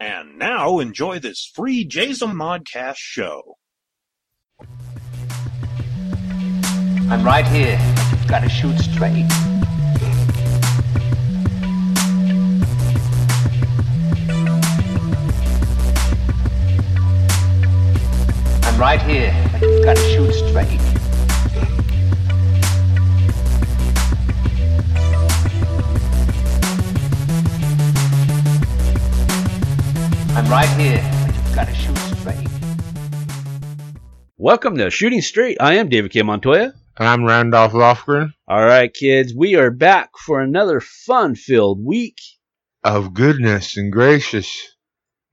And 0.00 0.38
now 0.38 0.78
enjoy 0.78 1.18
this 1.18 1.50
free 1.52 1.84
Jayzomon 1.84 2.62
podcast 2.62 2.98
show. 2.98 3.56
I'm 7.10 7.24
right 7.24 7.46
here. 7.48 7.80
You've 8.12 8.28
got 8.28 8.40
to 8.44 8.48
shoot 8.48 8.78
straight. 8.78 9.26
I'm 18.62 18.78
right 18.78 19.02
here. 19.02 19.34
You've 19.60 19.84
got 19.84 19.96
to 19.96 20.02
shoot 20.02 20.32
straight. 20.32 20.97
Right 30.48 30.68
here. 30.80 31.02
You've 31.26 31.54
got 31.54 31.68
to 31.68 31.74
shoot 31.74 31.98
straight. 31.98 32.48
Welcome 34.38 34.78
to 34.78 34.88
Shooting 34.88 35.20
Straight. 35.20 35.58
I 35.60 35.74
am 35.74 35.90
David 35.90 36.10
K. 36.10 36.22
Montoya. 36.22 36.72
And 36.96 37.06
I'm 37.08 37.24
Randolph 37.24 37.72
Lofgren 37.72 38.32
All 38.48 38.64
right, 38.64 38.92
kids, 38.92 39.34
we 39.36 39.56
are 39.56 39.70
back 39.70 40.10
for 40.24 40.40
another 40.40 40.80
fun-filled 40.80 41.84
week. 41.84 42.16
of 42.82 43.12
goodness 43.12 43.76
and 43.76 43.92
gracious. 43.92 44.74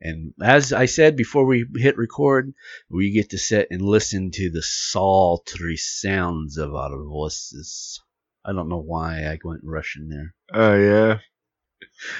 And 0.01 0.33
as 0.43 0.73
I 0.73 0.85
said 0.85 1.15
before 1.15 1.45
we 1.45 1.65
hit 1.75 1.97
record, 1.97 2.53
we 2.89 3.11
get 3.11 3.29
to 3.29 3.37
sit 3.37 3.69
and 3.71 3.81
listen 3.81 4.31
to 4.31 4.51
the 4.51 4.61
sultry 4.61 5.77
sounds 5.77 6.57
of 6.57 6.75
our 6.75 7.01
voices. 7.05 8.01
I 8.43 8.51
don't 8.51 8.69
know 8.69 8.81
why 8.81 9.23
I 9.23 9.39
went 9.43 9.61
Russian 9.63 10.09
there. 10.09 10.35
Oh 10.53 10.75
yeah, 10.75 11.19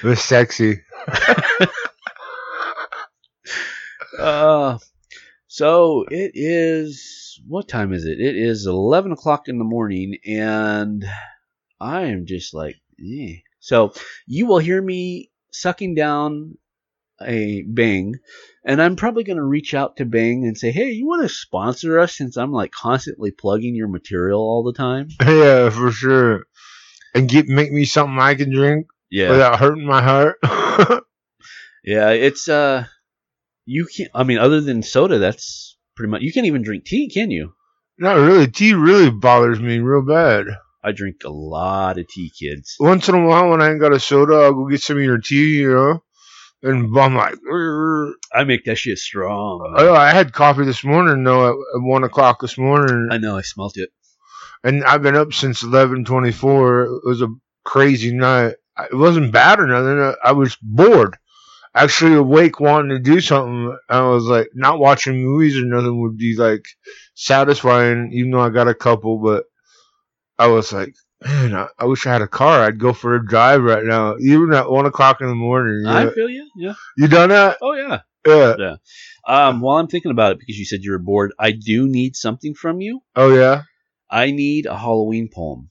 it 0.02 0.06
was 0.06 0.20
sexy. 0.20 0.80
Uh, 4.18 4.78
so 5.46 6.04
it 6.10 6.32
is. 6.34 7.40
What 7.46 7.68
time 7.68 7.92
is 7.92 8.04
it? 8.04 8.20
It 8.20 8.36
is 8.36 8.66
eleven 8.66 9.12
o'clock 9.12 9.48
in 9.48 9.58
the 9.58 9.64
morning, 9.64 10.18
and 10.26 11.04
I 11.80 12.02
am 12.04 12.26
just 12.26 12.54
like, 12.54 12.76
eh. 13.00 13.36
So 13.60 13.92
you 14.26 14.46
will 14.46 14.58
hear 14.58 14.80
me 14.80 15.30
sucking 15.52 15.94
down 15.94 16.58
a 17.22 17.62
Bang, 17.62 18.16
and 18.64 18.82
I'm 18.82 18.96
probably 18.96 19.24
going 19.24 19.38
to 19.38 19.42
reach 19.44 19.74
out 19.74 19.96
to 19.96 20.04
Bang 20.04 20.44
and 20.44 20.56
say, 20.56 20.70
"Hey, 20.70 20.90
you 20.90 21.06
want 21.06 21.22
to 21.22 21.28
sponsor 21.28 21.98
us?" 21.98 22.16
Since 22.16 22.36
I'm 22.36 22.52
like 22.52 22.72
constantly 22.72 23.30
plugging 23.30 23.74
your 23.74 23.88
material 23.88 24.40
all 24.40 24.62
the 24.62 24.72
time. 24.72 25.08
yeah, 25.26 25.70
for 25.70 25.90
sure. 25.90 26.46
And 27.14 27.28
get 27.28 27.48
make 27.48 27.72
me 27.72 27.84
something 27.84 28.18
I 28.18 28.34
can 28.34 28.52
drink 28.52 28.88
Yeah, 29.10 29.30
without 29.30 29.58
hurting 29.58 29.86
my 29.86 30.02
heart. 30.02 30.36
yeah. 31.84 32.10
It's 32.10 32.48
uh, 32.48 32.84
you 33.66 33.86
can't. 33.94 34.10
I 34.14 34.22
mean, 34.24 34.38
other 34.38 34.60
than 34.62 34.82
soda, 34.82 35.18
that's 35.18 35.76
pretty 35.94 36.10
much. 36.10 36.22
You 36.22 36.32
can't 36.32 36.46
even 36.46 36.62
drink 36.62 36.84
tea, 36.86 37.10
can 37.10 37.30
you? 37.30 37.52
Not 37.98 38.14
really. 38.16 38.46
Tea 38.46 38.72
really 38.74 39.10
bothers 39.10 39.60
me 39.60 39.78
real 39.78 40.02
bad. 40.06 40.46
I 40.82 40.92
drink 40.92 41.16
a 41.24 41.30
lot 41.30 41.98
of 41.98 42.06
tea, 42.08 42.30
kids. 42.38 42.76
Once 42.78 43.08
in 43.08 43.14
a 43.16 43.26
while, 43.26 43.50
when 43.50 43.60
I 43.60 43.70
ain't 43.70 43.80
got 43.80 43.92
a 43.92 43.98
soda, 44.00 44.34
I'll 44.34 44.54
go 44.54 44.68
get 44.68 44.80
some 44.82 44.96
of 44.98 45.02
your 45.02 45.18
tea, 45.18 45.56
you 45.58 45.74
know. 45.74 46.02
And 46.62 46.96
I'm 46.98 47.14
like, 47.14 47.34
"Urgh." 47.50 48.12
I 48.32 48.44
make 48.44 48.64
that 48.64 48.76
shit 48.76 48.98
strong. 48.98 49.74
oh, 49.78 49.94
I 49.94 50.10
had 50.12 50.32
coffee 50.32 50.64
this 50.64 50.82
morning 50.84 51.22
though 51.24 51.48
at, 51.48 51.54
at 51.54 51.82
one 51.82 52.04
o'clock 52.04 52.40
this 52.40 52.56
morning, 52.56 53.08
I 53.10 53.18
know, 53.18 53.36
I 53.36 53.42
smelt 53.42 53.76
it. 53.76 53.90
and 54.64 54.82
I've 54.84 55.02
been 55.02 55.16
up 55.16 55.32
since 55.32 55.62
eleven 55.62 56.04
twenty 56.04 56.32
four. 56.32 56.84
It 56.84 57.00
was 57.04 57.20
a 57.22 57.28
crazy 57.64 58.12
night. 58.14 58.54
I- 58.76 58.86
It 58.86 58.94
wasn't 58.96 59.32
bad 59.32 59.60
or 59.60 59.66
nothing. 59.66 60.00
I- 60.00 60.28
I 60.28 60.32
was 60.32 60.56
bored, 60.62 61.16
actually 61.76 62.14
awake, 62.14 62.58
wanting 62.58 62.90
to 62.90 62.98
do 62.98 63.20
something. 63.20 63.76
I 63.88 64.00
was 64.00 64.24
like, 64.24 64.48
not 64.54 64.78
watching 64.78 65.22
movies 65.22 65.56
or 65.58 65.64
nothing 65.64 66.00
would 66.00 66.16
be 66.16 66.34
like 66.36 66.64
satisfying, 67.14 68.10
even 68.12 68.30
though 68.30 68.40
I 68.40 68.48
got 68.50 68.68
a 68.68 68.74
couple. 68.74 69.18
But 69.18 69.44
I 70.38 70.48
was 70.48 70.72
like, 70.72 70.94
man, 71.24 71.54
I, 71.54 71.68
I 71.78 71.84
wish 71.84 72.06
I 72.06 72.12
had 72.12 72.22
a 72.22 72.28
car. 72.28 72.62
I'd 72.62 72.80
go 72.80 72.92
for 72.92 73.14
a 73.14 73.26
drive 73.26 73.62
right 73.62 73.84
now, 73.84 74.16
even 74.18 74.52
at 74.52 74.70
one 74.70 74.86
o'clock 74.86 75.20
in 75.20 75.28
the 75.28 75.34
morning. 75.34 75.82
You, 75.84 75.92
I 75.92 76.10
feel 76.10 76.28
you. 76.28 76.48
Yeah. 76.56 76.74
you 76.96 77.08
done 77.08 77.28
that? 77.28 77.58
Oh 77.60 77.74
yeah. 77.74 78.00
Yeah. 78.26 78.76
Um, 79.26 79.60
while 79.60 79.76
I'm 79.78 79.86
thinking 79.86 80.10
about 80.10 80.32
it, 80.32 80.38
because 80.38 80.58
you 80.58 80.64
said 80.64 80.82
you 80.82 80.92
were 80.92 80.98
bored, 80.98 81.32
I 81.38 81.52
do 81.52 81.86
need 81.86 82.16
something 82.16 82.54
from 82.54 82.80
you. 82.80 83.00
Oh 83.14 83.34
yeah. 83.34 83.62
I 84.10 84.30
need 84.30 84.66
a 84.66 84.76
Halloween 84.76 85.28
poem. 85.32 85.70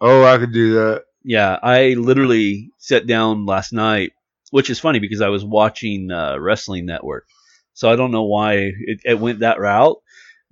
Oh, 0.00 0.24
I 0.24 0.38
could 0.38 0.52
do 0.52 0.74
that. 0.74 1.04
Yeah, 1.22 1.58
I 1.62 1.94
literally 1.94 2.70
sat 2.78 3.06
down 3.06 3.46
last 3.46 3.72
night, 3.72 4.12
which 4.54 4.70
is 4.70 4.78
funny 4.78 5.00
because 5.00 5.20
I 5.20 5.30
was 5.30 5.44
watching 5.44 6.12
uh, 6.12 6.38
Wrestling 6.38 6.86
Network, 6.86 7.26
so 7.72 7.90
I 7.90 7.96
don't 7.96 8.12
know 8.12 8.22
why 8.22 8.54
it, 8.54 9.00
it 9.04 9.18
went 9.18 9.40
that 9.40 9.58
route. 9.58 9.96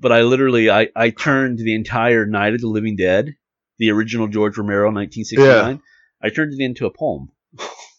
But 0.01 0.11
I 0.11 0.23
literally 0.23 0.73
I, 0.73 0.89
I 0.97 1.11
turned 1.11 1.61
the 1.61 1.77
entire 1.77 2.27
Night 2.27 2.53
of 2.53 2.61
the 2.61 2.67
Living 2.67 2.97
Dead, 2.97 3.37
the 3.79 3.93
original 3.93 4.27
George 4.27 4.59
Romero, 4.59 4.91
1969. 4.91 5.81
I 6.21 6.31
turned 6.31 6.53
it 6.53 6.61
into 6.61 6.87
a 6.87 6.91
poem. 6.91 7.31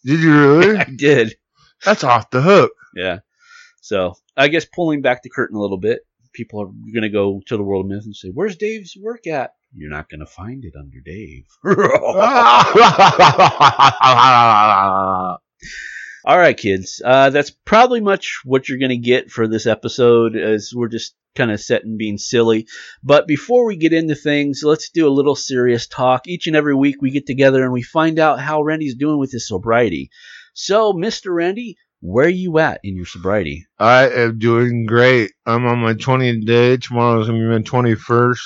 Did 0.04 0.20
you 0.20 0.34
really? 0.34 0.78
I 0.78 0.84
did. 0.84 1.38
That's 1.86 2.04
off 2.04 2.30
the 2.32 2.42
hook. 2.42 2.74
Yeah. 2.94 3.20
So 3.80 4.16
I 4.36 4.50
guess 4.50 4.66
pulling 4.66 5.02
back 5.02 5.24
the 5.24 5.30
curtain 5.30 5.56
a 5.56 5.62
little 5.62 5.78
bit, 5.78 6.02
people 6.34 6.62
are 6.62 6.66
going 6.66 7.04
to 7.04 7.10
go 7.10 7.42
to 7.46 7.56
the 7.56 7.64
world 7.64 7.86
of 7.86 7.92
myth 7.92 8.04
and 8.04 8.14
say, 8.14 8.28
"Where's 8.28 8.58
Dave's 8.58 8.98
work 9.02 9.26
at?" 9.26 9.52
You're 9.74 9.90
not 9.90 10.10
going 10.10 10.20
to 10.20 10.26
find 10.26 10.66
it 10.66 10.74
under 10.78 11.00
Dave. 11.00 11.46
All 16.26 16.38
right, 16.38 16.56
kids. 16.56 17.02
Uh, 17.04 17.30
that's 17.30 17.52
probably 17.52 18.00
much 18.00 18.42
what 18.46 18.70
you're 18.70 18.80
going 18.80 18.90
to 18.90 18.98
get 18.98 19.30
for 19.30 19.48
this 19.48 19.66
episode, 19.66 20.38
as 20.38 20.72
we're 20.74 20.88
just 20.88 21.16
kind 21.36 21.52
of 21.52 21.60
setting 21.60 21.98
being 21.98 22.18
silly. 22.18 22.68
But 23.04 23.28
before 23.28 23.66
we 23.66 23.76
get 23.76 23.92
into 23.94 24.16
things, 24.16 24.62
let's 24.64 24.90
do 24.90 25.08
a 25.08 25.10
little 25.10 25.36
serious 25.36 25.88
talk. 25.88 26.28
Each 26.28 26.48
and 26.48 26.56
every 26.56 26.76
week 26.76 27.02
we 27.02 27.12
get 27.12 27.26
together 27.26 27.64
and 27.64 27.74
we 27.74 27.82
find 27.82 28.20
out 28.20 28.40
how 28.40 28.62
Randy's 28.62 28.96
doing 28.96 29.20
with 29.20 29.32
his 29.32 29.48
sobriety. 29.48 30.12
So, 30.54 30.94
Mr. 30.94 31.36
Randy, 31.36 31.78
where 32.00 32.28
are 32.28 32.30
you 32.30 32.58
at 32.60 32.80
in 32.84 32.96
your 32.96 33.06
sobriety? 33.06 33.66
I 33.80 34.10
am 34.10 34.38
doing 34.38 34.86
great. 34.86 35.32
I'm 35.46 35.66
on 35.66 35.80
my 35.80 35.94
20th 35.94 36.46
day. 36.46 36.78
Tomorrow's 36.78 37.28
gonna 37.28 37.40
be 37.40 37.46
my 37.46 37.60
21st, 37.60 38.40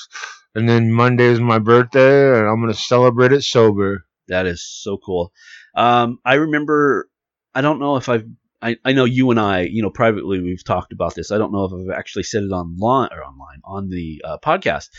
and 0.55 0.69
then 0.69 0.91
Monday 0.91 1.25
is 1.25 1.39
my 1.39 1.59
birthday, 1.59 2.37
and 2.37 2.47
I'm 2.47 2.61
gonna 2.61 2.73
celebrate 2.73 3.33
it 3.33 3.43
sober. 3.43 4.05
That 4.27 4.45
is 4.45 4.63
so 4.63 4.97
cool. 4.97 5.31
Um, 5.75 6.19
I 6.23 6.35
remember, 6.35 7.09
I 7.57 7.61
don't 7.61 7.79
know 7.79 7.95
if 7.95 8.07
I've, 8.07 8.27
I, 8.61 8.77
I 8.85 8.93
know 8.93 9.05
you 9.05 9.31
and 9.31 9.39
I, 9.39 9.61
you 9.61 9.81
know, 9.81 9.89
privately 9.89 10.39
we've 10.39 10.63
talked 10.63 10.93
about 10.93 11.15
this. 11.15 11.31
I 11.31 11.39
don't 11.39 11.51
know 11.51 11.65
if 11.65 11.73
I've 11.73 11.97
actually 11.97 12.21
said 12.21 12.43
it 12.43 12.51
online 12.51 13.09
or 13.11 13.23
online 13.23 13.61
on 13.63 13.89
the 13.89 14.21
uh, 14.23 14.37
podcast. 14.45 14.89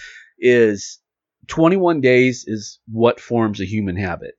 Is 0.40 0.98
21 1.46 2.00
days 2.00 2.44
is 2.48 2.80
what 2.90 3.20
forms 3.20 3.60
a 3.60 3.64
human 3.64 3.96
habit. 3.96 4.34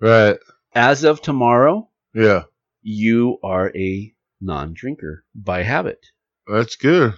Right? 0.00 0.36
As 0.74 1.04
of 1.04 1.22
tomorrow, 1.22 1.88
Yeah, 2.12 2.42
you 2.82 3.38
are 3.44 3.70
a 3.76 4.12
non-drinker 4.40 5.24
by 5.32 5.62
habit. 5.62 6.04
that's 6.48 6.74
good. 6.74 7.14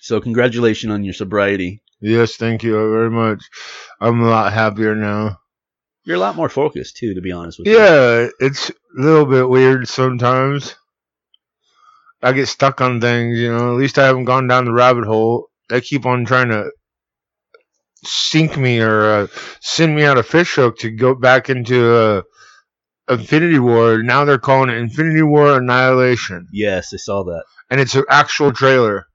So 0.00 0.18
congratulations 0.18 0.92
on 0.94 1.04
your 1.04 1.12
sobriety. 1.12 1.82
Yes, 2.00 2.36
thank 2.36 2.62
you 2.62 2.72
very 2.72 3.10
much. 3.10 3.42
I'm 4.00 4.22
a 4.22 4.30
lot 4.30 4.52
happier 4.54 4.94
now. 4.94 5.40
You're 6.08 6.16
a 6.16 6.20
lot 6.20 6.36
more 6.36 6.48
focused 6.48 6.96
too, 6.96 7.12
to 7.12 7.20
be 7.20 7.32
honest 7.32 7.58
with 7.58 7.68
you. 7.68 7.76
Yeah, 7.78 8.28
it's 8.40 8.70
a 8.70 8.72
little 8.94 9.26
bit 9.26 9.46
weird 9.46 9.86
sometimes. 9.86 10.74
I 12.22 12.32
get 12.32 12.48
stuck 12.48 12.80
on 12.80 12.98
things, 12.98 13.38
you 13.38 13.54
know. 13.54 13.72
At 13.74 13.78
least 13.78 13.98
I 13.98 14.06
haven't 14.06 14.24
gone 14.24 14.48
down 14.48 14.64
the 14.64 14.72
rabbit 14.72 15.04
hole. 15.04 15.50
They 15.68 15.82
keep 15.82 16.06
on 16.06 16.24
trying 16.24 16.48
to 16.48 16.70
sink 18.04 18.56
me 18.56 18.80
or 18.80 19.02
uh, 19.02 19.26
send 19.60 19.94
me 19.94 20.04
out 20.04 20.16
a 20.16 20.22
fish 20.22 20.54
hook 20.54 20.78
to 20.78 20.90
go 20.90 21.14
back 21.14 21.50
into 21.50 21.94
uh, 21.94 22.22
Infinity 23.10 23.58
War. 23.58 24.02
Now 24.02 24.24
they're 24.24 24.38
calling 24.38 24.70
it 24.70 24.78
Infinity 24.78 25.20
War 25.20 25.58
Annihilation, 25.58 26.48
Yes, 26.50 26.90
I 26.94 26.96
saw 26.96 27.22
that. 27.24 27.44
and 27.68 27.82
it's 27.82 27.94
an 27.94 28.04
actual 28.08 28.50
trailer. 28.52 29.08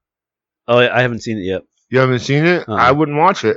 Oh, 0.68 0.78
I 0.78 1.02
haven't 1.02 1.24
seen 1.24 1.38
it 1.38 1.42
yet. 1.42 1.62
You 1.90 1.98
haven't 1.98 2.20
seen 2.20 2.44
it? 2.46 2.68
Uh-uh. 2.68 2.76
I 2.76 2.92
wouldn't 2.92 3.18
watch 3.18 3.44
it 3.44 3.56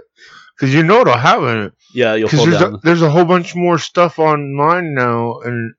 because 0.58 0.74
you 0.74 0.84
know 0.84 1.02
it'll 1.02 1.18
have 1.18 1.44
it. 1.44 1.74
Yeah, 1.94 2.16
you'll 2.16 2.30
Because 2.30 2.46
there's 2.46 2.60
down. 2.60 2.76
a, 2.76 2.78
there's 2.78 3.02
a 3.02 3.10
whole 3.10 3.26
bunch 3.26 3.56
more 3.56 3.78
stuff 3.78 4.20
online 4.20 4.94
now, 4.94 5.40
and 5.40 5.74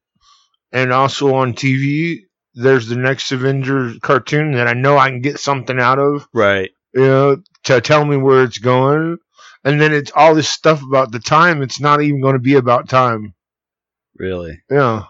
and 0.72 0.92
also 0.92 1.34
on 1.34 1.54
TV. 1.54 2.20
There's 2.54 2.88
the 2.88 2.96
next 2.96 3.30
Avengers 3.30 3.98
cartoon 4.02 4.52
that 4.52 4.66
I 4.66 4.72
know 4.72 4.98
I 4.98 5.10
can 5.10 5.20
get 5.20 5.38
something 5.38 5.78
out 5.78 5.98
of, 6.00 6.26
right. 6.34 6.70
you 6.92 7.02
know, 7.02 7.36
to 7.64 7.80
tell 7.80 8.04
me 8.04 8.16
where 8.16 8.42
it's 8.42 8.58
going. 8.58 9.18
And 9.64 9.80
then 9.80 9.92
it's 9.92 10.10
all 10.14 10.34
this 10.34 10.48
stuff 10.48 10.82
about 10.82 11.12
the 11.12 11.20
time. 11.20 11.62
It's 11.62 11.80
not 11.80 12.02
even 12.02 12.20
going 12.20 12.32
to 12.32 12.40
be 12.40 12.54
about 12.54 12.88
time. 12.88 13.34
Really. 14.16 14.60
Yeah. 14.70 15.04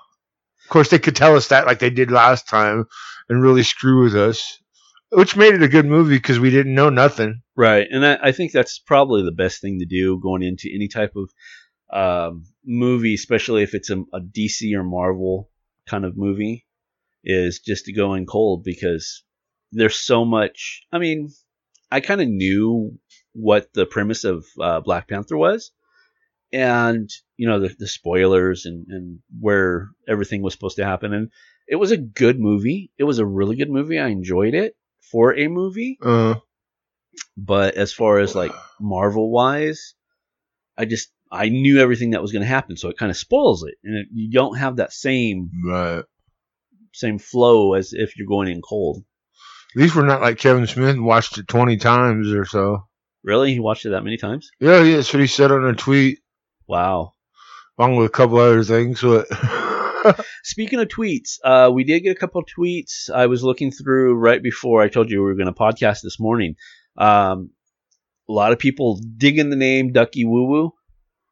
Of 0.69 0.69
course, 0.69 0.91
they 0.91 0.99
could 0.99 1.17
tell 1.17 1.37
us 1.37 1.49
that 1.49 1.67
like 1.67 1.79
they 1.79 1.91
did 1.91 2.11
last 2.11 2.49
time 2.49 2.87
and 3.31 3.43
really 3.43 3.63
screw 3.63 4.03
with 4.03 4.15
us, 4.15 4.59
which 5.11 5.37
made 5.37 5.55
it 5.55 5.63
a 5.63 5.69
good 5.69 5.87
movie 5.87 6.17
because 6.17 6.39
we 6.39 6.51
didn't 6.51 6.75
know 6.75 6.91
nothing. 6.91 7.41
Right, 7.59 7.89
and 7.91 8.07
I, 8.07 8.19
I 8.23 8.33
think 8.33 8.53
that's 8.53 8.79
probably 8.79 9.25
the 9.25 9.33
best 9.33 9.61
thing 9.61 9.81
to 9.81 9.85
do 9.85 10.21
going 10.21 10.45
into 10.45 10.71
any 10.73 10.87
type 10.87 11.15
of 11.17 11.29
um, 11.93 12.45
movie, 12.65 13.15
especially 13.15 13.65
if 13.65 13.75
it's 13.75 13.91
a, 13.91 13.99
a 14.13 14.21
DC 14.21 14.73
or 14.77 14.85
Marvel 14.85 15.51
kind 15.85 16.05
of 16.05 16.17
movie. 16.17 16.67
is 17.25 17.59
just 17.59 17.87
to 17.87 17.93
go 17.93 18.15
in 18.15 18.27
cold 18.27 18.63
because 18.63 19.25
there's 19.73 19.99
so 19.99 20.25
much. 20.25 20.87
I 20.93 20.99
mean, 20.99 21.31
I 21.91 21.99
kind 21.99 22.21
of 22.21 22.29
knew 22.29 22.97
what 23.33 23.73
the 23.75 23.87
premise 23.87 24.23
of 24.23 24.47
uh, 24.61 24.79
Black 24.79 25.09
Panther 25.09 25.37
was, 25.37 25.73
and 26.53 27.11
you 27.37 27.49
know 27.49 27.59
the, 27.59 27.75
the 27.77 27.89
spoilers 27.89 28.67
and, 28.67 28.87
and 28.89 29.19
where 29.41 29.89
everything 30.07 30.43
was 30.43 30.53
supposed 30.53 30.77
to 30.77 30.85
happen, 30.85 31.13
and 31.13 31.31
it 31.67 31.75
was 31.77 31.91
a 31.91 31.97
good 31.97 32.39
movie. 32.39 32.93
It 32.99 33.05
was 33.05 33.19
a 33.19 33.27
really 33.27 33.57
good 33.57 33.69
movie. 33.71 33.99
I 33.99 34.09
enjoyed 34.09 34.55
it 34.55 34.77
for 35.11 35.37
a 35.37 35.49
movie, 35.49 35.99
Uh, 36.01 36.37
but 37.39 37.77
as 37.77 37.93
far 37.93 38.19
as 38.19 38.35
like 38.35 38.53
Marvel 38.81 39.31
wise, 39.31 39.95
I 40.77 40.85
just 40.85 41.11
I 41.31 41.49
knew 41.49 41.79
everything 41.79 42.11
that 42.11 42.23
was 42.23 42.33
going 42.33 42.43
to 42.43 42.49
happen, 42.49 42.77
so 42.77 42.89
it 42.89 42.99
kind 42.99 43.11
of 43.11 43.17
spoils 43.17 43.65
it, 43.65 43.75
and 43.85 43.97
it, 43.97 44.09
you 44.13 44.31
don't 44.31 44.59
have 44.59 44.77
that 44.77 44.93
same 44.93 45.51
right. 45.65 46.05
same 46.93 47.19
flow 47.19 47.75
as 47.75 47.93
if 47.93 48.17
you're 48.17 48.27
going 48.27 48.49
in 48.49 48.61
cold. 48.61 49.05
At 49.77 49.83
least 49.83 49.95
we're 49.95 50.07
not 50.07 50.21
like 50.21 50.39
Kevin 50.39 50.67
Smith 50.67 50.97
and 50.97 51.05
watched 51.05 51.39
it 51.39 51.47
20 51.47 51.77
times 51.77 52.33
or 52.33 52.45
so. 52.45 52.89
Really, 53.23 53.53
he 53.53 53.61
watched 53.61 53.85
it 53.87 53.91
that 53.91 54.03
many 54.03 54.17
times? 54.17 54.51
Yeah, 54.59 54.83
yeah, 54.83 54.97
that's 54.97 55.13
what 55.13 55.21
he 55.21 55.27
said 55.27 55.53
on 55.53 55.65
a 55.65 55.75
tweet, 55.75 56.21
Wow. 56.67 57.13
along 57.79 57.97
with 57.97 58.07
a 58.07 58.11
couple 58.11 58.39
other 58.39 58.65
things. 58.65 59.03
But 59.03 59.27
Speaking 60.43 60.81
of 60.81 60.89
tweets, 60.89 61.39
uh, 61.45 61.71
we 61.73 61.85
did 61.85 62.01
get 62.01 62.17
a 62.17 62.19
couple 62.19 62.41
of 62.41 62.47
tweets. 62.47 63.11
I 63.11 63.27
was 63.27 63.43
looking 63.43 63.71
through 63.71 64.15
right 64.15 64.43
before 64.43 64.83
I 64.83 64.89
told 64.89 65.11
you 65.11 65.19
we 65.19 65.25
were 65.27 65.35
going 65.35 65.53
to 65.53 65.53
podcast 65.53 66.01
this 66.03 66.19
morning. 66.19 66.55
Um, 66.99 67.51
a 68.29 68.33
lot 68.33 68.53
of 68.53 68.59
people 68.59 69.01
digging 69.17 69.49
the 69.51 69.57
name 69.57 69.93
Ducky 69.93 70.25
Woo 70.27 70.45
Woo. 70.45 70.73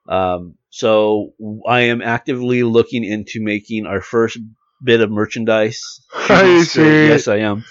Um, 0.08 0.54
so 0.70 1.32
I 1.68 1.82
am 1.82 2.00
actively 2.00 2.62
looking 2.62 3.04
into 3.04 3.42
making 3.42 3.86
our 3.86 4.00
first 4.00 4.38
bit 4.82 5.00
of 5.00 5.10
merchandise. 5.10 5.82
Are 6.14 6.26
Shooting 6.28 6.52
you 6.56 6.64
straight- 6.64 7.08
Yes, 7.08 7.28
I 7.28 7.36
am. 7.38 7.64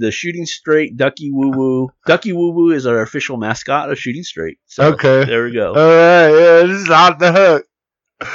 The 0.00 0.10
Shooting 0.10 0.46
Straight 0.46 0.96
Ducky 0.96 1.30
Woo 1.30 1.50
Woo. 1.50 1.90
Ducky 2.06 2.32
Woo 2.32 2.50
Woo 2.50 2.70
is 2.72 2.86
our 2.86 3.02
official 3.02 3.36
mascot 3.36 3.90
of 3.90 3.98
Shooting 3.98 4.24
Straight. 4.24 4.58
So 4.66 4.94
Okay. 4.94 5.24
There 5.24 5.44
we 5.44 5.52
go. 5.52 5.68
All 5.68 5.74
right, 5.74 6.28
yeah, 6.30 6.62
this 6.66 6.80
is 6.82 6.90
off 6.90 7.18
the 7.20 7.30
hook. 7.32 8.28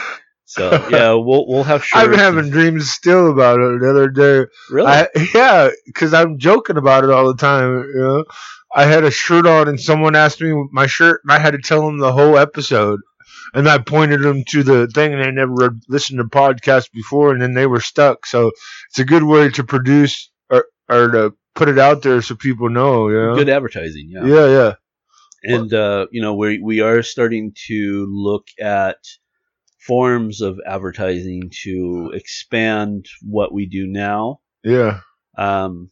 So 0.46 0.70
yeah, 0.90 1.12
we'll 1.14 1.48
we'll 1.48 1.64
have. 1.64 1.84
I've 1.94 2.10
been 2.12 2.20
and- 2.20 2.36
having 2.38 2.52
dreams 2.52 2.90
still 2.92 3.32
about 3.32 3.60
it 3.60 3.82
the 3.82 3.90
other 3.90 4.08
day. 4.10 4.50
really. 4.70 4.88
I, 4.88 5.08
yeah, 5.36 5.70
because 5.86 6.14
I'm 6.14 6.38
joking 6.38 6.78
about 6.78 7.04
it 7.04 7.10
all 7.10 7.28
the 7.28 7.36
time. 7.38 7.84
You 7.94 8.00
know, 8.00 8.26
I 8.74 8.86
had 8.86 9.04
a 9.04 9.12
shirt 9.12 9.46
on, 9.46 9.68
and 9.68 9.80
someone 9.80 10.16
asked 10.16 10.42
me 10.42 10.54
my 10.72 10.88
shirt, 10.88 11.22
and 11.24 11.32
I 11.32 11.40
had 11.40 11.52
to 11.52 11.60
tell 11.60 11.86
them 11.86 11.98
the 11.98 12.14
whole 12.14 12.38
episode. 12.38 13.02
And 13.54 13.68
I 13.68 13.80
pointed 13.80 14.22
them 14.22 14.44
to 14.50 14.64
the 14.64 14.88
thing, 14.88 15.14
and 15.14 15.22
they 15.22 15.32
never 15.32 15.76
listened 15.90 16.20
to 16.20 16.24
podcasts 16.26 16.92
before, 16.92 17.32
and 17.32 17.42
then 17.42 17.54
they 17.54 17.68
were 17.68 17.82
stuck. 17.82 18.26
So 18.26 18.52
it's 18.90 19.00
a 19.00 19.06
good 19.06 19.24
way 19.24 19.50
to 19.50 19.64
produce 19.64 20.32
or 20.50 20.66
or 20.88 21.08
to 21.10 21.34
put 21.54 21.68
it 21.68 21.78
out 21.78 22.02
there 22.02 22.22
so 22.22 22.36
people 22.36 22.70
know. 22.70 23.10
You 23.10 23.16
know? 23.16 23.36
Good 23.36 23.50
advertising, 23.50 24.08
yeah. 24.10 24.26
Yeah, 24.26 24.48
yeah. 24.48 24.74
And 25.44 25.74
uh, 25.74 26.08
you 26.12 26.22
know, 26.22 26.36
we 26.36 26.60
we 26.60 26.80
are 26.82 27.04
starting 27.04 27.54
to 27.68 28.08
look 28.10 28.48
at 28.60 28.98
forms 29.80 30.42
of 30.42 30.60
advertising 30.66 31.52
to 31.64 32.12
expand 32.14 33.08
what 33.22 33.54
we 33.54 33.66
do 33.66 33.88
now. 33.88 34.40
Yeah. 34.64 35.02
Um, 35.38 35.90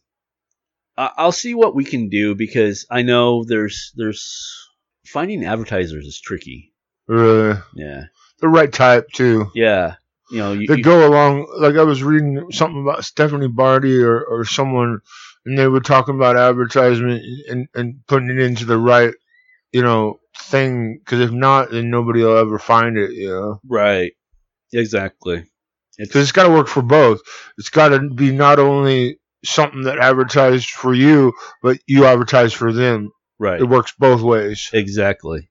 I'll 1.16 1.32
see 1.32 1.54
what 1.54 1.74
we 1.74 1.84
can 1.84 2.08
do 2.08 2.34
because 2.34 2.86
I 2.90 3.02
know 3.02 3.44
there's 3.44 3.92
there's 3.96 4.68
finding 5.06 5.44
advertisers 5.44 6.06
is 6.06 6.20
tricky. 6.20 6.72
Really. 7.08 7.58
Yeah, 7.74 8.04
The 8.40 8.48
right 8.48 8.72
type, 8.72 9.08
too. 9.12 9.50
yeah. 9.54 9.96
You 10.30 10.38
know, 10.38 10.52
you, 10.52 10.66
They 10.68 10.76
you- 10.76 10.84
go 10.84 11.08
along, 11.08 11.46
like 11.58 11.74
I 11.76 11.82
was 11.82 12.02
reading 12.04 12.50
something 12.52 12.82
about 12.82 13.04
Stephanie 13.04 13.48
Barty 13.48 14.00
or, 14.00 14.22
or 14.22 14.44
someone, 14.44 15.00
and 15.44 15.58
they 15.58 15.66
were 15.66 15.80
talking 15.80 16.14
about 16.14 16.36
advertisement 16.36 17.22
and, 17.48 17.66
and 17.74 18.06
putting 18.06 18.30
it 18.30 18.38
into 18.38 18.64
the 18.64 18.78
right, 18.78 19.12
you 19.72 19.82
know, 19.82 20.20
thing. 20.38 20.98
Because 20.98 21.18
if 21.20 21.32
not, 21.32 21.70
then 21.72 21.90
nobody 21.90 22.22
will 22.22 22.36
ever 22.36 22.60
find 22.60 22.96
it, 22.96 23.10
you 23.12 23.28
know. 23.28 23.60
right, 23.68 24.12
exactly. 24.72 25.44
It's, 25.98 26.08
Because 26.08 26.22
it's 26.22 26.32
got 26.32 26.44
to 26.44 26.50
work 26.54 26.68
for 26.68 26.82
both. 26.82 27.20
It's 27.58 27.70
got 27.70 27.88
to 27.88 28.08
be 28.10 28.30
not 28.30 28.58
only 28.60 29.18
something 29.44 29.82
that 29.82 29.98
advertised 29.98 30.70
for 30.70 30.94
you, 30.94 31.32
but 31.62 31.78
you 31.86 32.04
advertise 32.06 32.52
for 32.52 32.72
them. 32.72 33.10
right, 33.38 33.60
It 33.60 33.64
works 33.64 33.92
both 33.98 34.20
ways. 34.22 34.68
exactly. 34.72 35.48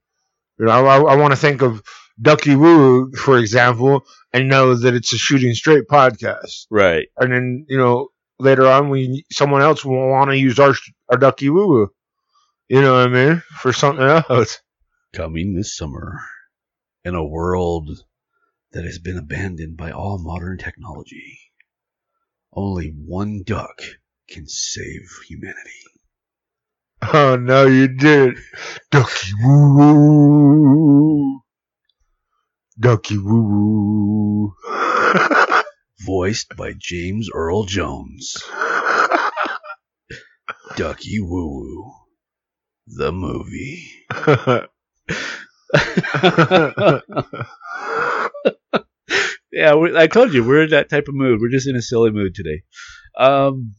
You 0.58 0.66
know, 0.66 0.72
I, 0.72 0.96
I 1.12 1.16
want 1.16 1.32
to 1.32 1.40
think 1.40 1.62
of 1.62 1.82
Ducky 2.20 2.54
Woo, 2.54 3.12
for 3.12 3.38
example, 3.38 4.04
and 4.32 4.48
know 4.48 4.74
that 4.74 4.94
it's 4.94 5.12
a 5.12 5.18
shooting 5.18 5.54
straight 5.54 5.84
podcast. 5.90 6.66
Right. 6.70 7.08
and 7.16 7.32
then 7.32 7.66
you 7.68 7.78
know 7.78 8.08
later 8.38 8.66
on 8.66 8.88
we 8.90 9.24
someone 9.30 9.62
else 9.62 9.84
will 9.84 10.08
want 10.08 10.30
to 10.30 10.38
use 10.38 10.58
our 10.58 10.74
our 11.08 11.16
ducky 11.18 11.48
woo 11.50 11.66
woo. 11.68 11.88
You 12.68 12.82
know 12.82 12.94
what 12.94 13.08
I 13.08 13.12
mean 13.12 13.42
for 13.60 13.72
something 13.72 14.04
else. 14.04 14.60
Coming 15.12 15.54
this 15.54 15.76
summer 15.76 16.20
in 17.04 17.14
a 17.14 17.24
world 17.24 17.88
that 18.72 18.84
has 18.84 18.98
been 18.98 19.16
abandoned 19.18 19.76
by 19.76 19.90
all 19.90 20.18
modern 20.22 20.56
technology. 20.58 21.38
Only 22.52 22.88
one 22.90 23.42
duck 23.44 23.82
can 24.28 24.46
save 24.46 25.08
humanity. 25.28 25.84
Oh 27.02 27.36
no, 27.36 27.66
you 27.66 27.88
did, 27.88 28.38
ducky 28.90 29.32
woo 29.42 29.74
woo, 29.74 31.40
ducky 32.78 33.18
woo 33.18 33.42
woo. 33.42 34.54
Voiced 36.00 36.56
by 36.56 36.72
James 36.78 37.28
Earl 37.32 37.64
Jones. 37.64 38.36
Ducky 40.76 41.20
Woo 41.20 41.46
Woo. 41.48 41.92
The 42.86 43.12
movie. 43.12 43.90
yeah, 49.60 49.74
we, 49.74 49.96
I 49.96 50.06
told 50.06 50.32
you 50.32 50.42
we're 50.44 50.64
in 50.64 50.70
that 50.70 50.88
type 50.90 51.08
of 51.08 51.14
mood. 51.14 51.40
We're 51.40 51.50
just 51.58 51.68
in 51.68 51.76
a 51.76 51.82
silly 51.82 52.10
mood 52.10 52.34
today. 52.34 52.62
Um, 53.16 53.74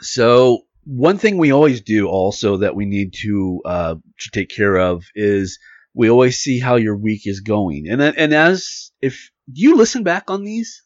so 0.00 0.62
one 0.84 1.18
thing 1.18 1.38
we 1.38 1.52
always 1.52 1.80
do 1.82 2.08
also 2.08 2.58
that 2.58 2.74
we 2.74 2.86
need 2.86 3.14
to 3.22 3.60
uh, 3.64 3.94
to 4.20 4.30
take 4.30 4.48
care 4.48 4.76
of 4.76 5.04
is 5.14 5.58
we 5.94 6.08
always 6.10 6.38
see 6.38 6.58
how 6.60 6.76
your 6.76 6.96
week 6.96 7.22
is 7.26 7.40
going, 7.40 7.86
and 7.88 8.00
and 8.02 8.32
as 8.34 8.90
if 9.00 9.30
do 9.52 9.60
you 9.62 9.76
listen 9.76 10.02
back 10.02 10.30
on 10.30 10.44
these? 10.44 10.82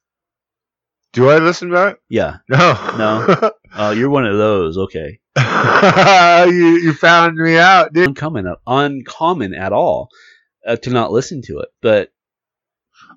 Do 1.12 1.28
I 1.28 1.38
listen 1.38 1.70
back? 1.70 1.96
Yeah, 2.08 2.38
No, 2.48 2.72
No. 2.98 3.50
uh, 3.74 3.94
you're 3.96 4.08
one 4.08 4.24
of 4.26 4.38
those. 4.38 4.78
Okay, 4.78 5.20
you 5.36 6.68
you 6.82 6.94
found 6.94 7.36
me 7.36 7.58
out, 7.58 7.92
dude. 7.92 8.08
uncommon, 8.08 8.54
uncommon 8.66 9.54
at 9.54 9.72
all 9.72 10.08
uh, 10.66 10.76
to 10.76 10.90
not 10.90 11.12
listen 11.12 11.42
to 11.42 11.58
it, 11.58 11.68
but 11.82 12.10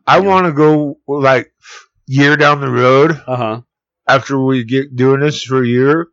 I 0.08 0.20
want 0.20 0.46
to 0.46 0.52
go 0.52 1.00
like 1.08 1.52
year 2.08 2.38
down 2.38 2.62
the 2.62 2.70
road 2.70 3.12
uh 3.28 3.36
huh, 3.36 3.62
after 4.08 4.40
we 4.40 4.64
get 4.64 4.96
doing 4.96 5.20
this 5.20 5.44
for 5.44 5.64
a 5.64 5.68
year, 5.68 6.08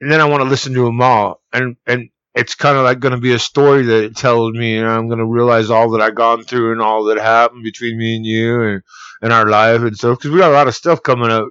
and 0.00 0.10
then 0.10 0.20
I 0.20 0.26
want 0.26 0.42
to 0.42 0.48
listen 0.48 0.74
to 0.74 0.84
them 0.84 1.00
all, 1.00 1.40
and 1.52 1.76
and 1.86 2.10
it's 2.34 2.54
kind 2.54 2.78
of 2.78 2.84
like 2.84 3.00
going 3.00 3.12
to 3.14 3.20
be 3.20 3.32
a 3.32 3.38
story 3.38 3.82
that 3.82 4.04
it 4.04 4.16
tells 4.16 4.52
me, 4.52 4.78
and 4.78 4.88
I'm 4.88 5.08
going 5.08 5.18
to 5.18 5.26
realize 5.26 5.70
all 5.70 5.90
that 5.90 6.00
I've 6.00 6.14
gone 6.14 6.44
through 6.44 6.72
and 6.72 6.80
all 6.80 7.04
that 7.04 7.18
happened 7.18 7.62
between 7.62 7.98
me 7.98 8.16
and 8.16 8.24
you 8.26 8.62
and 8.62 8.82
and 9.20 9.32
our 9.32 9.46
life 9.46 9.82
and 9.82 9.96
stuff, 9.96 10.18
because 10.18 10.30
we 10.30 10.38
got 10.38 10.50
a 10.50 10.54
lot 10.54 10.68
of 10.68 10.74
stuff 10.74 11.02
coming 11.02 11.30
up. 11.30 11.48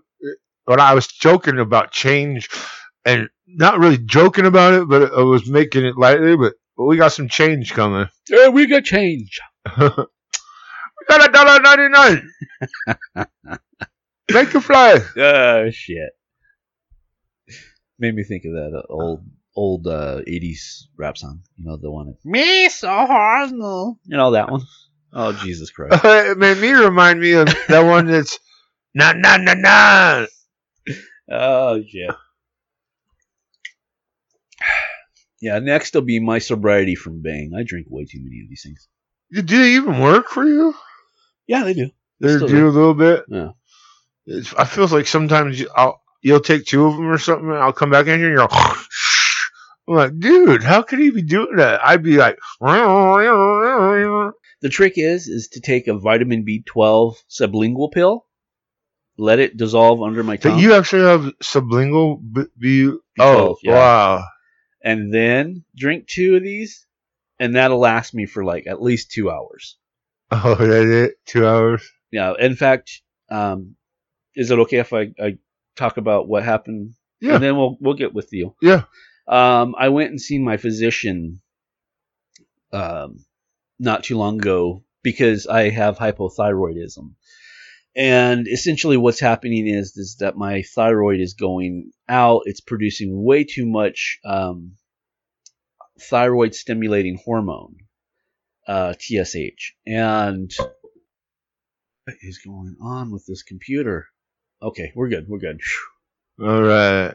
But 0.66 0.80
I 0.80 0.94
was 0.94 1.08
joking 1.08 1.60
about 1.60 1.92
change, 1.92 2.50
and 3.06 3.30
not 3.48 3.80
really 3.80 3.98
joking 3.98 4.46
about 4.46 4.74
it, 4.74 4.88
but 4.88 5.14
I 5.14 5.24
was 5.24 5.48
making 5.48 5.86
it 5.86 5.98
lightly. 5.98 6.38
But, 6.38 6.54
but 6.78 6.86
we 6.86 6.98
got 6.98 7.12
some 7.12 7.28
change 7.28 7.74
coming. 7.74 8.08
yeah, 8.30 8.48
we 8.48 8.68
got 8.68 8.84
change. 8.86 9.40
we 11.02 11.18
got 11.18 11.30
a 11.30 11.32
dollar 11.32 11.60
ninety 11.60 11.90
nine. 11.90 12.32
Make 14.32 14.54
you 14.54 14.62
fly. 14.62 15.00
Oh 15.18 15.70
shit! 15.72 16.12
Made 18.00 18.16
me 18.16 18.24
think 18.24 18.46
of 18.46 18.54
that 18.54 18.74
uh, 18.78 18.94
old 18.94 19.24
old 19.56 19.88
uh, 19.88 20.22
'80s 20.28 20.84
rap 20.98 21.18
song. 21.18 21.42
You 21.58 21.66
know 21.66 21.78
the 21.78 21.92
one. 21.92 22.16
Me 22.24 22.70
so 22.70 22.88
hard, 22.88 23.52
no. 23.52 23.98
You 24.06 24.18
know 24.18 24.32
that 24.32 24.50
one. 24.50 24.62
Oh 25.14 25.34
Jesus 25.34 25.72
Christ! 25.72 26.02
it 26.06 26.38
made 26.38 26.58
me 26.58 26.72
remind 26.72 27.20
me 27.20 27.34
of 27.34 27.48
that 27.68 27.82
one 27.82 28.08
that's 28.08 28.40
na 28.94 29.14
na 29.14 29.38
na 29.38 29.54
na. 29.54 30.26
oh 31.30 31.84
shit! 31.84 32.16
Yeah, 35.42 35.60
next 35.60 35.94
will 35.96 36.02
be 36.02 36.20
my 36.20 36.40
sobriety 36.40 36.96
from 36.96 37.22
Bang. 37.22 37.52
I 37.58 37.64
drink 37.64 37.88
way 37.90 38.06
too 38.06 38.20
many 38.24 38.42
of 38.42 38.50
these 38.50 38.64
things. 38.64 38.88
Do 39.34 39.42
they 39.42 39.76
even 39.76 40.00
work 40.00 40.30
for 40.30 40.46
you? 40.46 40.76
Yeah, 41.48 41.64
they 41.64 41.74
do. 41.74 41.90
They 42.20 42.36
Still 42.36 42.48
do 42.48 42.68
a 42.68 42.70
little 42.70 42.94
bit. 42.94 43.26
Yeah. 43.28 43.50
It's, 44.26 44.54
I 44.54 44.66
feel 44.66 44.88
like 44.88 45.08
sometimes 45.08 45.60
you, 45.60 45.70
I'll 45.76 46.02
you'll 46.22 46.40
take 46.40 46.66
two 46.66 46.86
of 46.86 46.96
them 46.96 47.08
or 47.08 47.18
something. 47.18 47.50
And 47.50 47.58
I'll 47.58 47.74
come 47.74 47.90
back 47.90 48.08
in 48.08 48.20
here 48.20 48.28
and 48.28 48.38
you're 48.38 48.48
like, 48.48 48.52
I'm 49.88 49.96
like, 49.96 50.20
dude, 50.20 50.64
how 50.64 50.84
could 50.84 51.00
he 51.00 51.10
be 51.10 51.24
doing 51.24 51.56
that? 51.58 51.82
I'd 51.84 52.04
be 52.04 52.18
like, 52.18 52.38
The 54.62 54.70
trick 54.70 54.94
is 54.98 55.28
is 55.28 55.50
to 55.54 55.60
take 55.62 55.88
a 55.88 55.98
vitamin 55.98 56.46
B12 56.46 57.16
sublingual 57.30 57.92
pill 57.92 58.26
let 59.18 59.40
it 59.40 59.56
dissolve 59.58 60.02
under 60.02 60.24
my 60.24 60.38
But 60.38 60.50
tongue, 60.52 60.60
you 60.60 60.74
actually 60.74 61.04
have 61.04 61.34
sublingual 61.44 62.20
b- 62.34 62.46
B. 62.58 62.98
Oh, 63.20 63.58
yeah. 63.62 63.74
wow. 63.74 64.24
and 64.84 65.14
then 65.14 65.64
drink 65.76 66.08
two 66.08 66.36
of 66.36 66.44
these, 66.44 66.88
and 67.40 67.56
that'll 67.56 67.80
last 67.80 68.14
me 68.14 68.26
for 68.26 68.44
like 68.44 68.68
at 68.68 68.82
least 68.82 69.12
two 69.12 69.30
hours. 69.30 69.78
Oh, 70.44 70.56
that 70.56 70.88
it? 70.88 71.16
Two 71.26 71.46
hours? 71.46 71.92
Yeah. 72.10 72.34
In 72.40 72.56
fact, 72.56 73.02
um, 73.30 73.76
is 74.34 74.50
it 74.50 74.60
okay 74.60 74.78
if 74.78 74.94
I, 74.94 75.12
I 75.22 75.38
talk 75.76 75.98
about 75.98 76.28
what 76.30 76.44
happened? 76.44 76.94
Yeah. 77.20 77.36
And 77.36 77.44
then 77.44 77.58
we'll 77.58 77.78
we'll 77.82 77.96
get 77.96 78.14
with 78.14 78.30
you. 78.32 78.56
Yeah. 78.62 78.84
Um, 79.28 79.76
I 79.78 79.90
went 79.90 80.12
and 80.12 80.22
seen 80.22 80.44
my 80.44 80.58
physician 80.58 81.42
um, 82.72 83.26
not 83.78 84.04
too 84.04 84.18
long 84.18 84.40
ago 84.40 84.84
because 85.04 85.48
I 85.48 85.70
have 85.70 85.98
hypothyroidism. 85.98 87.14
And 87.96 88.48
essentially 88.48 88.96
what's 88.96 89.20
happening 89.20 89.68
is 89.68 89.98
is 89.98 90.18
that 90.20 90.38
my 90.38 90.62
thyroid 90.62 91.20
is 91.20 91.34
going 91.34 91.92
out. 92.08 92.44
It's 92.46 92.62
producing 92.62 93.22
way 93.22 93.44
too 93.44 93.66
much 93.66 94.20
um, 94.24 94.78
thyroid 96.00 96.56
stimulating 96.56 97.20
hormone, 97.24 97.76
uh, 98.68 98.94
TSH. 99.00 99.74
And 99.88 100.52
what 102.06 102.16
is 102.22 102.40
going 102.40 102.76
on 102.82 103.12
with 103.12 103.26
this 103.28 103.44
computer? 103.44 104.08
Okay, 104.62 104.92
we're 104.96 105.10
good. 105.10 105.26
We're 105.28 105.40
good. 105.40 105.60
Phew, 105.62 106.48
All 106.48 106.62
right. 106.62 107.14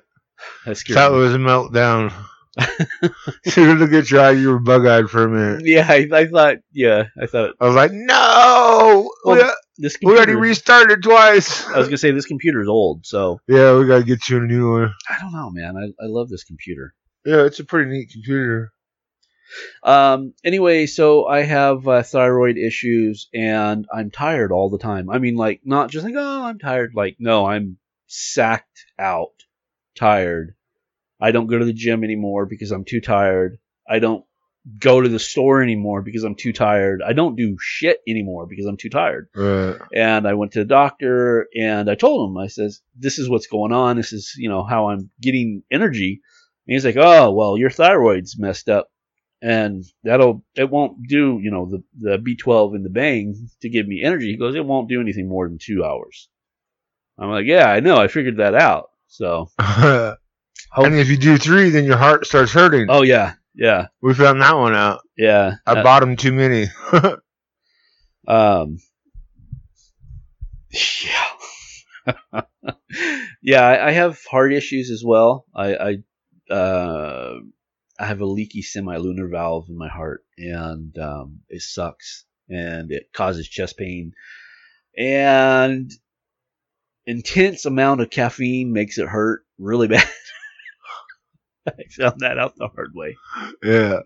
That 0.67 0.77
scared 0.77 0.97
That 0.99 1.13
me. 1.13 1.19
was 1.19 1.35
a 1.35 1.39
meltdown. 1.39 2.13
Should 3.47 3.69
have 3.69 3.79
looked 3.79 3.93
at 3.93 4.11
you, 4.11 4.41
you 4.41 4.49
were 4.49 4.59
bug 4.59 4.87
eyed 4.87 5.11
for 5.11 5.25
a 5.25 5.29
minute. 5.29 5.67
Yeah, 5.67 5.87
I, 5.89 6.09
I 6.13 6.27
thought. 6.27 6.57
Yeah, 6.73 7.05
I 7.21 7.27
thought 7.27 7.55
I 7.61 7.67
was 7.67 7.75
like, 7.75 7.91
no! 7.93 9.11
we, 9.27 9.33
Well, 9.33 9.55
this 9.77 9.97
we 10.03 10.11
already 10.13 10.33
computer. 10.33 10.41
restarted 10.41 11.03
twice. 11.03 11.67
I 11.67 11.77
was 11.79 11.89
gonna 11.89 11.99
say 11.99 12.13
this 12.13 12.25
computer 12.27 12.63
is 12.63 12.69
old, 12.69 13.05
so 13.05 13.39
yeah, 13.47 13.77
we 13.79 13.87
got 13.87 13.99
to 13.99 14.05
get 14.05 14.27
you 14.31 14.39
a 14.39 14.41
new 14.41 14.73
one. 14.73 14.95
I 15.11 15.19
don't 15.21 15.33
know, 15.35 15.51
man. 15.51 15.77
I, 15.77 16.03
I 16.03 16.07
love 16.09 16.31
this 16.31 16.45
computer. 16.45 16.95
Yeah, 17.27 17.45
it's 17.45 17.61
a 17.61 17.65
pretty 17.65 17.91
neat 17.91 18.11
computer. 18.11 18.73
Um. 19.83 20.35
Anyway, 20.45 20.87
so 20.87 21.27
I 21.27 21.43
have 21.43 21.87
uh, 21.87 22.03
thyroid 22.03 22.57
issues, 22.57 23.29
and 23.35 23.87
I'm 23.93 24.11
tired 24.11 24.53
all 24.53 24.71
the 24.71 24.79
time. 24.79 25.11
I 25.11 25.19
mean, 25.19 25.37
like 25.37 25.61
not 25.65 25.91
just 25.91 26.05
like 26.05 26.15
oh, 26.17 26.45
I'm 26.45 26.59
tired. 26.59 26.93
Like 26.95 27.17
no, 27.19 27.47
I'm 27.47 27.79
sacked 28.07 28.87
out, 28.99 29.45
tired. 29.97 30.55
I 31.21 31.31
don't 31.31 31.47
go 31.47 31.59
to 31.59 31.65
the 31.65 31.73
gym 31.73 32.05
anymore 32.05 32.47
because 32.47 32.71
I'm 32.73 32.85
too 32.85 33.01
tired. 33.01 33.59
I 33.89 34.01
don't 34.01 34.25
go 34.79 35.01
to 35.01 35.09
the 35.09 35.19
store 35.19 35.63
anymore 35.63 36.03
because 36.03 36.25
I'm 36.25 36.35
too 36.35 36.53
tired. 36.53 37.01
I 37.07 37.13
don't 37.13 37.37
do 37.37 37.57
shit 37.61 38.01
anymore 38.07 38.47
because 38.47 38.67
I'm 38.67 38.77
too 38.77 38.91
tired. 38.91 39.29
Right. 39.35 39.77
and 39.95 40.27
I 40.27 40.35
went 40.35 40.53
to 40.53 40.61
the 40.61 40.65
doctor 40.65 41.47
and 41.55 41.89
I 41.89 41.95
told 41.95 42.31
him, 42.31 42.37
I 42.37 42.49
says, 42.49 42.81
this 42.97 43.19
is 43.19 43.29
what's 43.29 43.47
going 43.47 43.73
on. 43.73 43.97
This 43.97 44.13
is, 44.13 44.35
you 44.37 44.49
know, 44.49 44.65
how 44.65 44.89
I'm 44.89 45.11
getting 45.21 45.63
energy. 45.71 46.21
And 46.67 46.75
he's 46.75 46.85
like, 46.85 46.97
oh, 46.99 47.33
well, 47.33 47.57
your 47.57 47.71
thyroid's 47.71 48.39
messed 48.39 48.69
up 48.69 48.91
and 49.43 49.85
that'll, 50.05 50.45
it 50.57 50.71
won't 50.71 51.07
do, 51.09 51.39
you 51.43 51.51
know, 51.51 51.67
the, 51.67 51.83
the 51.99 52.19
B12 52.19 52.75
and 52.75 52.85
the 52.85 52.91
bang 52.91 53.35
to 53.63 53.69
give 53.69 53.87
me 53.87 54.03
energy. 54.03 54.31
He 54.33 54.37
goes, 54.37 54.55
it 54.55 54.65
won't 54.65 54.89
do 54.89 55.01
anything 55.01 55.29
more 55.29 55.49
than 55.49 55.59
two 55.61 55.85
hours. 55.85 56.29
I'm 57.19 57.31
like, 57.31 57.47
yeah, 57.47 57.67
I 57.71 57.81
know. 57.81 57.97
I 57.97 58.09
figured 58.09 58.39
that 58.39 58.55
out. 58.55 58.91
So, 59.09 59.49
and 59.59 60.17
if 60.77 61.09
you 61.09 61.17
do 61.17 61.39
three, 61.39 61.71
then 61.71 61.85
your 61.85 61.97
heart 61.97 62.27
starts 62.27 62.53
hurting. 62.53 62.87
oh 62.91 63.03
yeah, 63.03 63.35
yeah, 63.55 63.87
We 64.03 64.13
found 64.15 64.43
that 64.43 64.57
one 64.57 64.75
out. 64.75 65.01
yeah. 65.17 65.55
I 65.67 65.73
Uh, 65.73 65.83
bought 65.83 66.03
him 66.03 66.17
too 66.17 66.33
many. 66.33 66.67
Um, 68.29 68.79
yeah, 71.05 72.43
yeah. 73.41 73.63
I, 73.63 73.89
I 73.89 73.91
have 73.93 74.19
heart 74.29 74.53
issues 74.53 74.91
as 74.91 75.03
well. 75.07 75.47
I, 75.55 75.99
I, 76.51 76.53
uh, 76.53 77.35
I 77.99 78.07
have 78.07 78.21
a 78.21 78.27
leaky 78.27 78.63
semilunar 78.63 79.31
valve 79.31 79.67
in 79.69 79.77
my 79.79 79.89
heart, 79.89 80.25
and 80.39 80.97
um, 80.99 81.41
it 81.49 81.63
sucks, 81.63 82.25
and 82.49 82.91
it 82.91 83.13
causes 83.13 83.49
chest 83.49 83.77
pain, 83.79 84.13
and 84.97 85.91
intense 87.07 87.65
amount 87.65 88.01
of 88.01 88.11
caffeine 88.11 88.73
makes 88.73 88.99
it 88.99 89.09
hurt 89.09 89.45
really 89.59 89.89
bad. 89.89 90.07
I 91.67 91.73
found 91.91 92.21
that 92.21 92.39
out 92.39 92.55
the 92.57 92.69
hard 92.69 92.93
way. 92.95 93.17
yeah. 93.63 94.01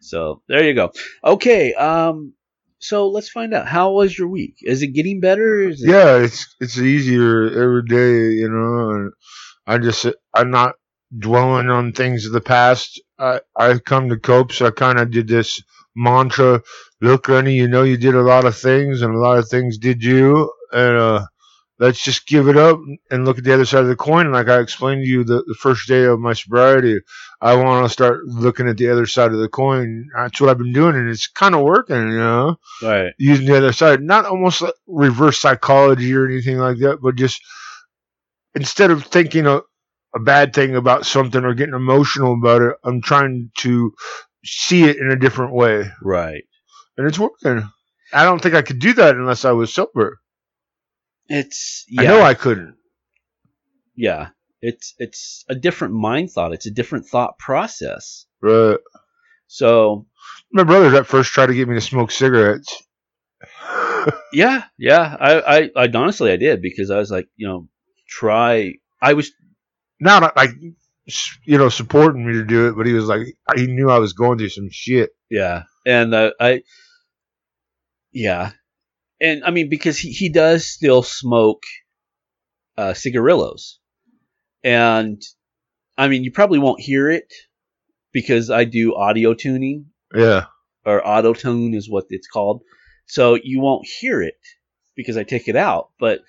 So 0.00 0.42
there 0.48 0.64
you 0.64 0.74
go. 0.74 0.92
Okay. 1.24 1.74
Um. 1.74 2.34
So 2.78 3.08
let's 3.08 3.28
find 3.30 3.54
out. 3.54 3.66
How 3.66 3.92
was 3.92 4.16
your 4.16 4.28
week? 4.28 4.56
Is 4.60 4.82
it 4.82 4.88
getting 4.88 5.20
better? 5.20 5.68
Is 5.68 5.82
it, 5.82 5.90
Yeah, 5.90 6.16
it's 6.18 6.54
it's 6.60 6.78
easier 6.78 7.46
every 7.46 7.84
day, 7.84 8.34
you 8.34 8.48
know. 8.48 8.90
And 8.90 9.12
I 9.66 9.78
just 9.78 10.06
I'm 10.34 10.50
not 10.50 10.74
dwelling 11.16 11.70
on 11.70 11.92
things 11.92 12.26
of 12.26 12.32
the 12.32 12.40
past. 12.40 13.00
I 13.18 13.40
I 13.56 13.78
come 13.78 14.08
to 14.10 14.18
cope, 14.18 14.52
so 14.52 14.66
I 14.66 14.70
kind 14.72 15.00
of 15.00 15.10
did 15.10 15.28
this 15.28 15.62
mantra: 15.96 16.62
Look, 17.00 17.28
Rennie, 17.28 17.56
you 17.56 17.68
know 17.68 17.82
you 17.84 17.96
did 17.98 18.14
a 18.14 18.22
lot 18.22 18.44
of 18.46 18.56
things, 18.56 19.02
and 19.02 19.14
a 19.14 19.18
lot 19.18 19.38
of 19.38 19.48
things 19.48 19.78
did 19.78 20.04
you, 20.04 20.52
and 20.72 20.96
uh, 20.98 21.26
let's 21.78 22.02
just 22.04 22.26
give 22.28 22.48
it 22.48 22.56
up 22.56 22.78
and 23.10 23.24
look 23.24 23.38
at 23.38 23.44
the 23.44 23.54
other 23.54 23.66
side 23.66 23.82
of 23.82 23.88
the 23.88 23.96
coin. 23.96 24.32
Like 24.32 24.48
I 24.48 24.60
explained 24.60 25.04
to 25.04 25.08
you 25.08 25.24
the, 25.24 25.44
the 25.46 25.56
first 25.60 25.88
day 25.88 26.04
of 26.04 26.20
my 26.20 26.34
sobriety, 26.34 27.00
I 27.40 27.56
want 27.56 27.86
to 27.86 27.92
start 27.92 28.24
looking 28.26 28.68
at 28.68 28.78
the 28.78 28.90
other 28.90 29.06
side 29.06 29.32
of 29.32 29.38
the 29.40 29.48
coin. 29.48 30.08
That's 30.16 30.40
what 30.40 30.50
I've 30.50 30.58
been 30.58 30.72
doing, 30.72 30.96
and 30.96 31.10
it's 31.10 31.28
kind 31.28 31.54
of 31.54 31.62
working, 31.62 32.10
you 32.10 32.18
know 32.18 32.56
Right. 32.82 33.12
using 33.18 33.46
the 33.46 33.56
other 33.56 33.72
side, 33.72 34.02
not 34.02 34.26
almost 34.26 34.60
like 34.62 34.74
reverse 34.86 35.38
psychology 35.40 36.14
or 36.14 36.26
anything 36.26 36.58
like 36.58 36.78
that, 36.78 36.98
but 37.02 37.16
just 37.16 37.40
instead 38.54 38.90
of 38.90 39.04
thinking 39.06 39.46
a, 39.46 39.60
a 40.14 40.20
bad 40.20 40.54
thing 40.54 40.76
about 40.76 41.06
something 41.06 41.44
or 41.44 41.54
getting 41.54 41.74
emotional 41.74 42.34
about 42.34 42.62
it, 42.62 42.76
I'm 42.84 43.02
trying 43.02 43.50
to 43.58 43.92
see 44.44 44.84
it 44.84 44.96
in 44.98 45.10
a 45.10 45.16
different 45.18 45.52
way, 45.54 45.90
Right. 46.02 46.44
and 46.96 47.06
it's 47.06 47.18
working. 47.18 47.68
I 48.12 48.24
don't 48.24 48.40
think 48.42 48.54
I 48.54 48.62
could 48.62 48.78
do 48.78 48.92
that 48.94 49.16
unless 49.16 49.44
I 49.44 49.52
was 49.52 49.74
sober. 49.74 50.20
It's. 51.28 51.84
Yeah. 51.88 52.02
I 52.02 52.04
know 52.06 52.22
I 52.22 52.34
couldn't. 52.34 52.76
Yeah. 53.96 54.28
It's 54.60 54.94
it's 54.98 55.44
a 55.48 55.54
different 55.54 55.94
mind 55.94 56.30
thought. 56.30 56.52
It's 56.52 56.66
a 56.66 56.70
different 56.70 57.06
thought 57.06 57.38
process. 57.38 58.26
Right. 58.40 58.78
So 59.46 60.06
My 60.52 60.64
brothers 60.64 60.94
at 60.94 61.06
first 61.06 61.32
tried 61.32 61.46
to 61.46 61.54
get 61.54 61.68
me 61.68 61.74
to 61.74 61.80
smoke 61.80 62.10
cigarettes. 62.10 62.82
yeah, 64.32 64.64
yeah. 64.78 65.16
I 65.18 65.40
I, 65.76 65.84
I 65.84 65.88
honestly 65.94 66.30
I 66.30 66.36
did 66.36 66.62
because 66.62 66.90
I 66.90 66.98
was 66.98 67.10
like, 67.10 67.28
you 67.36 67.46
know, 67.46 67.68
try. 68.08 68.74
I 69.02 69.14
was 69.14 69.32
Not 70.00 70.36
like 70.36 70.50
you 71.44 71.58
know 71.58 71.68
supporting 71.68 72.26
me 72.26 72.34
to 72.34 72.44
do 72.44 72.68
it, 72.68 72.76
but 72.76 72.86
he 72.86 72.92
was 72.92 73.06
like 73.06 73.22
he 73.56 73.66
knew 73.66 73.90
I 73.90 73.98
was 73.98 74.12
going 74.12 74.38
through 74.38 74.48
some 74.50 74.68
shit. 74.70 75.10
Yeah, 75.30 75.64
and 75.86 76.14
uh, 76.14 76.32
I, 76.40 76.62
yeah, 78.12 78.52
and 79.20 79.44
I 79.44 79.50
mean 79.50 79.68
because 79.68 79.98
he, 79.98 80.10
he 80.10 80.28
does 80.28 80.66
still 80.66 81.02
smoke 81.02 81.62
uh, 82.76 82.94
cigarillos, 82.94 83.78
and 84.62 85.22
I 85.96 86.08
mean 86.08 86.24
you 86.24 86.32
probably 86.32 86.58
won't 86.58 86.80
hear 86.80 87.08
it 87.10 87.32
because 88.12 88.50
I 88.50 88.64
do 88.64 88.94
audio 88.94 89.34
tuning. 89.34 89.86
Yeah. 90.14 90.44
or 90.86 91.04
auto 91.06 91.34
tune 91.34 91.74
is 91.74 91.90
what 91.90 92.04
it's 92.10 92.28
called, 92.28 92.62
so 93.06 93.34
you 93.42 93.60
won't 93.60 93.86
hear 94.00 94.22
it 94.22 94.38
because 94.96 95.16
I 95.16 95.24
take 95.24 95.48
it 95.48 95.56
out, 95.56 95.90
but 95.98 96.20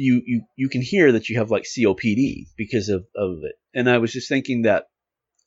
you 0.00 0.22
you 0.24 0.42
you 0.56 0.68
can 0.68 0.82
hear 0.82 1.12
that 1.12 1.28
you 1.28 1.38
have 1.38 1.50
like 1.50 1.64
COPD 1.64 2.46
because 2.56 2.88
of 2.88 3.04
of 3.14 3.38
it, 3.42 3.56
and 3.74 3.88
I 3.88 3.98
was 3.98 4.12
just 4.12 4.28
thinking 4.28 4.62
that 4.62 4.84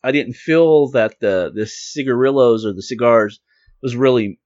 I 0.04 0.12
didn't 0.12 0.36
feel 0.36 0.92
that 0.92 1.20
the 1.20 1.52
the 1.54 1.66
cigarillos 1.66 2.66
or 2.66 2.74
the 2.74 2.84
cigars 2.84 3.40
was 3.82 3.96
really 3.96 4.40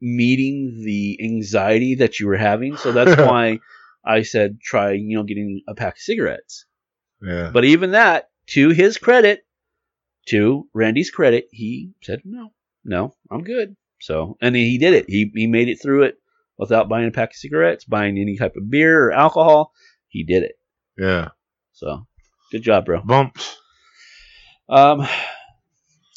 meeting 0.00 0.82
the 0.84 1.18
anxiety 1.22 1.96
that 1.96 2.20
you 2.20 2.26
were 2.26 2.36
having. 2.36 2.76
So 2.76 2.92
that's 2.92 3.18
why 3.30 3.60
I 4.04 4.22
said 4.22 4.60
try, 4.60 4.92
you 4.92 5.16
know, 5.16 5.24
getting 5.24 5.62
a 5.66 5.74
pack 5.74 5.94
of 5.94 6.00
cigarettes. 6.00 6.66
Yeah. 7.22 7.50
But 7.52 7.64
even 7.64 7.92
that, 7.92 8.28
to 8.48 8.70
his 8.70 8.98
credit, 8.98 9.46
to 10.28 10.68
Randy's 10.74 11.10
credit, 11.10 11.48
he 11.50 11.92
said 12.02 12.20
no, 12.24 12.52
no, 12.84 13.14
I'm 13.30 13.42
good. 13.42 13.76
So 14.00 14.36
and 14.42 14.54
he 14.54 14.76
did 14.76 14.92
it. 14.92 15.06
He 15.08 15.30
he 15.34 15.46
made 15.46 15.68
it 15.68 15.80
through 15.80 16.04
it 16.04 16.18
without 16.58 16.88
buying 16.88 17.08
a 17.08 17.10
pack 17.10 17.30
of 17.30 17.36
cigarettes, 17.36 17.84
buying 17.84 18.18
any 18.18 18.36
type 18.36 18.54
of 18.56 18.70
beer 18.70 19.06
or 19.08 19.12
alcohol. 19.12 19.72
He 20.08 20.24
did 20.24 20.42
it. 20.44 20.52
Yeah. 20.98 21.28
So 21.72 22.06
good 22.52 22.62
job, 22.62 22.84
bro. 22.86 23.02
Bumps. 23.02 23.56
Um, 24.68 25.06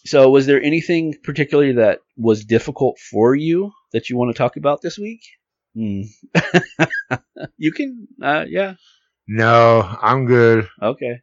so 0.06 0.30
was 0.30 0.46
there 0.46 0.62
anything 0.62 1.16
particularly 1.24 1.74
that 1.74 2.00
was 2.16 2.46
difficult 2.46 2.98
for 3.00 3.36
you 3.36 3.72
that 3.92 4.10
you 4.10 4.16
want 4.18 4.34
to 4.34 4.38
talk 4.38 4.56
about 4.56 4.82
this 4.82 4.98
week? 4.98 5.22
Hmm. 5.76 6.02
you 7.58 7.72
can, 7.72 8.08
uh, 8.22 8.46
yeah, 8.48 8.76
No, 9.28 9.82
I'm 10.02 10.26
good. 10.26 10.68
okay, 10.82 11.22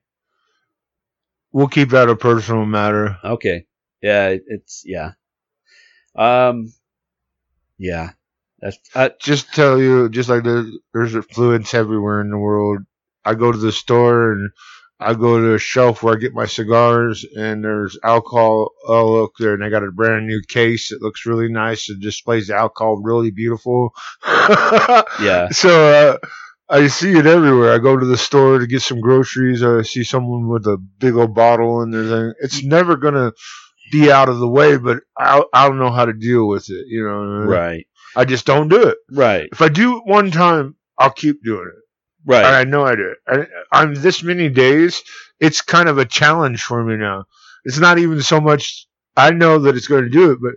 We'll 1.52 1.68
keep 1.68 1.90
that 1.90 2.08
a 2.10 2.16
personal 2.16 2.66
matter. 2.66 3.16
okay, 3.24 3.66
yeah, 4.02 4.34
it's 4.46 4.82
yeah, 4.84 5.12
um, 6.16 6.72
yeah, 7.78 8.10
That's 8.64 8.78
uh, 8.94 9.10
just 9.20 9.52
tell 9.52 9.78
you, 9.78 10.08
just 10.08 10.30
like 10.30 10.42
there's, 10.42 10.70
there's 10.94 11.14
affluence 11.14 11.74
everywhere 11.74 12.22
in 12.22 12.30
the 12.30 12.38
world. 12.38 12.78
I 13.22 13.34
go 13.34 13.52
to 13.52 13.58
the 13.58 13.72
store 13.72 14.32
and 14.32 14.50
I 14.98 15.12
go 15.12 15.38
to 15.38 15.54
a 15.54 15.58
shelf 15.58 16.02
where 16.02 16.14
I 16.14 16.18
get 16.18 16.32
my 16.32 16.46
cigars, 16.46 17.26
and 17.36 17.62
there's 17.62 17.98
alcohol 18.02 18.70
all 18.88 19.22
up 19.22 19.32
there, 19.38 19.52
and 19.52 19.62
I 19.62 19.68
got 19.68 19.84
a 19.84 19.92
brand 19.92 20.26
new 20.26 20.40
case 20.48 20.88
that 20.88 21.02
looks 21.02 21.26
really 21.26 21.48
nice. 21.52 21.90
It 21.90 22.00
displays 22.00 22.46
the 22.46 22.56
alcohol 22.56 23.02
really 23.02 23.30
beautiful. 23.30 23.90
yeah. 25.20 25.50
So 25.50 26.18
uh, 26.22 26.26
I 26.70 26.86
see 26.86 27.12
it 27.12 27.26
everywhere. 27.26 27.74
I 27.74 27.78
go 27.78 27.98
to 27.98 28.06
the 28.06 28.16
store 28.16 28.60
to 28.60 28.66
get 28.66 28.80
some 28.80 29.00
groceries. 29.00 29.62
I 29.62 29.82
see 29.82 30.04
someone 30.04 30.48
with 30.48 30.66
a 30.66 30.78
big 30.78 31.16
old 31.16 31.34
bottle 31.34 31.82
and 31.82 31.94
everything. 31.94 32.32
It's 32.40 32.64
never 32.64 32.96
gonna 32.96 33.32
be 33.92 34.10
out 34.10 34.30
of 34.30 34.38
the 34.38 34.48
way, 34.48 34.78
but 34.78 35.00
I 35.18 35.42
I 35.52 35.68
don't 35.68 35.78
know 35.78 35.92
how 35.92 36.06
to 36.06 36.14
deal 36.14 36.48
with 36.48 36.70
it. 36.70 36.86
You 36.88 37.04
know, 37.04 37.44
Right. 37.46 37.86
I 38.16 38.24
just 38.24 38.46
don't 38.46 38.68
do 38.68 38.88
it. 38.88 38.98
Right. 39.10 39.48
If 39.52 39.60
I 39.60 39.68
do 39.68 39.98
it 39.98 40.04
one 40.06 40.30
time, 40.30 40.76
I'll 40.98 41.10
keep 41.10 41.42
doing 41.42 41.66
it. 41.68 41.82
Right. 42.26 42.44
And 42.44 42.54
I 42.54 42.64
know 42.64 42.84
I 42.84 42.94
do 42.94 43.10
it. 43.12 43.18
And 43.26 43.48
I'm 43.72 43.94
this 43.94 44.22
many 44.22 44.48
days. 44.48 45.02
It's 45.40 45.60
kind 45.60 45.88
of 45.88 45.98
a 45.98 46.04
challenge 46.04 46.62
for 46.62 46.82
me 46.84 46.96
now. 46.96 47.24
It's 47.64 47.78
not 47.78 47.98
even 47.98 48.22
so 48.22 48.40
much. 48.40 48.86
I 49.16 49.30
know 49.30 49.58
that 49.60 49.76
it's 49.76 49.86
going 49.86 50.04
to 50.04 50.10
do 50.10 50.32
it, 50.32 50.38
but 50.40 50.54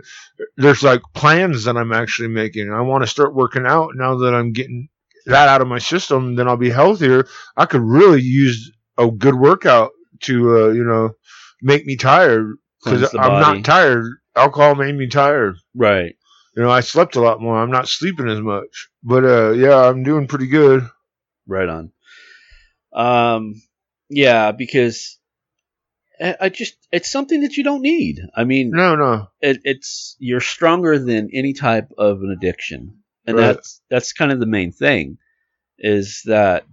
there's 0.55 0.83
like 0.83 1.01
plans 1.13 1.65
that 1.65 1.77
I'm 1.77 1.93
actually 1.93 2.29
making. 2.29 2.71
I 2.71 2.81
want 2.81 3.03
to 3.03 3.07
start 3.07 3.35
working 3.35 3.65
out 3.65 3.91
now 3.95 4.15
that 4.17 4.33
I'm 4.33 4.51
getting 4.51 4.89
that 5.25 5.49
out 5.49 5.61
of 5.61 5.67
my 5.67 5.79
system. 5.79 6.35
Then 6.35 6.47
I'll 6.47 6.57
be 6.57 6.69
healthier. 6.69 7.27
I 7.55 7.65
could 7.65 7.81
really 7.81 8.21
use 8.21 8.71
a 8.97 9.11
good 9.11 9.35
workout 9.35 9.91
to, 10.21 10.57
uh, 10.57 10.69
you 10.69 10.83
know, 10.83 11.11
make 11.61 11.85
me 11.85 11.95
tired 11.97 12.57
because 12.83 13.13
I'm 13.13 13.29
body. 13.29 13.57
not 13.57 13.65
tired. 13.65 14.05
Alcohol 14.35 14.75
made 14.75 14.95
me 14.95 15.07
tired. 15.07 15.55
Right. 15.75 16.15
You 16.57 16.63
know, 16.63 16.71
I 16.71 16.79
slept 16.79 17.15
a 17.15 17.21
lot 17.21 17.39
more. 17.39 17.55
I'm 17.55 17.69
not 17.69 17.87
sleeping 17.87 18.27
as 18.27 18.41
much. 18.41 18.89
But 19.03 19.23
uh, 19.23 19.51
yeah, 19.51 19.75
I'm 19.77 20.01
doing 20.01 20.25
pretty 20.27 20.47
good. 20.47 20.89
Right 21.45 21.69
on. 21.69 21.91
Um, 22.91 23.61
yeah, 24.09 24.51
because 24.53 25.19
I 26.19 26.49
just 26.49 26.75
it's 26.91 27.11
something 27.11 27.41
that 27.41 27.57
you 27.57 27.63
don't 27.63 27.83
need. 27.83 28.21
I 28.35 28.43
mean, 28.43 28.71
No, 28.71 28.95
no. 28.95 29.27
it, 29.39 29.59
it's 29.65 30.15
you're 30.17 30.41
stronger 30.41 30.97
than 30.97 31.29
any 31.31 31.53
type 31.53 31.89
of 31.95 32.21
an 32.23 32.31
addiction, 32.31 33.03
and 33.27 33.37
Right. 33.37 33.45
that's 33.53 33.81
that's 33.91 34.13
kind 34.13 34.31
of 34.31 34.39
the 34.39 34.47
main 34.47 34.71
thing, 34.71 35.19
is 35.77 36.23
that 36.25 36.65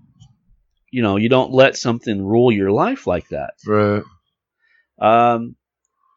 you 0.91 1.03
know 1.03 1.17
you 1.17 1.29
don't 1.29 1.53
let 1.53 1.77
something 1.77 2.25
rule 2.25 2.51
your 2.51 2.71
life 2.71 3.07
like 3.07 3.29
that. 3.29 3.53
Right. 3.67 4.03
Um, 4.99 5.57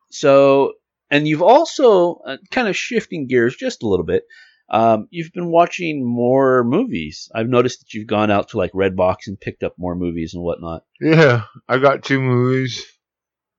so, 0.09 0.75
and 1.09 1.27
you've 1.27 1.41
also 1.41 2.15
uh, 2.25 2.37
kind 2.51 2.67
of 2.67 2.75
shifting 2.75 3.27
gears 3.27 3.55
just 3.55 3.83
a 3.83 3.87
little 3.87 4.05
bit. 4.05 4.23
Um, 4.69 5.07
you've 5.11 5.31
been 5.31 5.49
watching 5.49 6.05
more 6.05 6.63
movies. 6.65 7.29
I've 7.33 7.47
noticed 7.47 7.79
that 7.79 7.93
you've 7.93 8.07
gone 8.07 8.29
out 8.29 8.49
to 8.49 8.57
like 8.57 8.73
Redbox 8.73 9.27
and 9.27 9.39
picked 9.39 9.63
up 9.63 9.73
more 9.77 9.95
movies 9.95 10.33
and 10.33 10.43
whatnot. 10.43 10.83
Yeah, 10.99 11.43
I 11.69 11.77
got 11.77 12.03
two 12.03 12.19
movies. 12.21 12.83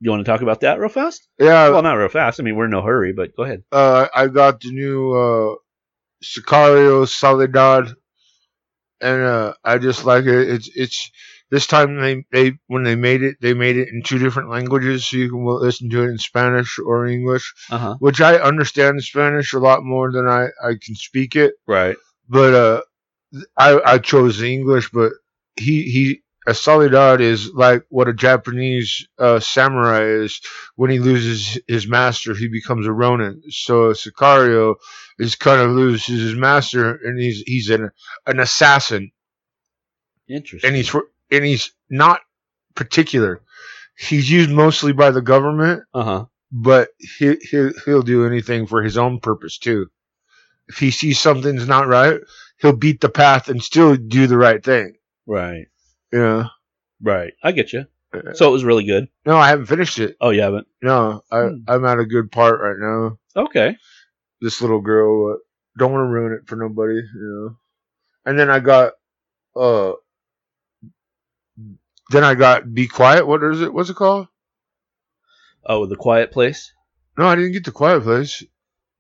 You 0.00 0.11
want 0.11 0.25
to 0.25 0.31
talk 0.31 0.43
about 0.43 0.61
that 0.61 0.78
real 0.78 0.90
fast? 0.90 1.26
Yeah, 1.40 1.71
Well, 1.71 1.83
not 1.83 1.95
real 1.95 2.09
fast. 2.09 2.38
I 2.38 2.43
mean, 2.45 2.55
we're 2.57 2.67
in 2.67 2.71
no 2.71 2.83
hurry, 2.83 3.12
but 3.12 3.35
go 3.35 3.43
ahead. 3.45 3.64
uh, 3.73 4.07
I 4.14 4.28
got 4.28 4.61
the 4.61 4.71
new 4.71 5.12
uh, 5.12 5.55
Sicario 6.23 7.09
Soldado, 7.09 7.95
and 9.00 9.23
uh, 9.23 9.55
I 9.64 9.78
just 9.78 10.05
like 10.05 10.25
it. 10.25 10.50
It's 10.50 10.71
it's 10.75 11.11
this 11.50 11.67
time 11.67 11.97
they 12.00 12.25
they 12.33 12.59
when 12.67 12.83
they 12.83 12.95
made 12.97 13.23
it 13.23 13.37
they 13.40 13.55
made 13.55 13.76
it 13.76 13.88
in 13.88 14.02
two 14.02 14.19
different 14.19 14.50
languages, 14.50 15.07
so 15.07 15.17
you 15.17 15.31
can 15.31 15.45
listen 15.45 15.90
to 15.90 16.02
it 16.02 16.09
in 16.11 16.19
Spanish 16.19 16.78
or 16.78 17.07
English, 17.07 17.55
Uh 17.71 17.78
huh. 17.78 17.97
which 18.00 18.21
I 18.21 18.37
understand 18.37 19.02
Spanish 19.02 19.52
a 19.52 19.59
lot 19.59 19.85
more 19.85 20.12
than 20.12 20.26
I 20.28 20.47
I 20.62 20.73
can 20.83 20.95
speak 20.95 21.37
it. 21.37 21.55
Right. 21.67 21.97
but 22.28 22.55
uh, 22.55 22.83
I 23.57 23.81
I 23.85 23.99
chose 23.99 24.38
the 24.38 24.52
English, 24.52 24.90
but 24.90 25.12
he 25.57 25.83
he 25.85 26.23
a 26.47 27.21
is 27.21 27.50
like 27.52 27.85
what 27.90 28.09
a 28.09 28.14
Japanese 28.14 29.07
uh, 29.19 29.38
samurai 29.38 30.05
is. 30.05 30.40
When 30.76 30.90
he 30.90 30.99
loses 30.99 31.59
his 31.68 31.87
master, 31.87 32.35
he 32.35 32.49
becomes 32.49 32.87
a 32.87 32.92
Ronin. 32.92 33.42
So 33.51 33.90
Sicario 33.92 34.77
is 35.18 35.35
kind 35.35 35.61
of 35.61 35.70
loses 35.72 36.07
his 36.22 36.35
master, 36.35 36.94
and 37.05 37.20
he's 37.20 37.42
he's 37.46 37.68
an 37.68 37.90
an 38.27 38.40
assassin, 38.40 39.11
Interesting. 40.29 40.68
and 40.68 40.77
he's 40.77 40.88
for, 40.88 41.05
and 41.31 41.45
he's 41.45 41.73
not 41.91 42.21
particular. 42.75 43.43
He's 43.97 44.31
used 44.31 44.51
mostly 44.51 44.93
by 44.93 45.11
the 45.11 45.23
government, 45.23 45.83
uh 45.95 46.05
huh. 46.05 46.25
but 46.53 46.91
he 46.99 47.37
he 47.41 47.71
he'll 47.85 48.03
do 48.03 48.27
anything 48.27 48.67
for 48.67 48.83
his 48.83 48.97
own 48.97 49.21
purpose 49.21 49.59
too. 49.59 49.87
If 50.69 50.79
he 50.79 50.91
sees 50.91 51.19
something's 51.19 51.67
not 51.67 51.88
right, 51.88 52.21
he'll 52.61 52.77
beat 52.77 53.01
the 53.01 53.09
path 53.09 53.49
and 53.49 53.62
still 53.62 53.97
do 53.97 54.27
the 54.27 54.37
right 54.38 54.62
thing. 54.62 54.95
Right. 55.27 55.67
Yeah. 56.12 56.49
Right. 57.03 57.33
I 57.43 57.53
get 57.53 57.73
you. 57.73 57.87
Uh, 58.12 58.35
So 58.35 58.49
it 58.49 58.53
was 58.53 58.64
really 58.64 58.85
good. 58.85 59.09
No, 59.27 59.37
I 59.37 59.49
haven't 59.49 59.67
finished 59.67 59.99
it. 59.99 60.17
Oh, 60.21 60.31
you 60.31 60.43
haven't? 60.43 60.67
No, 60.83 61.23
I 61.31 61.43
Hmm. 61.43 61.57
I'm 61.67 61.85
at 61.85 61.99
a 61.99 62.05
good 62.07 62.31
part 62.31 62.61
right 62.61 62.77
now. 62.79 63.19
Okay. 63.37 63.77
This 64.41 64.61
little 64.61 64.81
girl, 64.81 65.35
uh, 65.35 65.38
don't 65.79 65.93
want 65.93 66.03
to 66.05 66.12
ruin 66.12 66.33
it 66.33 66.49
for 66.49 66.57
nobody, 66.57 66.95
you 66.95 67.07
know. 67.14 67.57
And 68.25 68.38
then 68.38 68.51
I 68.51 68.61
got, 68.61 68.93
uh, 69.57 69.93
then 72.11 72.25
I 72.25 72.35
got 72.35 72.73
Be 72.73 72.87
Quiet. 72.87 73.27
What 73.27 73.42
is 73.44 73.61
it? 73.61 73.73
What's 73.73 73.90
it 73.90 73.97
called? 73.97 74.29
Oh, 75.64 75.87
the 75.87 75.97
Quiet 75.97 76.33
Place. 76.33 76.73
No, 77.16 77.27
I 77.27 77.35
didn't 77.35 77.53
get 77.53 77.64
the 77.64 77.73
Quiet 77.73 78.03
Place. 78.03 78.42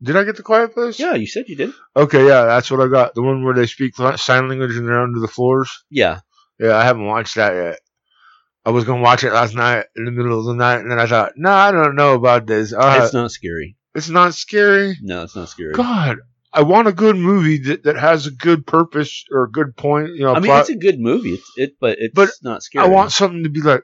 Did 0.02 0.16
I 0.16 0.24
get 0.24 0.36
the 0.36 0.42
Quiet 0.42 0.74
Place? 0.74 0.98
Yeah, 0.98 1.14
you 1.14 1.26
said 1.26 1.48
you 1.48 1.56
did. 1.56 1.72
Okay, 1.96 2.26
yeah, 2.26 2.44
that's 2.44 2.70
what 2.70 2.80
I 2.80 2.88
got. 2.88 3.14
The 3.14 3.22
one 3.22 3.44
where 3.44 3.54
they 3.54 3.66
speak 3.66 3.94
sign 4.16 4.48
language 4.48 4.76
and 4.76 4.86
they're 4.86 5.00
under 5.02 5.20
the 5.20 5.28
floors. 5.28 5.70
Yeah. 5.90 6.20
Yeah, 6.60 6.76
I 6.76 6.84
haven't 6.84 7.06
watched 7.06 7.36
that 7.36 7.54
yet. 7.54 7.80
I 8.64 8.70
was 8.70 8.84
gonna 8.84 9.00
watch 9.02 9.24
it 9.24 9.32
last 9.32 9.54
night 9.54 9.86
in 9.96 10.04
the 10.04 10.10
middle 10.10 10.38
of 10.38 10.44
the 10.44 10.54
night, 10.54 10.80
and 10.80 10.90
then 10.90 10.98
I 10.98 11.06
thought, 11.06 11.32
no, 11.36 11.50
I 11.50 11.70
don't 11.72 11.94
know 11.96 12.14
about 12.14 12.46
this. 12.46 12.72
Uh, 12.72 13.00
it's 13.02 13.14
not 13.14 13.30
scary. 13.30 13.76
it's 13.94 14.08
not 14.10 14.34
scary. 14.34 14.96
No, 15.00 15.22
it's 15.22 15.34
not 15.34 15.48
scary. 15.48 15.72
God, 15.72 16.18
I 16.52 16.62
want 16.62 16.88
a 16.88 16.92
good 16.92 17.16
movie 17.16 17.58
that, 17.58 17.82
that 17.84 17.96
has 17.96 18.26
a 18.26 18.30
good 18.30 18.66
purpose 18.66 19.24
or 19.30 19.44
a 19.44 19.50
good 19.50 19.76
point. 19.76 20.14
You 20.14 20.22
know, 20.24 20.32
I 20.34 20.40
mean, 20.40 20.44
plot. 20.46 20.60
it's 20.62 20.70
a 20.70 20.76
good 20.76 20.98
movie. 20.98 21.34
It's 21.34 21.52
it, 21.56 21.76
but 21.80 21.98
it's 22.00 22.14
But 22.14 22.30
not 22.42 22.62
scary. 22.62 22.84
I 22.84 22.88
want 22.88 23.12
something 23.12 23.42
to 23.44 23.50
be 23.50 23.60
like, 23.60 23.82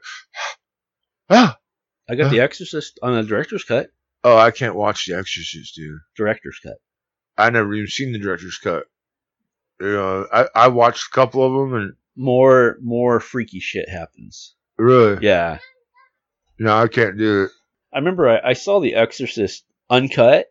ah, 1.29 1.57
I 2.09 2.15
got 2.15 2.31
The 2.31 2.39
Exorcist 2.41 2.99
on 3.03 3.13
the 3.13 3.23
director's 3.23 3.63
cut. 3.63 3.89
oh, 4.23 4.37
I 4.37 4.51
can't 4.51 4.75
watch 4.75 5.05
The 5.05 5.15
Exorcist, 5.17 5.75
dude. 5.75 5.99
Director's 6.17 6.59
cut. 6.63 6.77
I 7.37 7.49
never 7.49 7.73
even 7.73 7.87
seen 7.87 8.13
the 8.13 8.19
director's 8.19 8.57
cut. 8.57 8.85
You 9.79 9.91
know, 9.91 10.27
I 10.33 10.47
I 10.55 10.67
watched 10.69 11.07
a 11.11 11.15
couple 11.15 11.45
of 11.45 11.69
them, 11.69 11.79
and 11.79 11.93
More 12.15 12.77
more 12.81 13.19
freaky 13.19 13.59
shit 13.59 13.89
happens. 13.89 14.55
really, 14.77 15.17
Yeah. 15.21 15.59
no, 16.59 16.75
I 16.77 16.87
can't 16.87 17.17
do 17.17 17.43
it. 17.43 17.51
I 17.93 17.97
remember 17.99 18.27
I, 18.29 18.49
I 18.49 18.53
saw 18.53 18.79
The 18.79 18.95
Exorcist 18.95 19.65
uncut 19.89 20.47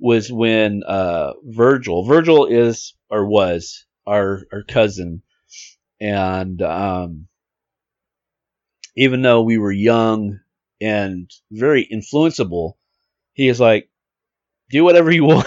was 0.00 0.32
when 0.32 0.82
uh, 0.86 1.34
Virgil 1.44 2.04
Virgil 2.04 2.46
is 2.46 2.94
or 3.10 3.26
was 3.26 3.84
our 4.06 4.42
our 4.52 4.62
cousin, 4.62 5.22
and 6.00 6.60
um, 6.62 7.28
even 8.96 9.22
though 9.22 9.42
we 9.42 9.58
were 9.58 9.72
young 9.72 10.40
and 10.80 11.30
very 11.50 11.86
influenceable, 11.86 12.74
he 13.34 13.48
is 13.48 13.60
like, 13.60 13.88
do 14.70 14.82
whatever 14.84 15.10
you 15.10 15.24
want. 15.26 15.46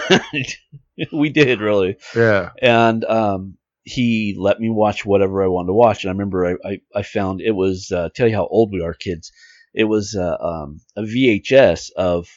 we 1.12 1.28
did 1.28 1.60
really, 1.60 1.96
Yeah, 2.14 2.50
and 2.62 3.04
um, 3.04 3.58
he 3.82 4.36
let 4.38 4.60
me 4.60 4.70
watch 4.70 5.04
whatever 5.04 5.42
I 5.42 5.48
wanted 5.48 5.68
to 5.68 5.74
watch. 5.74 6.04
And 6.04 6.10
I 6.10 6.12
remember 6.12 6.46
I, 6.46 6.68
I, 6.68 6.80
I 6.94 7.02
found 7.02 7.40
it 7.40 7.52
was 7.52 7.90
uh, 7.90 8.08
tell 8.14 8.28
you 8.28 8.36
how 8.36 8.46
old 8.46 8.72
we 8.72 8.82
are, 8.82 8.94
kids. 8.94 9.32
It 9.74 9.84
was 9.84 10.14
uh, 10.14 10.36
um, 10.40 10.80
a 10.96 11.02
VHS 11.02 11.90
of 11.96 12.28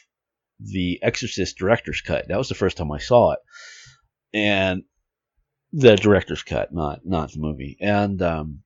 the 0.60 0.98
Exorcist 1.02 1.56
director's 1.56 2.00
cut. 2.00 2.28
That 2.28 2.38
was 2.38 2.48
the 2.48 2.54
first 2.54 2.76
time 2.76 2.90
I 2.92 2.98
saw 2.98 3.32
it, 3.32 3.38
and 4.34 4.82
the 5.72 5.96
director's 5.96 6.42
cut, 6.42 6.72
not 6.72 7.00
not 7.04 7.32
the 7.32 7.40
movie. 7.40 7.76
And 7.80 8.20
um, 8.22 8.62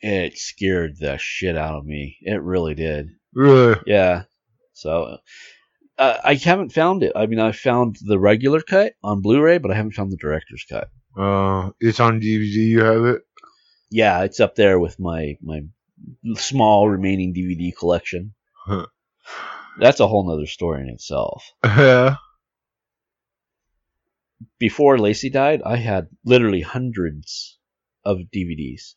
it 0.00 0.36
scared 0.38 0.96
the 0.98 1.16
shit 1.18 1.56
out 1.56 1.76
of 1.76 1.84
me. 1.86 2.18
It 2.22 2.42
really 2.42 2.74
did. 2.74 3.08
really. 3.32 3.80
Yeah. 3.86 4.24
So 4.74 5.18
uh, 5.98 6.18
I 6.24 6.34
haven't 6.34 6.72
found 6.72 7.02
it. 7.02 7.12
I 7.14 7.26
mean, 7.26 7.38
I 7.38 7.52
found 7.52 7.96
the 8.04 8.18
regular 8.18 8.60
cut 8.60 8.94
on 9.02 9.22
Blu-ray, 9.22 9.58
but 9.58 9.70
I 9.70 9.74
haven't 9.74 9.92
found 9.92 10.10
the 10.10 10.16
director's 10.16 10.64
cut. 10.68 10.88
Uh, 11.16 11.70
it's 11.80 12.00
on 12.00 12.20
DVD. 12.20 12.54
You 12.54 12.84
have 12.84 13.04
it. 13.04 13.22
Yeah, 13.90 14.24
it's 14.24 14.40
up 14.40 14.56
there 14.56 14.80
with 14.80 14.98
my 14.98 15.36
my 15.40 15.60
small 16.34 16.88
remaining 16.88 17.32
DVD 17.32 17.70
collection. 17.74 18.34
Huh. 18.66 18.86
That's 19.78 20.00
a 20.00 20.06
whole 20.06 20.28
nother 20.28 20.46
story 20.46 20.82
in 20.82 20.88
itself. 20.88 21.44
Yeah. 21.64 22.16
Before 24.58 24.98
Lacey 24.98 25.30
died, 25.30 25.62
I 25.64 25.76
had 25.76 26.08
literally 26.24 26.60
hundreds 26.60 27.58
of 28.04 28.18
DVDs, 28.34 28.94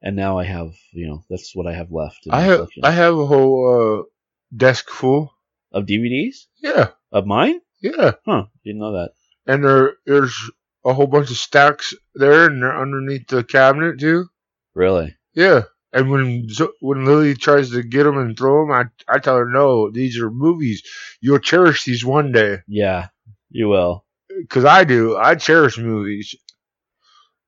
and 0.00 0.16
now 0.16 0.38
I 0.38 0.44
have 0.44 0.72
you 0.92 1.06
know 1.08 1.24
that's 1.30 1.54
what 1.54 1.66
I 1.66 1.74
have 1.74 1.90
left. 1.90 2.26
I 2.30 2.40
have 2.42 2.56
collection. 2.58 2.84
I 2.84 2.90
have 2.90 3.16
a 3.18 3.26
whole 3.26 4.00
uh, 4.00 4.02
desk 4.56 4.88
full. 4.90 5.32
of 5.72 5.86
DVDs 5.86 6.46
Yeah, 6.62 6.88
of 7.10 7.26
mine. 7.26 7.60
yeah. 7.80 8.12
Huh? 8.26 8.44
Didn't 8.64 8.80
know 8.80 8.92
that. 8.92 9.12
and 9.46 9.64
there 9.64 9.94
there's 10.06 10.36
a 10.84 10.92
whole 10.92 11.06
bunch 11.06 11.30
of 11.30 11.36
stacks 11.36 11.94
there, 12.14 12.46
and 12.46 12.62
they're 12.62 12.76
underneath 12.80 13.26
the 13.28 13.44
cabinet 13.44 13.98
too. 14.00 14.26
Really? 14.74 15.16
Yeah. 15.34 15.62
And 15.92 16.10
when 16.10 16.48
when 16.80 17.04
Lily 17.04 17.34
tries 17.34 17.70
to 17.70 17.82
get 17.82 18.04
them 18.04 18.16
and 18.16 18.36
throw 18.36 18.62
them, 18.62 18.72
I 18.72 18.84
I 19.12 19.18
tell 19.18 19.36
her 19.36 19.48
no. 19.48 19.90
These 19.90 20.18
are 20.18 20.30
movies. 20.30 20.82
You'll 21.20 21.38
cherish 21.38 21.84
these 21.84 22.04
one 22.04 22.32
day. 22.32 22.58
Yeah, 22.66 23.08
you 23.50 23.68
will. 23.68 24.06
Because 24.28 24.64
I 24.64 24.84
do. 24.84 25.16
I 25.16 25.34
cherish 25.34 25.76
movies. 25.78 26.34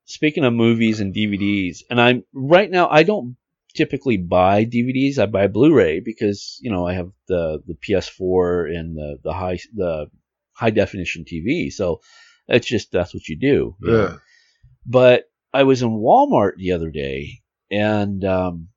Speaking 0.04 0.44
of 0.44 0.52
movies 0.52 1.00
and 1.00 1.14
DVDs, 1.14 1.78
and 1.88 1.98
I'm 1.98 2.24
right 2.34 2.70
now 2.70 2.88
I 2.90 3.02
don't 3.02 3.36
typically 3.74 4.18
buy 4.18 4.66
DVDs. 4.66 5.18
I 5.18 5.24
buy 5.24 5.46
Blu-ray 5.46 6.00
because 6.00 6.58
you 6.60 6.70
know 6.70 6.86
I 6.86 6.92
have 6.92 7.10
the 7.28 7.62
the 7.66 7.74
PS4 7.74 8.76
and 8.76 8.94
the 8.94 9.18
the 9.24 9.32
high 9.32 9.58
the 9.74 10.08
high 10.52 10.70
definition 10.70 11.24
TV. 11.24 11.72
So 11.72 12.02
it's 12.46 12.66
just 12.66 12.92
that's 12.92 13.14
what 13.14 13.26
you 13.26 13.38
do. 13.38 13.74
you 13.80 13.90
know. 13.90 14.02
Yeah. 14.02 14.16
But 14.84 15.24
I 15.54 15.62
was 15.62 15.80
in 15.80 15.88
Walmart 15.88 16.56
the 16.56 16.72
other 16.72 16.90
day 16.90 17.40
and 17.70 18.24
um, 18.24 18.68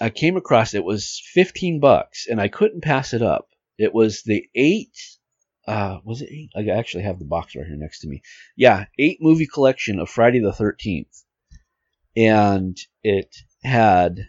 I 0.00 0.10
came 0.10 0.36
across 0.36 0.74
it 0.74 0.84
was 0.84 1.20
15 1.34 1.80
bucks 1.80 2.26
and 2.28 2.40
I 2.40 2.48
couldn't 2.48 2.82
pass 2.82 3.12
it 3.12 3.22
up. 3.22 3.48
It 3.78 3.94
was 3.94 4.22
the 4.22 4.44
eight. 4.54 4.96
Uh, 5.66 5.98
was 6.04 6.22
it 6.22 6.30
eight? 6.30 6.50
I 6.56 6.68
actually 6.70 7.04
have 7.04 7.18
the 7.18 7.24
box 7.24 7.54
right 7.54 7.66
here 7.66 7.76
next 7.76 8.00
to 8.00 8.08
me. 8.08 8.22
Yeah, 8.56 8.86
eight 8.98 9.18
movie 9.20 9.46
collection 9.46 9.98
of 9.98 10.08
Friday 10.08 10.40
the 10.40 10.52
13th, 10.52 11.24
and 12.16 12.76
it 13.02 13.36
had 13.62 14.28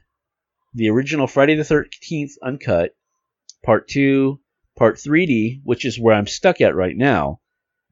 the 0.74 0.90
original 0.90 1.28
Friday 1.28 1.56
the 1.56 1.64
13th 1.64 2.34
uncut, 2.44 2.92
part 3.64 3.88
two, 3.88 4.40
part 4.78 4.98
3D, 4.98 5.62
which 5.64 5.86
is 5.86 6.00
where 6.00 6.16
I'm 6.16 6.28
stuck 6.28 6.62
at 6.62 6.76
right 6.76 6.96
now. 6.96 7.40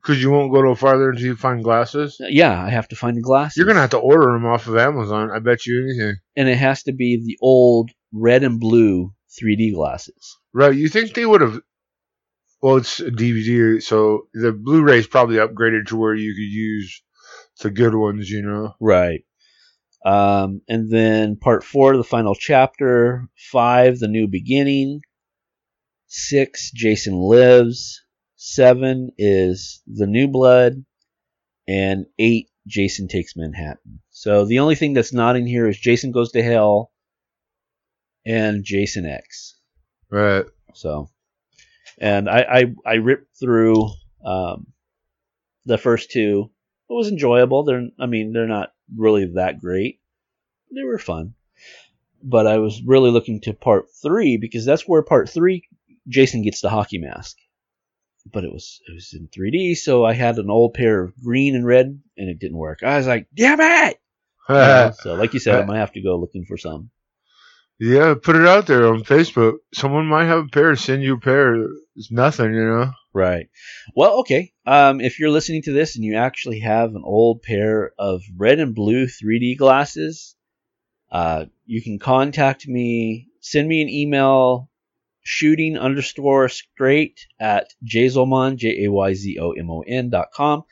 Because 0.08 0.24
you 0.24 0.32
won't 0.32 0.54
go 0.54 0.62
no 0.62 0.74
farther 0.74 1.10
until 1.10 1.26
you 1.26 1.36
find 1.36 1.62
glasses. 1.62 2.16
Yeah, 2.22 2.64
I 2.64 2.70
have 2.70 2.88
to 2.88 2.96
find 2.96 3.18
the 3.18 3.22
glasses. 3.22 3.58
You're 3.58 3.68
gonna 3.68 3.82
have 3.82 3.90
to 3.90 3.98
order 3.98 4.32
them 4.32 4.46
off 4.46 4.68
of 4.68 4.78
Amazon. 4.78 5.32
I 5.32 5.40
bet 5.40 5.66
you 5.66 5.84
anything. 5.84 6.16
and 6.38 6.48
it 6.48 6.58
has 6.58 6.84
to 6.84 6.94
be 6.94 7.18
the 7.18 7.38
old 7.42 7.92
red 8.14 8.46
and 8.46 8.58
blue 8.58 9.14
3D 9.38 9.74
glasses. 9.74 10.38
Right? 10.54 10.74
You 10.74 10.88
think 10.88 11.14
they 11.14 11.26
would 11.26 11.42
have? 11.42 11.60
Well, 12.62 12.78
it's 12.78 13.02
a 13.02 13.12
DVD, 13.12 13.84
so 13.84 14.28
the 14.34 14.54
Blu-ray 14.54 15.00
is 15.00 15.08
probably 15.08 15.36
upgraded 15.36 15.88
to 15.88 15.98
where 15.98 16.16
you 16.16 16.34
could 16.34 16.40
use 16.40 17.04
the 17.60 17.70
good 17.70 17.94
ones. 17.94 18.30
You 18.30 18.44
know. 18.44 18.76
Right. 18.80 19.26
Um, 20.06 20.62
and 20.70 20.90
then 20.90 21.36
part 21.36 21.66
four, 21.66 21.98
the 21.98 22.04
final 22.06 22.34
chapter. 22.34 23.28
Five, 23.52 24.00
the 24.00 24.08
new 24.08 24.30
beginning. 24.30 25.02
Six, 26.08 26.72
Jason 26.72 27.16
lives. 27.16 28.02
Seven 28.38 29.12
is 29.18 29.82
the 29.88 30.08
new 30.08 30.28
blood. 30.28 30.86
And 31.68 32.06
eight, 32.18 32.50
Jason 32.66 33.08
takes 33.08 33.36
Manhattan. 33.36 34.00
So 34.10 34.46
the 34.46 34.60
only 34.60 34.76
thing 34.76 34.94
that's 34.94 35.12
not 35.12 35.36
in 35.36 35.46
here 35.46 35.68
is 35.68 35.78
Jason 35.78 36.12
goes 36.12 36.32
to 36.32 36.44
hell 36.44 36.92
and 38.26 38.64
Jason 38.64 39.06
X. 39.06 39.58
Right. 40.10 40.46
So, 40.74 41.10
and 41.98 42.30
I 42.30 42.74
I, 42.86 42.92
I 42.92 42.94
ripped 42.96 43.38
through 43.40 43.90
um, 44.24 44.68
the 45.66 45.78
first 45.78 46.12
two. 46.12 46.52
It 46.90 46.94
was 46.94 47.10
enjoyable. 47.10 47.64
They're 47.64 47.88
I 48.00 48.06
mean 48.06 48.34
they're 48.34 48.48
not 48.48 48.72
really 48.96 49.34
that 49.36 49.60
great. 49.60 50.00
They 50.74 50.84
were 50.84 51.00
fun, 51.00 51.34
but 52.22 52.48
I 52.48 52.58
was 52.60 52.82
really 52.84 53.12
looking 53.12 53.42
to 53.42 53.54
part 53.54 53.88
three 54.02 54.38
because 54.38 54.66
that's 54.66 54.88
where 54.88 55.02
part 55.02 55.30
three 55.30 55.68
Jason 56.08 56.44
gets 56.44 56.62
the 56.62 56.70
hockey 56.70 56.98
mask. 56.98 57.38
But 58.32 58.44
it 58.44 58.52
was 58.52 58.82
it 58.88 58.94
was 58.94 59.14
in 59.14 59.28
3D, 59.28 59.76
so 59.78 60.06
I 60.06 60.14
had 60.14 60.38
an 60.38 60.50
old 60.50 60.74
pair 60.74 61.04
of 61.04 61.14
green 61.24 61.56
and 61.56 61.66
red, 61.66 61.86
and 62.18 62.30
it 62.30 62.40
didn't 62.40 62.58
work. 62.58 62.80
I 62.84 62.98
was 62.98 63.08
like, 63.08 63.28
damn 63.34 63.60
it! 63.62 64.00
You 64.50 64.56
know, 64.56 64.92
so, 65.02 65.16
like 65.16 65.34
you 65.34 65.40
said, 65.42 65.56
I 65.62 65.66
might 65.66 65.80
have 65.80 65.92
to 65.94 66.02
go 66.02 66.16
looking 66.18 66.46
for 66.46 66.58
some. 66.58 66.90
yeah, 67.80 68.14
put 68.22 68.38
it 68.38 68.48
out 68.48 68.66
there 68.66 68.88
on 68.88 69.04
Facebook. 69.04 69.56
Someone 69.74 70.06
might 70.08 70.26
have 70.28 70.46
a 70.46 70.48
pair. 70.48 70.74
Send 70.78 71.04
you 71.04 71.16
a 71.16 71.20
pair. 71.20 71.68
It's 71.98 72.12
nothing, 72.12 72.54
you 72.54 72.64
know. 72.66 72.92
Right. 73.14 73.50
Well, 73.96 74.20
okay. 74.20 74.54
Um, 74.66 75.02
if 75.02 75.20
you're 75.20 75.32
listening 75.32 75.64
to 75.64 75.74
this 75.74 75.96
and 75.96 76.06
you 76.06 76.16
actually 76.16 76.60
have 76.62 76.96
an 76.96 77.02
old 77.04 77.42
pair 77.42 77.92
of 78.00 78.22
red 78.38 78.60
and 78.60 78.74
blue 78.74 79.06
3D 79.08 79.58
glasses, 79.58 80.36
uh, 81.12 81.46
you 81.66 81.82
can 81.82 82.00
contact 82.00 82.68
me. 82.68 83.28
Send 83.42 83.68
me 83.68 83.82
an 83.82 83.90
email, 83.90 84.70
shooting 85.28 85.78
underscore 85.78 86.48
straight 86.50 87.20
at 87.40 87.68
jayzomon, 87.86 88.56
J 88.56 88.86
A 88.86 88.92
Y 88.92 89.14
Z 89.14 89.38
O 89.40 89.52
M 89.52 89.70
O 89.70 89.82
N 89.82 90.10
dot 90.10 90.28
com, 90.34 90.64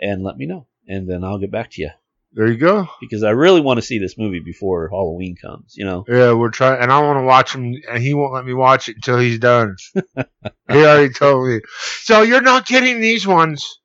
and 0.00 0.22
let 0.24 0.36
me 0.36 0.46
know. 0.46 0.66
And 0.88 1.08
then 1.08 1.22
I'll 1.24 1.38
get 1.38 1.52
back 1.52 1.70
to 1.72 1.82
you 1.82 1.90
There 2.32 2.48
you 2.48 2.58
go. 2.58 2.88
because 3.00 3.22
I 3.22 3.30
really 3.30 3.60
want 3.60 3.78
to 3.78 3.82
see 3.86 3.98
this 4.00 4.18
movie 4.18 4.40
before 4.40 4.88
Halloween 4.88 5.36
comes. 5.40 5.74
You 5.76 5.84
know. 5.84 6.04
Yeah, 6.08 6.32
we're 6.32 6.50
trying, 6.50 6.82
and 6.82 6.90
I 6.90 7.00
want 7.00 7.18
to 7.18 7.24
watch 7.24 7.54
him, 7.54 7.74
and 7.90 8.02
he 8.02 8.12
won't 8.14 8.34
let 8.34 8.44
me 8.44 8.54
watch 8.54 8.88
it 8.88 8.96
until 8.96 9.18
he's 9.18 9.38
done. 9.38 9.76
he 9.94 10.24
already 10.68 11.12
told 11.14 11.46
me. 11.48 11.60
So 12.00 12.22
you're 12.22 12.42
not 12.42 12.66
getting 12.66 13.00
these 13.00 13.26
ones. 13.26 13.78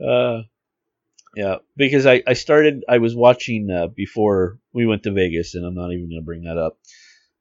Uh, 0.00 0.42
yeah, 1.36 1.56
because 1.76 2.06
I, 2.06 2.22
I 2.26 2.34
started, 2.34 2.84
I 2.88 2.98
was 2.98 3.14
watching 3.16 3.70
uh, 3.70 3.86
before 3.88 4.58
we 4.72 4.86
went 4.86 5.02
to 5.04 5.12
Vegas, 5.12 5.54
and 5.54 5.64
I'm 5.64 5.74
not 5.74 5.90
even 5.92 6.08
going 6.10 6.20
to 6.20 6.24
bring 6.24 6.42
that 6.42 6.58
up. 6.58 6.78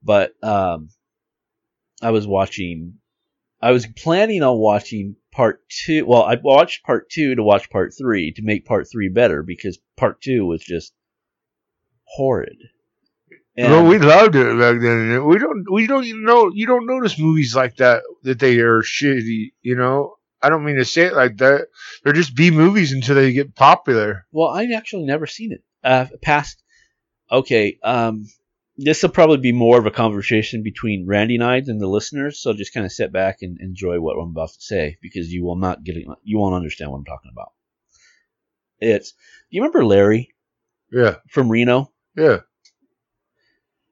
But 0.02 0.32
um, 0.42 0.90
I 2.04 2.12
was 2.12 2.28
watching, 2.28 2.96
I 3.62 3.72
was 3.72 3.88
planning 3.88 4.44
on 4.44 4.58
watching 4.58 5.16
part 5.32 5.62
two. 5.70 6.06
Well, 6.06 6.24
I 6.24 6.36
watched 6.36 6.84
part 6.84 7.10
two 7.10 7.36
to 7.36 7.44
watch 7.44 7.70
part 7.70 7.94
three 7.98 8.34
to 8.34 8.42
make 8.44 8.66
part 8.66 8.88
three 8.92 9.10
better 9.10 9.44
because 9.44 9.80
part 9.98 10.22
two 10.22 10.46
was 10.46 10.64
just 10.64 10.94
horrid. 12.04 12.58
And, 13.56 13.72
well, 13.72 13.86
we 13.86 14.00
loved 14.00 14.36
it 14.36 14.58
back 14.58 14.82
then. 14.82 15.26
We 15.26 15.38
don't, 15.38 15.66
we 15.72 15.86
don't 15.86 16.06
even 16.06 16.24
know. 16.24 16.52
You 16.54 16.66
don't 16.66 16.88
notice 16.88 17.20
movies 17.20 17.56
like 17.56 17.76
that 17.78 18.02
that 18.24 18.40
they 18.40 18.60
are 18.60 18.82
shitty. 18.82 19.54
You 19.62 19.76
know, 19.76 20.16
I 20.42 20.50
don't 20.50 20.66
mean 20.66 20.78
to 20.78 20.86
say 20.86 21.04
it 21.04 21.14
like 21.14 21.38
that. 21.38 21.68
They're 22.04 22.14
just 22.14 22.36
B 22.36 22.50
movies 22.50 22.92
until 22.92 23.16
they 23.16 23.32
get 23.32 23.56
popular. 23.56 24.26
Well, 24.32 24.50
I've 24.50 24.72
actually 24.76 25.06
never 25.06 25.28
seen 25.28 25.52
it. 25.52 25.64
Uh, 25.84 26.08
past, 26.22 26.64
okay. 27.32 27.78
Um, 27.84 28.26
this 28.78 29.04
will 29.04 29.10
probably 29.10 29.38
be 29.38 29.52
more 29.52 29.78
of 29.78 29.86
a 29.86 29.92
conversation 29.92 30.64
between 30.64 31.06
Randy 31.06 31.36
and 31.36 31.44
I 31.44 31.60
than 31.62 31.78
the 31.78 31.88
listeners. 31.88 32.40
So 32.42 32.54
just 32.54 32.74
kind 32.74 32.86
of 32.86 32.92
sit 32.92 33.12
back 33.12 33.42
and 33.42 33.60
enjoy 33.60 34.00
what 34.00 34.18
I'm 34.18 34.30
about 34.32 34.50
to 34.50 34.62
say 34.62 34.98
because 35.02 35.32
you 35.32 35.44
will 35.44 35.56
not 35.58 35.84
get 35.84 35.96
it. 35.98 36.08
You 36.24 36.40
won't 36.40 36.56
understand 36.56 36.92
what 36.92 36.98
I'm 36.98 37.06
talking 37.06 37.32
about. 37.32 37.52
It's. 38.80 39.12
Do 39.12 39.18
you 39.52 39.62
remember 39.62 39.86
Larry 39.86 40.34
Yeah, 40.92 41.18
from 41.30 41.50
Reno 41.50 41.92
yeah. 42.18 42.40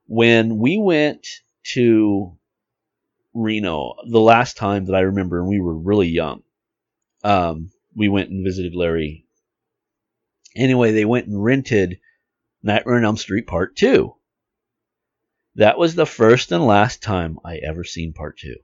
when 0.08 0.58
we 0.58 0.78
went 0.80 1.28
to 1.74 2.38
Reno 3.34 3.94
the 4.10 4.20
last 4.20 4.58
time 4.58 4.86
that 4.86 4.96
I 4.96 5.02
remember, 5.02 5.39
and 5.39 5.48
we 5.48 5.60
were 5.62 5.78
really 5.78 6.10
young? 6.10 6.41
Um, 7.24 7.70
we 7.96 8.10
went 8.10 8.32
and 8.32 8.44
visited 8.44 8.74
Larry. 8.76 9.26
Anyway, 10.56 10.91
they 10.91 11.06
went 11.06 11.28
and 11.28 11.41
rented 11.41 12.00
Nightmare 12.63 12.96
on 12.98 13.06
Elm 13.06 13.17
Street 13.17 13.48
Part 13.48 13.76
2. 13.76 14.13
That 15.56 15.78
was 15.78 15.96
the 15.96 16.06
first 16.06 16.52
and 16.52 16.66
last 16.66 17.02
time 17.02 17.38
I 17.44 17.58
ever 17.58 17.84
seen 17.84 18.14
Part 18.14 18.38
2. 18.40 18.56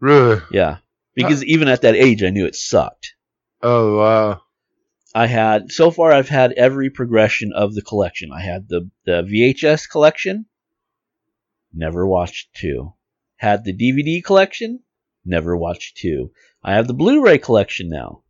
Really? 0.00 0.40
Yeah. 0.52 0.78
Because 1.14 1.44
even 1.44 1.68
at 1.68 1.82
that 1.82 1.96
age, 1.96 2.22
I 2.22 2.30
knew 2.30 2.46
it 2.46 2.54
sucked. 2.54 3.14
Oh 3.62 3.98
wow. 3.98 4.42
I 5.14 5.26
had, 5.26 5.72
so 5.72 5.90
far, 5.90 6.12
I've 6.12 6.28
had 6.28 6.52
every 6.52 6.88
progression 6.88 7.52
of 7.52 7.74
the 7.74 7.82
collection. 7.82 8.30
I 8.32 8.42
had 8.42 8.68
the, 8.68 8.90
the 9.04 9.22
VHS 9.22 9.90
collection, 9.90 10.46
never 11.74 12.06
watched 12.06 12.54
2. 12.54 12.92
Had 13.36 13.64
the 13.64 13.72
DVD 13.72 14.22
collection, 14.22 14.80
never 15.24 15.56
watched 15.56 15.96
2. 15.96 16.30
I 16.62 16.74
have 16.74 16.86
the 16.86 16.94
Blu 16.94 17.24
ray 17.24 17.38
collection 17.38 17.88
now. 17.88 18.22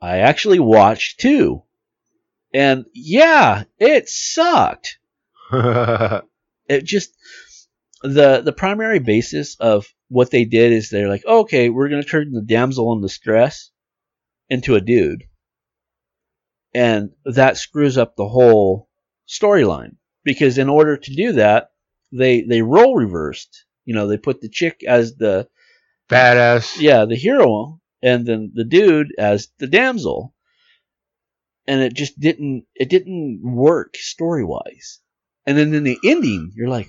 I 0.00 0.18
actually 0.18 0.60
watched 0.60 1.20
2. 1.20 1.62
And 2.54 2.86
yeah, 2.94 3.64
it 3.78 4.08
sucked. 4.08 4.98
it 6.68 6.84
just 6.84 7.14
the 8.02 8.42
the 8.42 8.52
primary 8.52 8.98
basis 8.98 9.56
of 9.56 9.86
what 10.08 10.30
they 10.30 10.44
did 10.44 10.72
is 10.72 10.88
they're 10.88 11.08
like, 11.08 11.24
okay, 11.24 11.68
we're 11.68 11.88
gonna 11.88 12.02
turn 12.02 12.32
the 12.32 12.42
damsel 12.42 12.92
in 12.92 13.00
distress 13.00 13.70
into 14.48 14.74
a 14.74 14.80
dude, 14.80 15.24
and 16.74 17.10
that 17.24 17.56
screws 17.56 17.98
up 17.98 18.16
the 18.16 18.28
whole 18.28 18.88
storyline 19.28 19.96
because 20.24 20.58
in 20.58 20.68
order 20.68 20.96
to 20.96 21.14
do 21.14 21.32
that, 21.32 21.70
they 22.12 22.42
they 22.42 22.62
role 22.62 22.94
reversed. 22.94 23.64
You 23.84 23.94
know, 23.94 24.08
they 24.08 24.18
put 24.18 24.40
the 24.40 24.48
chick 24.48 24.82
as 24.86 25.16
the 25.16 25.48
Badass. 26.08 26.80
yeah 26.80 27.04
the 27.04 27.16
hero, 27.16 27.80
and 28.02 28.26
then 28.26 28.52
the 28.54 28.64
dude 28.64 29.14
as 29.18 29.48
the 29.58 29.66
damsel, 29.66 30.34
and 31.66 31.80
it 31.80 31.94
just 31.94 32.18
didn't 32.20 32.66
it 32.74 32.88
didn't 32.88 33.40
work 33.42 33.96
story 33.96 34.44
wise. 34.44 35.00
And 35.46 35.56
then 35.56 35.72
in 35.74 35.84
the 35.84 35.98
ending, 36.04 36.52
you're 36.56 36.68
like, 36.68 36.88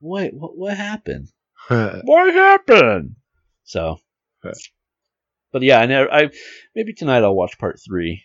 wait, 0.00 0.32
what 0.34 0.56
what 0.56 0.76
happened? 0.76 1.28
What 1.68 2.34
happened? 2.34 3.16
So, 3.64 3.98
but 5.52 5.62
yeah, 5.62 5.78
I 5.80 5.86
never. 5.86 6.12
I 6.12 6.30
maybe 6.74 6.92
tonight 6.92 7.22
I'll 7.22 7.34
watch 7.34 7.58
part 7.58 7.78
three. 7.84 8.22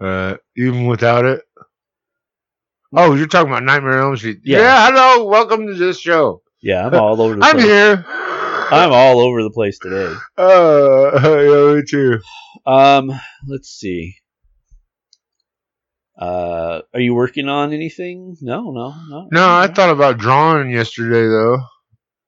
Uh, 0.00 0.36
even 0.56 0.86
without 0.86 1.24
it. 1.24 1.42
Oh, 2.92 3.14
you're 3.14 3.26
talking 3.28 3.50
about 3.52 3.62
Nightmare 3.62 3.98
on 3.98 4.04
Elm 4.04 4.16
Street. 4.16 4.40
Yeah. 4.44 4.58
Yeah. 4.58 4.90
hello, 4.90 5.24
welcome 5.26 5.66
to 5.66 5.74
this 5.74 6.00
show. 6.00 6.42
Yeah, 6.60 6.86
I'm 6.86 6.94
all 6.94 7.20
over 7.22 7.36
the 7.36 7.40
I'm 7.44 7.52
place. 7.56 7.64
here. 7.66 8.04
I'm 8.08 8.92
all 8.92 9.20
over 9.20 9.42
the 9.42 9.50
place 9.50 9.78
today. 9.78 10.14
Uh, 10.36 11.10
yeah, 11.22 11.74
me 11.74 11.82
too. 11.88 12.20
Um, 12.66 13.12
let's 13.46 13.68
see. 13.68 14.16
Uh, 16.20 16.82
are 16.92 17.00
you 17.00 17.14
working 17.14 17.48
on 17.48 17.72
anything? 17.72 18.36
No, 18.42 18.70
no, 18.70 18.94
no. 19.08 19.28
No, 19.32 19.48
I 19.48 19.68
thought 19.68 19.88
about 19.88 20.18
drawing 20.18 20.70
yesterday 20.70 21.26
though. 21.26 21.60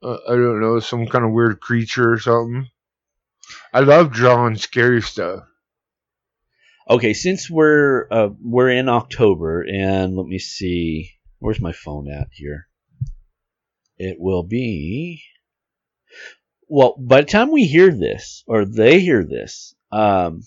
Uh, 0.02 0.16
I 0.26 0.30
don't 0.30 0.60
know, 0.60 0.80
some 0.80 1.06
kind 1.06 1.24
of 1.24 1.32
weird 1.32 1.60
creature 1.60 2.14
or 2.14 2.18
something. 2.18 2.68
I 3.72 3.80
love 3.80 4.10
drawing 4.10 4.56
scary 4.56 5.02
stuff. 5.02 5.40
Okay, 6.88 7.12
since 7.12 7.50
we're 7.50 8.08
uh, 8.10 8.28
we're 8.42 8.70
in 8.70 8.88
October, 8.88 9.62
and 9.62 10.16
let 10.16 10.26
me 10.26 10.38
see, 10.38 11.10
where's 11.38 11.60
my 11.60 11.72
phone 11.72 12.10
at 12.10 12.28
here? 12.32 12.68
It 13.98 14.16
will 14.18 14.42
be. 14.42 15.22
Well, 16.66 16.96
by 16.98 17.20
the 17.20 17.26
time 17.26 17.52
we 17.52 17.66
hear 17.66 17.92
this, 17.92 18.42
or 18.46 18.64
they 18.64 19.00
hear 19.00 19.22
this, 19.22 19.74
um, 19.92 20.42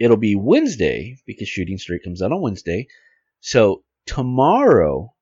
it'll 0.00 0.16
be 0.16 0.34
Wednesday 0.34 1.18
because 1.26 1.46
Shooting 1.48 1.78
Straight 1.78 2.02
comes 2.02 2.20
out 2.22 2.32
on 2.32 2.40
Wednesday. 2.40 2.88
So 3.40 3.84
tomorrow, 4.06 5.12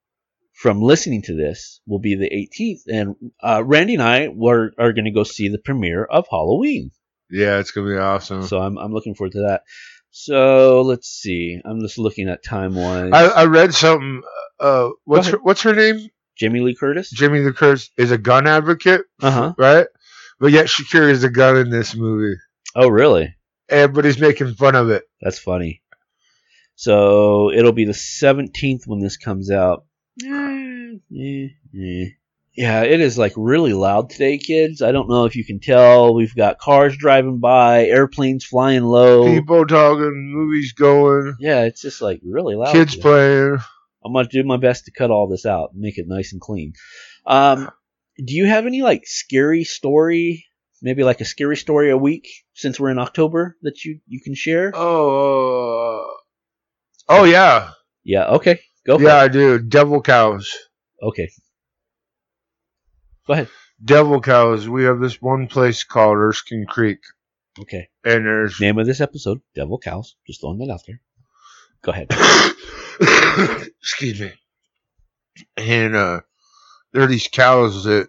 from 0.55 0.81
listening 0.81 1.23
to 1.23 1.35
this, 1.37 1.81
will 1.87 1.99
be 1.99 2.15
the 2.15 2.31
18th, 2.31 2.81
and 2.89 3.17
uh, 3.43 3.63
Randy 3.65 3.95
and 3.95 4.03
I 4.03 4.29
were, 4.29 4.73
are 4.79 4.93
going 4.93 5.05
to 5.05 5.11
go 5.11 5.25
see 5.25 5.49
the 5.49 5.59
premiere 5.59 6.05
of 6.05 6.27
Halloween. 6.31 6.91
Yeah, 7.31 7.59
it's 7.59 7.73
gonna 7.73 7.91
be 7.91 7.97
awesome. 7.99 8.43
So 8.45 8.59
I'm 8.59 8.79
I'm 8.79 8.91
looking 8.95 9.15
forward 9.15 9.33
to 9.33 9.41
that. 9.49 9.61
So 10.11 10.81
let's 10.81 11.09
see. 11.09 11.61
I'm 11.63 11.81
just 11.83 11.99
looking 11.99 12.27
at 12.31 12.43
time 12.43 12.75
wise. 12.75 13.11
I, 13.13 13.27
I 13.27 13.45
read 13.45 13.75
something. 13.75 14.23
Uh, 14.59 14.89
what's 15.05 15.29
her, 15.29 15.39
what's 15.43 15.61
her 15.63 15.75
name? 15.75 16.09
Jamie 16.39 16.61
Lee 16.61 16.75
Curtis. 16.75 17.11
Jamie 17.11 17.41
Lee 17.41 17.53
Curtis 17.53 17.91
is 17.99 18.13
a 18.13 18.17
gun 18.19 18.47
advocate, 18.47 19.03
Uh 19.21 19.31
huh. 19.31 19.55
right? 19.59 19.87
But 20.41 20.53
yet 20.53 20.71
she 20.71 20.85
carries 20.85 21.23
a 21.23 21.29
gun 21.29 21.59
in 21.59 21.69
this 21.69 21.95
movie. 21.95 22.37
Oh 22.75 22.89
really? 22.89 23.35
Everybody's 23.69 24.19
making 24.19 24.55
fun 24.55 24.75
of 24.75 24.91
it. 24.91 25.05
That's 25.21 25.39
funny. 25.39 25.83
So 26.75 27.51
it'll 27.51 27.73
be 27.73 27.85
the 27.85 27.93
17th 27.93 28.87
when 28.87 29.01
this 29.01 29.17
comes 29.17 29.51
out. 29.51 29.85
Eh, 30.25 30.95
eh, 31.17 31.49
eh. 31.77 32.05
Yeah, 32.55 32.83
it 32.83 33.01
is 33.01 33.17
like 33.17 33.35
really 33.37 33.73
loud 33.73 34.11
today, 34.11 34.37
kids. 34.39 34.83
I 34.83 34.91
don't 34.91 35.09
know 35.09 35.27
if 35.27 35.37
you 35.37 35.45
can 35.45 35.61
tell. 35.61 36.15
We've 36.15 36.35
got 36.35 36.59
cars 36.59 36.97
driving 36.97 37.39
by, 37.39 37.85
airplanes 37.85 38.45
flying 38.45 38.83
low. 38.83 39.33
People 39.33 39.65
talking, 39.67 40.33
movies 40.33 40.73
going, 40.73 41.37
Yeah, 41.39 41.63
it's 41.65 41.81
just 41.83 42.03
like 42.03 42.21
really 42.25 42.57
loud. 42.57 42.73
kids 42.73 42.93
today. 42.93 43.03
playing. 43.03 43.59
I'm 44.05 44.13
gonna 44.13 44.27
do 44.29 44.43
my 44.43 44.57
best 44.57 44.87
to 44.87 44.91
cut 44.93 45.11
all 45.13 45.29
this 45.29 45.47
out 45.47 45.71
and 45.73 45.81
make 45.81 45.99
it 45.99 46.09
nice 46.09 46.33
and 46.33 46.41
clean. 46.41 46.73
Um, 47.27 47.71
do 48.17 48.35
you 48.35 48.47
have 48.47 48.67
any 48.67 48.83
like 48.83 49.03
scary 49.07 49.63
story? 49.65 50.47
Maybe 50.81 51.03
like 51.03 51.21
a 51.21 51.25
scary 51.25 51.57
story 51.57 51.91
a 51.91 51.97
week 51.97 52.29
since 52.55 52.79
we're 52.79 52.91
in 52.91 52.99
October 52.99 53.57
that 53.63 53.85
you 53.85 54.01
you 54.07 54.21
can 54.21 54.35
share? 54.35 54.71
Oh, 54.75 56.05
uh, 57.09 57.13
oh 57.21 57.25
yeah, 57.25 57.71
Yeah. 58.05 58.27
Okay. 58.31 58.61
Go 58.87 58.97
for 58.99 59.05
yeah, 59.05 59.17
I 59.17 59.29
do. 59.29 59.59
Devil 59.59 60.01
cows. 60.03 60.57
Okay. 61.03 61.29
Go 63.27 63.33
ahead. 63.35 63.49
Devil 63.85 64.21
cows. 64.21 64.69
We 64.69 64.85
have 64.85 65.01
this 65.01 65.21
one 65.21 65.47
place 65.49 65.85
called 65.85 66.17
Erskine 66.17 66.65
Creek, 66.67 66.99
Okay. 67.61 67.89
and 68.05 68.25
there's 68.25 68.61
Name 68.61 68.79
of 68.79 68.87
this 68.87 69.01
episode: 69.01 69.41
Devil 69.55 69.79
Cows. 69.79 70.17
Just 70.27 70.41
throwing 70.41 70.59
that 70.59 70.73
out 70.73 70.81
there. 70.87 71.01
Go 71.83 71.93
ahead. 71.93 72.09
excuse 73.81 74.21
me. 74.21 74.33
And 75.57 75.95
uh, 75.95 76.21
there 76.93 77.03
are 77.03 77.07
these 77.07 77.29
cows 77.29 77.85
that 77.85 78.09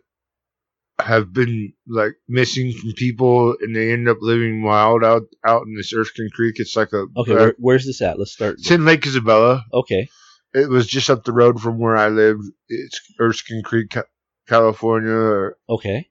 have 1.00 1.32
been 1.34 1.74
like 1.88 2.14
missing 2.28 2.72
from 2.74 2.94
people, 2.94 3.56
and 3.62 3.76
they 3.76 3.92
end 3.92 4.08
up 4.10 4.18
living 4.22 4.64
wild 4.64 5.04
out 5.04 5.24
out 5.46 5.64
in 5.66 5.76
this 5.76 5.94
Erskine 5.94 6.30
Creek. 6.34 6.56
It's 6.60 6.76
like 6.76 6.92
a 6.94 7.06
Okay. 7.18 7.34
uh, 7.34 7.36
Where, 7.36 7.56
where's 7.58 7.86
this 7.86 8.02
at? 8.02 8.20
Let's 8.20 8.32
start. 8.34 8.56
it's 8.60 8.72
in 8.72 8.86
Lake 8.86 9.06
Isabella. 9.06 9.64
Okay. 9.74 10.08
It 10.54 10.70
was 10.70 10.88
just 10.88 11.10
up 11.10 11.24
the 11.24 11.32
road 11.34 11.62
from 11.62 11.78
where 11.80 11.96
I 11.96 12.10
lived. 12.10 12.44
It's 12.68 13.00
Erskine 13.20 13.62
Creek, 13.64 13.92
Ca- 13.92 14.04
California. 14.48 15.52
Okay. 15.70 16.10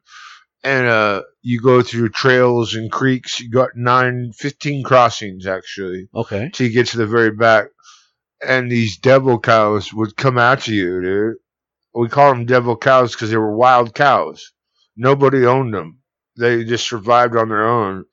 And 0.64 0.86
uh, 0.86 1.22
you 1.42 1.60
go 1.60 1.82
through 1.82 2.10
trails 2.10 2.74
and 2.74 2.90
creeks. 2.90 3.40
You 3.40 3.50
got 3.50 3.70
nine, 3.76 4.32
15 4.36 4.82
crossings 4.84 5.46
actually 5.46 6.08
Okay. 6.14 6.50
till 6.52 6.66
you 6.66 6.72
get 6.72 6.88
to 6.88 6.98
the 6.98 7.06
very 7.06 7.30
back. 7.30 7.66
And 8.46 8.70
these 8.70 8.96
devil 8.98 9.38
cows 9.40 9.92
would 9.92 10.16
come 10.16 10.38
after 10.38 10.72
you, 10.72 11.00
dude. 11.00 11.34
We 11.94 12.08
call 12.08 12.32
them 12.32 12.46
devil 12.46 12.76
cows 12.76 13.12
because 13.12 13.30
they 13.30 13.36
were 13.36 13.56
wild 13.56 13.94
cows. 13.94 14.52
Nobody 14.98 15.46
owned 15.46 15.72
them. 15.72 16.00
They 16.36 16.64
just 16.64 16.88
survived 16.88 17.36
on 17.36 17.48
their 17.48 17.66
own. 17.66 18.04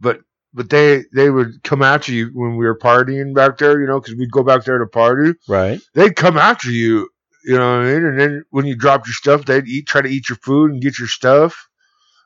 But 0.00 0.20
but 0.54 0.70
they 0.70 1.04
they 1.14 1.30
would 1.30 1.62
come 1.64 1.82
after 1.82 2.12
you 2.12 2.30
when 2.34 2.56
we 2.56 2.66
were 2.66 2.78
partying 2.78 3.34
back 3.34 3.58
there, 3.58 3.80
you 3.80 3.86
know, 3.86 4.00
because 4.00 4.14
we'd 4.16 4.30
go 4.30 4.42
back 4.44 4.64
there 4.64 4.78
to 4.78 4.86
party 4.86 5.32
Right. 5.48 5.80
they'd 5.94 6.16
come 6.16 6.36
after 6.38 6.70
you, 6.70 7.08
you 7.44 7.56
know 7.58 7.78
what 7.78 7.86
I 7.86 7.92
mean? 7.94 8.04
And 8.04 8.20
then 8.20 8.44
when 8.50 8.66
you 8.66 8.76
dropped 8.76 9.06
your 9.06 9.14
stuff, 9.14 9.44
they'd 9.46 9.66
eat, 9.66 9.86
try 9.86 10.02
to 10.02 10.08
eat 10.08 10.28
your 10.28 10.36
food 10.36 10.70
and 10.72 10.82
get 10.82 10.98
your 10.98 11.08
stuff. 11.08 11.68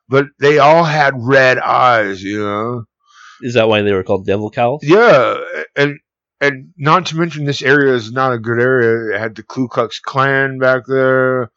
But 0.09 0.27
they 0.41 0.59
all 0.59 0.85
had 0.85 1.15
red 1.17 1.59
eyes, 1.59 2.23
you 2.23 2.41
know? 2.41 2.85
Is 3.43 3.55
that 3.55 3.69
why 3.69 3.83
they 3.83 3.93
were 3.93 4.03
called 4.03 4.27
Devil 4.27 4.51
Cows? 4.51 4.81
Yeah. 4.83 5.37
And, 5.77 5.99
and 6.41 6.73
not 6.77 7.07
to 7.07 7.17
mention 7.17 7.45
this 7.45 7.63
area 7.63 7.95
is 7.95 8.11
not 8.13 8.33
a 8.33 8.39
good 8.39 8.61
area. 8.61 9.15
It 9.15 9.21
had 9.21 9.35
the 9.37 9.43
Ku 9.45 9.69
Klux 9.69 10.01
Klan 10.01 10.59
back 10.59 10.83
there. 10.87 11.51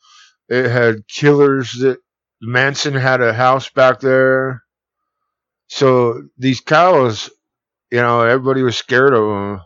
It 0.50 0.70
had 0.70 1.08
killers 1.08 1.72
that 1.80 1.98
Manson 2.44 2.94
had 2.94 3.22
a 3.22 3.34
house 3.34 3.70
back 3.70 4.00
there. 4.00 4.64
So 5.68 6.24
these 6.38 6.62
cows, 6.62 7.30
you 7.92 8.02
know, 8.02 8.22
everybody 8.22 8.62
was 8.62 8.78
scared 8.78 9.14
of 9.14 9.22
them. 9.22 9.62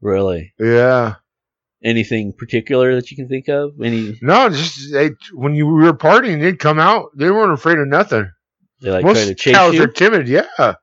Really? 0.00 0.54
Yeah. 0.58 1.16
Anything 1.84 2.32
particular 2.32 2.94
that 2.94 3.10
you 3.10 3.16
can 3.16 3.28
think 3.28 3.48
of? 3.48 3.72
Any? 3.82 4.16
No, 4.22 4.48
just 4.48 4.92
they 4.92 5.10
when 5.34 5.54
you 5.54 5.66
were 5.66 5.92
partying, 5.92 6.40
they'd 6.40 6.58
come 6.58 6.78
out. 6.78 7.10
They 7.16 7.30
weren't 7.30 7.52
afraid 7.52 7.78
of 7.78 7.88
nothing. 7.88 8.30
They 8.80 8.90
like 8.90 9.02
try 9.02 9.14
to 9.14 9.26
Most 9.26 9.38
chase 9.38 9.54
cows 9.54 9.74
you? 9.74 9.82
are 9.82 9.88
timid. 9.88 10.28
Yeah. 10.28 10.74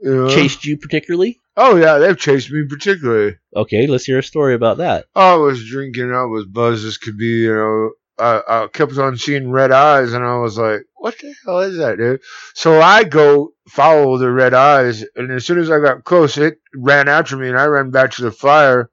Know? 0.00 0.28
Chased 0.28 0.64
you 0.64 0.76
particularly? 0.76 1.38
Oh 1.56 1.76
yeah, 1.76 1.98
they've 1.98 2.18
chased 2.18 2.50
me 2.50 2.64
particularly. 2.68 3.36
Okay, 3.54 3.86
let's 3.86 4.04
hear 4.04 4.18
a 4.18 4.22
story 4.24 4.54
about 4.54 4.78
that. 4.78 5.06
Oh, 5.14 5.34
I 5.34 5.36
was 5.36 5.64
drinking. 5.68 6.12
I 6.12 6.24
was 6.24 6.46
buzzed 6.46 6.84
as 6.84 6.98
could 6.98 7.16
be. 7.16 7.42
You 7.42 7.54
know, 7.54 7.90
I, 8.18 8.42
I 8.48 8.66
kept 8.72 8.96
on 8.98 9.16
seeing 9.16 9.50
red 9.50 9.72
eyes, 9.72 10.12
and 10.12 10.24
I 10.24 10.36
was 10.36 10.58
like, 10.58 10.82
"What 10.96 11.18
the 11.18 11.34
hell 11.44 11.60
is 11.60 11.78
that, 11.78 11.98
dude?" 11.98 12.20
So 12.54 12.80
I 12.80 13.04
go 13.04 13.52
follow 13.68 14.18
the 14.18 14.30
red 14.30 14.54
eyes, 14.54 15.04
and 15.16 15.30
as 15.32 15.46
soon 15.46 15.58
as 15.58 15.70
I 15.70 15.80
got 15.80 16.04
close, 16.04 16.36
it 16.38 16.58
ran 16.74 17.08
after 17.08 17.36
me, 17.36 17.48
and 17.48 17.58
I 17.58 17.64
ran 17.64 17.90
back 17.90 18.12
to 18.12 18.22
the 18.22 18.30
fire, 18.32 18.90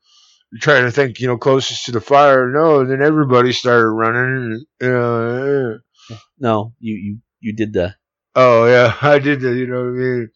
trying 0.62 0.84
to 0.86 0.91
think, 0.91 1.19
you 1.19 1.27
know, 1.27 1.38
closest 1.38 1.86
to 1.86 1.91
the 1.91 2.01
fire. 2.01 2.49
No, 2.49 2.86
then 2.86 3.01
everybody 3.01 3.51
started 3.51 3.89
running. 3.89 4.65
Eh. 4.82 6.15
No, 6.39 6.73
you 6.79 6.95
you 6.95 7.17
you 7.39 7.53
did 7.55 7.73
the 7.73 7.95
Oh 8.36 8.65
yeah, 8.67 8.95
I 9.01 9.19
did 9.19 9.41
that. 9.41 9.55
You 9.55 9.67
know 9.67 9.79
what 9.79 9.89
I 9.89 9.91
mean? 9.91 10.29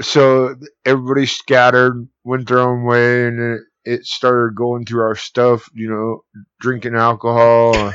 So 0.00 0.56
everybody 0.84 1.26
scattered, 1.26 2.08
went 2.24 2.48
their 2.48 2.60
own 2.60 2.84
way, 2.84 3.26
and 3.26 3.38
then 3.38 3.66
it 3.84 4.04
started 4.04 4.54
going 4.54 4.84
through 4.84 5.02
our 5.02 5.16
stuff. 5.16 5.68
You 5.74 5.90
know, 5.90 6.42
drinking 6.60 6.94
alcohol. 6.94 7.92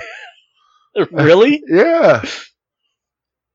really? 1.11 1.61
yeah, 1.67 2.23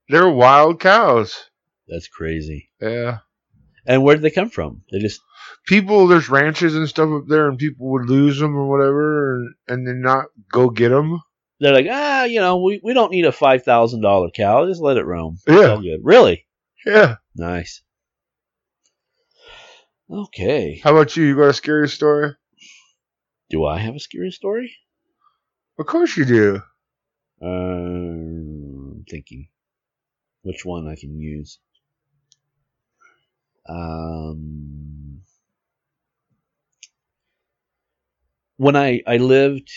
they're 0.09 0.29
wild 0.29 0.81
cows. 0.81 1.44
That's 1.88 2.09
crazy. 2.09 2.70
Yeah, 2.81 3.18
And 3.87 4.03
where 4.03 4.14
did 4.16 4.22
they 4.22 4.31
come 4.31 4.50
from? 4.50 4.83
They 4.92 4.98
just 4.98 5.20
people. 5.66 6.07
There's 6.07 6.29
ranches 6.29 6.74
and 6.76 6.88
stuff 6.88 7.11
up 7.11 7.24
there, 7.29 7.48
and 7.48 7.59
people 7.59 7.90
would 7.90 8.09
lose 8.09 8.38
them 8.38 8.57
or 8.57 8.68
whatever, 8.68 9.35
and, 9.37 9.55
and 9.68 9.87
then 9.87 10.00
not 10.03 10.26
go 10.53 10.70
get 10.70 10.90
them. 10.90 11.20
they're 11.61 11.74
like 11.74 11.87
ah, 11.90 12.24
you 12.24 12.40
know, 12.40 12.62
we, 12.62 12.81
we 12.85 12.94
don't 12.94 13.11
need 13.12 13.26
a 13.26 13.33
five 13.33 13.64
thousand 13.64 14.03
dollar 14.03 14.31
cow. 14.31 14.66
Just 14.66 14.81
let 14.81 14.96
it 14.96 15.05
roam. 15.07 15.38
Yeah. 15.48 15.79
good. 15.81 16.00
Really 16.03 16.46
Yeah. 16.87 17.16
nice. 17.35 17.83
Okay. 20.11 20.81
How 20.83 20.90
about 20.92 21.16
you? 21.16 21.24
You 21.24 21.37
got 21.37 21.48
a 21.48 21.53
scary 21.53 21.88
story? 21.88 22.35
Do 23.48 23.64
I 23.64 23.79
have 23.79 23.94
a 23.96 24.00
scary 24.00 24.31
story? 24.31 24.72
Of 25.79 25.87
course 25.87 26.16
you 26.16 26.24
do. 26.24 26.62
Um, 27.42 28.92
I'm 28.98 29.05
thinking 29.11 29.48
which 30.42 30.64
one 30.64 30.88
I 30.88 30.96
can 30.96 31.18
use. 31.18 31.59
Um, 33.68 35.22
when 38.59 38.76
I 38.76 39.03
I 39.07 39.18
lived 39.18 39.70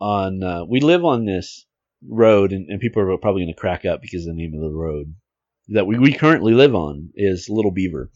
on, 0.00 0.42
uh, 0.42 0.64
we 0.66 0.80
live 0.80 1.04
on 1.04 1.24
this 1.26 1.66
road, 2.08 2.52
and, 2.52 2.68
and 2.70 2.80
people 2.80 3.02
are 3.02 3.18
probably 3.18 3.42
going 3.44 3.54
to 3.54 3.60
crack 3.60 3.84
up 3.86 4.02
because 4.02 4.26
the 4.26 4.34
name 4.34 4.54
of 4.54 4.60
the 4.62 4.70
road. 4.70 5.14
that 5.68 5.86
we, 5.86 5.98
we 5.98 6.12
currently 6.14 6.54
live 6.54 6.74
on 6.74 7.10
is 7.16 7.48
Little 7.48 7.70
Beaver. 7.72 8.10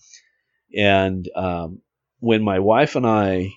And 0.77 1.29
um, 1.37 1.81
when 2.20 2.42
my 2.44 2.61
wife 2.61 2.96
and 2.96 3.07
I 3.07 3.51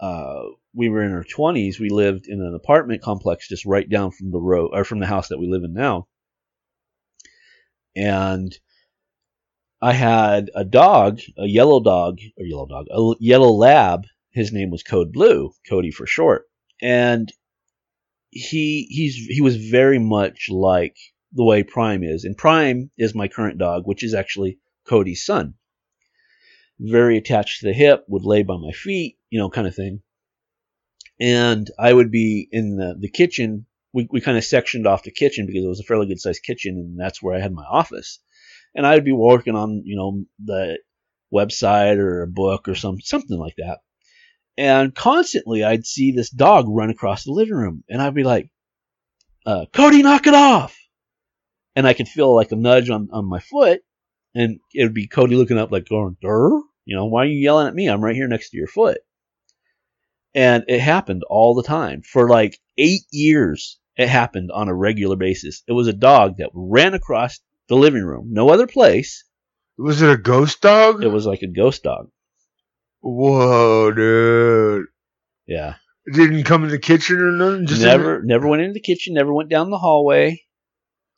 uh, 0.00 0.42
we 0.74 0.88
were 0.88 1.02
in 1.02 1.12
our 1.12 1.24
20s, 1.24 1.78
we 1.78 1.88
lived 1.88 2.26
in 2.28 2.40
an 2.40 2.54
apartment 2.54 3.02
complex 3.02 3.48
just 3.48 3.64
right 3.64 3.88
down 3.88 4.10
from 4.10 4.30
the 4.30 4.40
road 4.40 4.70
or 4.72 4.84
from 4.84 5.00
the 5.00 5.06
house 5.06 5.28
that 5.28 5.38
we 5.38 5.48
live 5.48 5.64
in 5.64 5.72
now. 5.72 6.06
And 7.96 8.56
I 9.80 9.92
had 9.92 10.50
a 10.54 10.64
dog, 10.64 11.20
a 11.36 11.46
yellow 11.46 11.80
dog, 11.80 12.18
or 12.36 12.44
yellow 12.44 12.66
dog, 12.66 12.86
a 12.90 13.14
yellow 13.20 13.50
lab. 13.50 14.04
His 14.30 14.52
name 14.52 14.70
was 14.70 14.82
Code 14.82 15.12
Blue, 15.12 15.52
Cody 15.68 15.90
for 15.90 16.06
short. 16.06 16.44
And 16.82 17.32
he 18.30 18.86
he's 18.90 19.14
he 19.14 19.40
was 19.40 19.56
very 19.56 19.98
much 19.98 20.48
like 20.50 20.96
the 21.32 21.44
way 21.44 21.62
Prime 21.62 22.02
is. 22.02 22.24
And 22.24 22.36
Prime 22.36 22.90
is 22.98 23.14
my 23.14 23.28
current 23.28 23.58
dog, 23.58 23.82
which 23.86 24.04
is 24.04 24.14
actually 24.14 24.58
Cody's 24.86 25.24
son. 25.24 25.54
Very 26.78 27.18
attached 27.18 27.60
to 27.60 27.66
the 27.66 27.72
hip, 27.72 28.04
would 28.08 28.24
lay 28.24 28.42
by 28.42 28.56
my 28.56 28.72
feet, 28.72 29.16
you 29.30 29.38
know, 29.38 29.50
kind 29.50 29.66
of 29.66 29.74
thing. 29.74 30.02
And 31.20 31.68
I 31.78 31.92
would 31.92 32.10
be 32.10 32.48
in 32.50 32.76
the, 32.76 32.96
the 32.98 33.10
kitchen. 33.10 33.66
We, 33.92 34.06
we 34.10 34.20
kind 34.20 34.38
of 34.38 34.44
sectioned 34.44 34.86
off 34.86 35.02
the 35.02 35.10
kitchen 35.10 35.46
because 35.46 35.64
it 35.64 35.68
was 35.68 35.80
a 35.80 35.84
fairly 35.84 36.06
good 36.06 36.20
sized 36.20 36.42
kitchen, 36.42 36.76
and 36.76 36.98
that's 36.98 37.22
where 37.22 37.34
I 37.34 37.40
had 37.40 37.52
my 37.52 37.64
office. 37.64 38.20
And 38.74 38.86
I 38.86 38.94
would 38.94 39.04
be 39.04 39.12
working 39.12 39.56
on, 39.56 39.82
you 39.84 39.96
know, 39.96 40.24
the 40.44 40.78
website 41.32 41.98
or 41.98 42.22
a 42.22 42.28
book 42.28 42.68
or 42.68 42.74
some 42.74 43.00
something 43.00 43.38
like 43.38 43.56
that. 43.56 43.78
And 44.56 44.94
constantly 44.94 45.64
I'd 45.64 45.86
see 45.86 46.12
this 46.12 46.30
dog 46.30 46.66
run 46.68 46.90
across 46.90 47.24
the 47.24 47.32
living 47.32 47.54
room, 47.54 47.84
and 47.88 48.02
I'd 48.02 48.14
be 48.14 48.24
like, 48.24 48.50
uh, 49.46 49.66
Cody, 49.72 50.02
knock 50.02 50.26
it 50.26 50.34
off. 50.34 50.76
And 51.74 51.86
I 51.86 51.94
could 51.94 52.08
feel 52.08 52.34
like 52.34 52.52
a 52.52 52.56
nudge 52.56 52.90
on, 52.90 53.08
on 53.12 53.24
my 53.24 53.38
foot, 53.38 53.82
and 54.34 54.58
it 54.74 54.82
would 54.84 54.94
be 54.94 55.06
Cody 55.06 55.36
looking 55.36 55.58
up, 55.58 55.70
like 55.70 55.88
going, 55.88 56.16
Durr? 56.20 56.60
You 56.84 56.96
know, 56.96 57.06
why 57.06 57.22
are 57.22 57.26
you 57.26 57.38
yelling 57.38 57.68
at 57.68 57.74
me? 57.74 57.88
I'm 57.88 58.02
right 58.02 58.16
here 58.16 58.28
next 58.28 58.50
to 58.50 58.56
your 58.56 58.66
foot. 58.66 58.98
And 60.38 60.62
it 60.68 60.78
happened 60.78 61.24
all 61.28 61.56
the 61.56 61.64
time. 61.64 62.02
For 62.02 62.28
like 62.28 62.60
eight 62.76 63.02
years, 63.10 63.80
it 63.96 64.08
happened 64.08 64.52
on 64.52 64.68
a 64.68 64.74
regular 64.74 65.16
basis. 65.16 65.64
It 65.66 65.72
was 65.72 65.88
a 65.88 65.92
dog 65.92 66.36
that 66.36 66.50
ran 66.54 66.94
across 66.94 67.40
the 67.68 67.74
living 67.74 68.04
room, 68.04 68.28
no 68.30 68.48
other 68.48 68.68
place. 68.68 69.24
Was 69.78 70.00
it 70.00 70.10
a 70.10 70.16
ghost 70.16 70.60
dog? 70.60 71.02
It 71.02 71.08
was 71.08 71.26
like 71.26 71.42
a 71.42 71.48
ghost 71.48 71.82
dog. 71.82 72.10
Whoa, 73.00 73.90
dude. 73.90 74.86
Yeah. 75.48 75.74
It 76.06 76.14
didn't 76.14 76.44
come 76.44 76.62
in 76.62 76.70
the 76.70 76.78
kitchen 76.78 77.18
or 77.18 77.32
nothing? 77.32 77.66
Just 77.66 77.82
never, 77.82 78.22
never 78.22 78.46
went 78.46 78.62
into 78.62 78.74
the 78.74 78.80
kitchen, 78.80 79.14
never 79.14 79.34
went 79.34 79.48
down 79.48 79.70
the 79.70 79.78
hallway. 79.78 80.40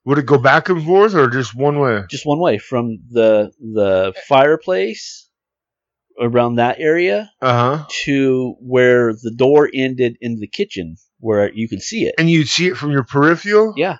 Would 0.06 0.16
it 0.16 0.24
go 0.24 0.38
back 0.38 0.70
and 0.70 0.82
forth 0.82 1.14
or 1.14 1.28
just 1.28 1.54
one 1.54 1.78
way? 1.78 2.04
just 2.08 2.24
one 2.24 2.38
way 2.38 2.56
from 2.56 3.00
the 3.10 3.52
the 3.60 4.14
fireplace 4.26 5.28
around 6.20 6.56
that 6.56 6.76
area 6.78 7.30
Uh 7.40 7.78
huh. 7.78 7.86
to 8.04 8.54
where 8.60 9.12
the 9.12 9.30
door 9.34 9.70
ended 9.72 10.16
in 10.20 10.38
the 10.38 10.46
kitchen 10.46 10.96
where 11.18 11.52
you 11.52 11.68
could 11.68 11.82
see 11.82 12.04
it. 12.04 12.14
And 12.18 12.30
you'd 12.30 12.48
see 12.48 12.68
it 12.68 12.76
from 12.76 12.90
your 12.92 13.04
peripheral? 13.04 13.74
Yeah, 13.76 13.98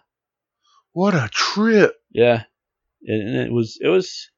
What 0.92 1.14
a 1.14 1.28
trip. 1.33 1.94
yeah, 2.12 2.44
and 3.02 3.37
it 3.37 3.52
was 3.52 3.78
it 3.80 3.88
was 3.88 4.30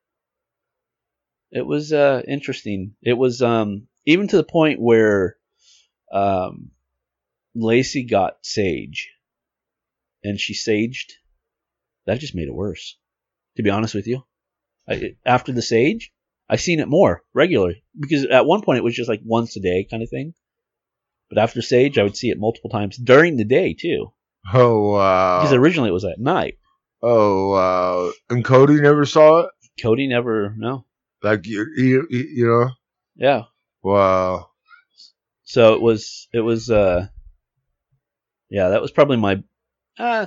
it 1.51 1.67
was 1.67 1.93
uh 1.93 2.23
interesting. 2.27 2.95
It 3.03 3.15
was 3.15 3.43
um 3.43 3.89
even 4.07 4.29
to 4.29 4.37
the 4.37 4.45
point 4.45 4.81
where 4.81 5.37
um 6.13 6.71
Lacey 7.55 8.05
got 8.05 8.39
sage 8.43 9.11
and 10.25 10.39
she 10.41 10.55
saged. 10.55 11.13
That 12.07 12.19
just 12.21 12.35
made 12.35 12.49
it 12.49 12.55
worse. 12.55 12.99
To 13.57 13.63
be 13.63 13.71
honest 13.71 13.95
with 13.95 14.07
you, 14.09 14.25
I, 14.89 15.15
after 15.25 15.53
the 15.53 15.63
sage, 15.63 16.11
I 16.53 16.57
seen 16.57 16.81
it 16.81 16.89
more 16.89 17.23
regularly 17.33 17.83
because 17.99 18.27
at 18.27 18.45
one 18.45 18.61
point 18.61 18.77
it 18.77 18.85
was 18.85 18.95
just 18.95 19.09
like 19.09 19.23
once 19.25 19.57
a 19.57 19.61
day 19.61 19.87
kind 19.91 20.03
of 20.03 20.11
thing. 20.11 20.35
But 21.31 21.39
after 21.39 21.63
sage, 21.63 21.97
I 21.97 22.03
would 22.03 22.15
see 22.15 22.29
it 22.29 22.39
multiple 22.39 22.69
times 22.69 22.99
during 22.99 23.39
the 23.39 23.45
day 23.47 23.73
too. 23.73 24.13
Oh, 24.53 24.91
wow. 24.93 25.41
Because 25.41 25.55
originally 25.55 25.89
it 25.89 25.95
was 25.95 26.05
at 26.05 26.21
night. 26.21 26.59
Oh, 27.03 27.53
wow. 27.53 28.13
And 28.29 28.45
Cody 28.45 28.83
never 28.83 29.07
saw 29.07 29.45
it? 29.45 29.51
Cody 29.81 30.07
never, 30.07 30.55
no, 30.59 30.85
Like, 31.23 31.47
you, 31.47 31.67
you, 31.75 32.07
you 32.11 32.47
know? 32.47 32.71
yeah. 33.17 33.45
Wow. 33.83 34.51
So 35.45 35.73
it 35.73 35.81
was, 35.81 36.29
it 36.35 36.41
was, 36.41 36.69
uh, 36.69 37.07
yeah, 38.51 38.69
that 38.69 38.83
was 38.83 38.91
probably 38.91 39.17
my. 39.17 39.43
Uh, 39.99 40.27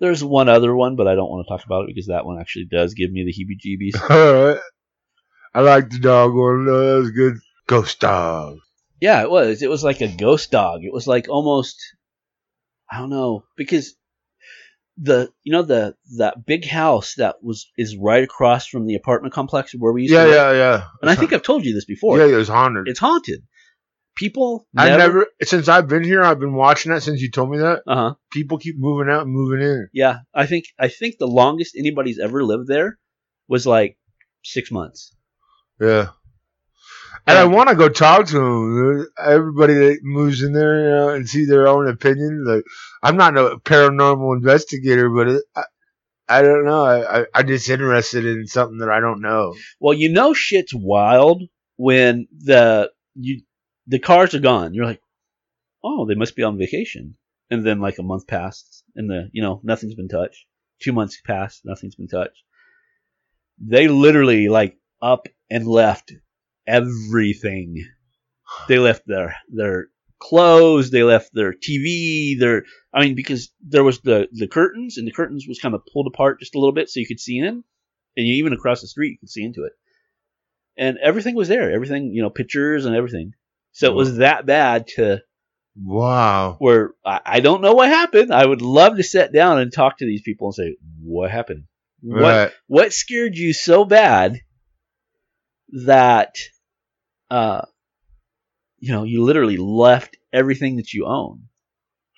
there's 0.00 0.24
one 0.24 0.48
other 0.48 0.74
one, 0.74 0.96
but 0.96 1.06
I 1.06 1.14
don't 1.16 1.28
want 1.28 1.46
to 1.46 1.50
talk 1.50 1.66
about 1.66 1.82
it 1.82 1.88
because 1.88 2.06
that 2.06 2.24
one 2.24 2.40
actually 2.40 2.64
does 2.64 2.94
give 2.94 3.12
me 3.12 3.24
the 3.24 3.32
heebie-jeebies. 3.34 4.10
All 4.10 4.54
right. 4.54 4.60
I 5.56 5.60
like 5.62 5.88
the 5.88 5.98
dog 5.98 6.34
one. 6.34 6.66
That 6.66 6.98
was 7.00 7.10
good. 7.12 7.38
Ghost 7.66 8.00
dog. 8.00 8.58
Yeah, 9.00 9.22
it 9.22 9.30
was. 9.30 9.62
It 9.62 9.70
was 9.70 9.82
like 9.82 10.00
a 10.02 10.08
ghost 10.08 10.50
dog. 10.50 10.82
It 10.84 10.92
was 10.92 11.06
like 11.06 11.28
almost 11.28 11.76
I 12.92 12.98
don't 12.98 13.10
know 13.10 13.44
because 13.56 13.94
the 14.98 15.30
you 15.44 15.52
know 15.52 15.62
the 15.62 15.94
that 16.18 16.46
big 16.46 16.66
house 16.66 17.14
that 17.16 17.36
was 17.42 17.70
is 17.76 17.96
right 17.96 18.22
across 18.22 18.66
from 18.66 18.86
the 18.86 18.94
apartment 18.96 19.34
complex 19.34 19.72
where 19.72 19.92
we 19.92 20.02
used 20.02 20.12
Yeah, 20.14 20.24
to 20.24 20.30
live. 20.30 20.36
yeah, 20.36 20.52
yeah. 20.52 20.84
And 21.00 21.10
I 21.10 21.14
think 21.14 21.32
I've 21.32 21.42
told 21.42 21.64
you 21.64 21.74
this 21.74 21.84
before. 21.86 22.18
Yeah, 22.18 22.26
it 22.26 22.36
was 22.36 22.48
haunted. 22.48 22.86
It's 22.88 23.00
haunted. 23.00 23.42
People 24.14 24.66
I 24.74 24.88
never, 24.88 24.98
never, 24.98 25.26
since 25.42 25.68
I've 25.68 25.88
been 25.88 26.02
here, 26.04 26.22
I've 26.22 26.40
been 26.40 26.54
watching 26.54 26.92
that 26.92 27.02
since 27.02 27.20
you 27.20 27.30
told 27.30 27.50
me 27.50 27.58
that. 27.58 27.82
uh-huh. 27.86 28.14
People 28.32 28.56
keep 28.58 28.76
moving 28.78 29.12
out 29.12 29.22
and 29.26 29.30
moving 29.32 29.60
in. 29.60 29.88
Yeah, 29.92 30.20
I 30.34 30.46
think 30.46 30.64
I 30.78 30.88
think 30.88 31.16
the 31.18 31.26
longest 31.26 31.76
anybody's 31.76 32.18
ever 32.18 32.42
lived 32.42 32.66
there 32.68 32.98
was 33.48 33.66
like 33.66 33.98
6 34.44 34.70
months. 34.70 35.14
Yeah. 35.80 36.08
And 37.28 37.36
I 37.36 37.44
want 37.44 37.68
to 37.68 37.74
go 37.74 37.88
talk 37.88 38.28
to 38.28 38.34
them. 38.34 39.08
Everybody 39.18 39.74
that 39.74 39.98
moves 40.02 40.42
in 40.42 40.52
there, 40.52 40.84
you 40.84 40.90
know, 40.90 41.08
and 41.08 41.28
see 41.28 41.44
their 41.44 41.66
own 41.66 41.88
opinion. 41.88 42.44
Like, 42.46 42.62
I'm 43.02 43.16
not 43.16 43.36
a 43.36 43.56
paranormal 43.58 44.36
investigator, 44.36 45.10
but 45.10 45.28
it, 45.28 45.42
I, 45.56 45.62
I 46.28 46.42
don't 46.42 46.64
know. 46.64 46.84
I, 46.84 47.20
I, 47.20 47.26
I'm 47.34 47.46
just 47.48 47.68
interested 47.68 48.24
in 48.24 48.46
something 48.46 48.78
that 48.78 48.90
I 48.90 49.00
don't 49.00 49.20
know. 49.20 49.54
Well, 49.80 49.94
you 49.94 50.12
know 50.12 50.34
shit's 50.34 50.72
wild 50.72 51.42
when 51.76 52.28
the 52.32 52.90
you 53.14 53.42
the 53.86 53.98
cars 53.98 54.34
are 54.34 54.40
gone. 54.40 54.74
You're 54.74 54.86
like, 54.86 55.02
oh, 55.82 56.06
they 56.06 56.14
must 56.14 56.36
be 56.36 56.42
on 56.42 56.58
vacation. 56.58 57.16
And 57.50 57.64
then 57.64 57.80
like 57.80 57.98
a 57.98 58.02
month 58.02 58.26
passed, 58.26 58.82
and 58.96 59.08
the 59.08 59.30
you 59.32 59.42
know 59.42 59.60
nothing's 59.62 59.94
been 59.94 60.08
touched. 60.08 60.46
Two 60.80 60.92
months 60.92 61.20
passed, 61.24 61.62
nothing's 61.64 61.94
been 61.94 62.08
touched. 62.08 62.42
They 63.58 63.86
literally 63.88 64.48
like 64.48 64.76
up 65.00 65.26
and 65.50 65.66
left 65.66 66.12
everything. 66.66 67.84
They 68.68 68.78
left 68.78 69.02
their 69.06 69.36
their 69.48 69.88
clothes, 70.18 70.90
they 70.90 71.02
left 71.02 71.30
their 71.32 71.52
TV, 71.52 72.38
their 72.38 72.64
I 72.92 73.00
mean 73.00 73.14
because 73.14 73.52
there 73.60 73.84
was 73.84 74.00
the 74.00 74.28
the 74.32 74.48
curtains 74.48 74.96
and 74.98 75.06
the 75.06 75.12
curtains 75.12 75.46
was 75.46 75.60
kind 75.60 75.74
of 75.74 75.82
pulled 75.92 76.06
apart 76.06 76.40
just 76.40 76.54
a 76.54 76.58
little 76.58 76.72
bit 76.72 76.88
so 76.88 77.00
you 77.00 77.06
could 77.06 77.20
see 77.20 77.38
in, 77.38 77.46
and 77.46 77.64
you, 78.16 78.34
even 78.34 78.52
across 78.52 78.80
the 78.80 78.88
street 78.88 79.12
you 79.12 79.18
could 79.18 79.30
see 79.30 79.44
into 79.44 79.64
it. 79.64 79.72
And 80.78 80.98
everything 80.98 81.34
was 81.34 81.48
there, 81.48 81.70
everything 81.72 82.12
you 82.12 82.22
know, 82.22 82.30
pictures 82.30 82.84
and 82.84 82.94
everything. 82.94 83.32
So 83.72 83.88
it 83.88 83.94
was 83.94 84.18
that 84.18 84.46
bad 84.46 84.88
to 84.96 85.22
Wow. 85.76 86.56
where 86.58 86.92
I, 87.04 87.20
I 87.24 87.40
don't 87.40 87.62
know 87.62 87.74
what 87.74 87.88
happened. 87.88 88.32
I 88.32 88.44
would 88.44 88.62
love 88.62 88.96
to 88.96 89.02
sit 89.02 89.32
down 89.32 89.58
and 89.60 89.72
talk 89.72 89.98
to 89.98 90.06
these 90.06 90.22
people 90.22 90.48
and 90.48 90.54
say, 90.54 90.76
what 91.02 91.30
happened? 91.30 91.64
What 92.00 92.34
Right. 92.34 92.52
what 92.66 92.92
scared 92.92 93.36
you 93.36 93.52
so 93.52 93.84
bad 93.84 94.40
that 95.70 96.36
uh 97.30 97.62
you 98.78 98.92
know 98.92 99.04
you 99.04 99.22
literally 99.24 99.56
left 99.56 100.16
everything 100.32 100.76
that 100.76 100.92
you 100.92 101.06
own 101.06 101.48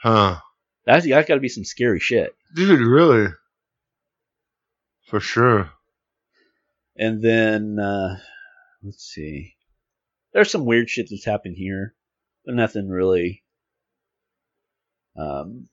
Huh. 0.03 0.37
that's 0.85 1.07
that's 1.09 1.29
got 1.29 1.35
to 1.35 1.41
be 1.41 1.49
some 1.49 1.65
scary 1.65 1.99
shit 2.01 2.35
Dude, 2.55 2.81
really? 2.81 3.29
For 5.07 5.21
sure. 5.21 5.71
and 6.97 7.23
then 7.23 7.79
uh 7.79 8.19
let's 8.83 9.05
see 9.05 9.55
there's 10.33 10.51
some 10.51 10.67
weird 10.67 10.91
shit 10.91 11.09
that's 11.11 11.25
happened 11.25 11.57
here 11.57 11.95
but 12.45 12.55
nothing 12.55 12.89
really 12.89 13.43
um 15.17 15.69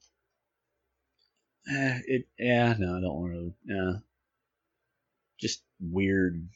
eh, 1.70 1.99
it 2.08 2.28
yeah 2.39 2.74
no 2.80 2.97
i 2.97 3.02
don't 3.02 3.22
want 3.22 3.34
to 3.34 3.54
yeah 3.66 3.93
just 5.39 5.62
weird 5.82 6.47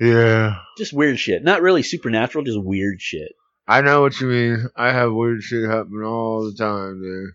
Yeah. 0.00 0.56
just 0.76 0.92
weird 0.92 1.18
shit 1.18 1.42
not 1.42 1.62
really 1.62 1.82
supernatural 1.82 2.44
just 2.44 2.62
weird 2.62 3.00
shit 3.00 3.32
I 3.70 3.82
know 3.82 4.00
what 4.00 4.18
you 4.18 4.28
mean. 4.28 4.70
I 4.74 4.92
have 4.92 5.12
weird 5.12 5.42
shit 5.42 5.68
happen 5.68 6.02
all 6.02 6.42
the 6.42 6.56
time, 6.56 7.02
dude. 7.02 7.34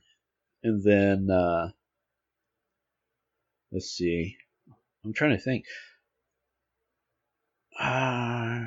And 0.64 0.84
then 0.84 1.30
uh 1.30 1.70
let's 3.72 3.92
see. 3.92 4.36
I'm 5.06 5.14
trying 5.14 5.38
to 5.38 5.44
think. 5.44 5.66
Uh, 7.80 8.64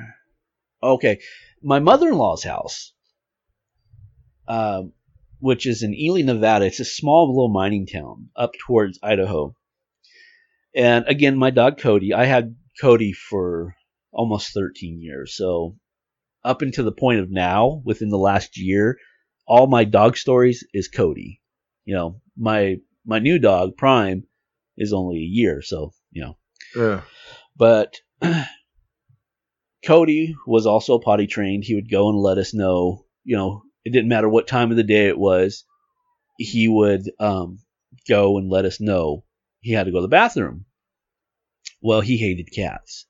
okay. 0.81 1.19
My 1.61 1.79
mother-in-law's 1.79 2.43
house 2.43 2.93
um 4.47 4.93
which 5.39 5.65
is 5.65 5.83
in 5.83 5.93
Ely, 5.93 6.21
Nevada. 6.21 6.65
It's 6.65 6.79
a 6.79 6.85
small 6.85 7.27
little 7.27 7.49
mining 7.49 7.85
town 7.85 8.29
up 8.33 8.53
towards 8.65 8.97
Idaho. 9.03 9.53
And 10.73 11.05
again, 11.07 11.37
my 11.37 11.49
dog 11.51 11.79
Cody, 11.79 12.13
I 12.13 12.23
had 12.23 12.55
Cody 12.79 13.11
for 13.11 13.75
almost 14.17 14.53
13 14.53 14.99
years. 15.01 15.37
So 15.37 15.77
up 16.43 16.61
until 16.61 16.83
the 16.83 16.91
point 16.91 17.19
of 17.19 17.31
now, 17.31 17.81
within 17.85 18.09
the 18.09 18.17
last 18.17 18.57
year, 18.57 18.97
all 19.47 19.67
my 19.67 19.85
dog 19.85 20.17
stories 20.17 20.65
is 20.73 20.89
Cody. 20.89 21.41
You 21.85 21.95
know, 21.95 22.21
my 22.35 22.77
my 23.05 23.19
new 23.19 23.39
dog 23.39 23.77
Prime 23.77 24.23
is 24.75 24.91
only 24.91 25.17
a 25.17 25.29
year, 25.29 25.61
so 25.61 25.93
you 26.11 26.23
know. 26.23 26.37
Yeah. 26.75 27.01
But 27.55 27.95
Cody 29.85 30.35
was 30.45 30.65
also 30.65 30.99
potty 30.99 31.27
trained. 31.27 31.63
He 31.63 31.75
would 31.75 31.89
go 31.89 32.09
and 32.09 32.17
let 32.17 32.37
us 32.37 32.53
know. 32.53 33.05
You 33.23 33.37
know, 33.37 33.61
it 33.85 33.93
didn't 33.93 34.09
matter 34.09 34.27
what 34.27 34.47
time 34.47 34.71
of 34.71 34.77
the 34.77 34.83
day 34.83 35.07
it 35.07 35.17
was. 35.17 35.63
He 36.37 36.67
would 36.67 37.09
um, 37.19 37.59
go 38.07 38.37
and 38.37 38.49
let 38.49 38.65
us 38.65 38.81
know 38.81 39.23
he 39.61 39.71
had 39.71 39.85
to 39.85 39.91
go 39.91 39.99
to 39.99 40.03
the 40.03 40.07
bathroom. 40.07 40.65
Well, 41.81 42.01
he 42.01 42.17
hated 42.17 42.51
cats, 42.53 43.05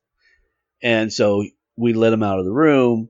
and 0.81 1.11
so 1.11 1.43
we 1.75 1.93
let 1.93 2.13
him 2.13 2.23
out 2.23 2.39
of 2.39 2.45
the 2.45 2.51
room, 2.51 3.09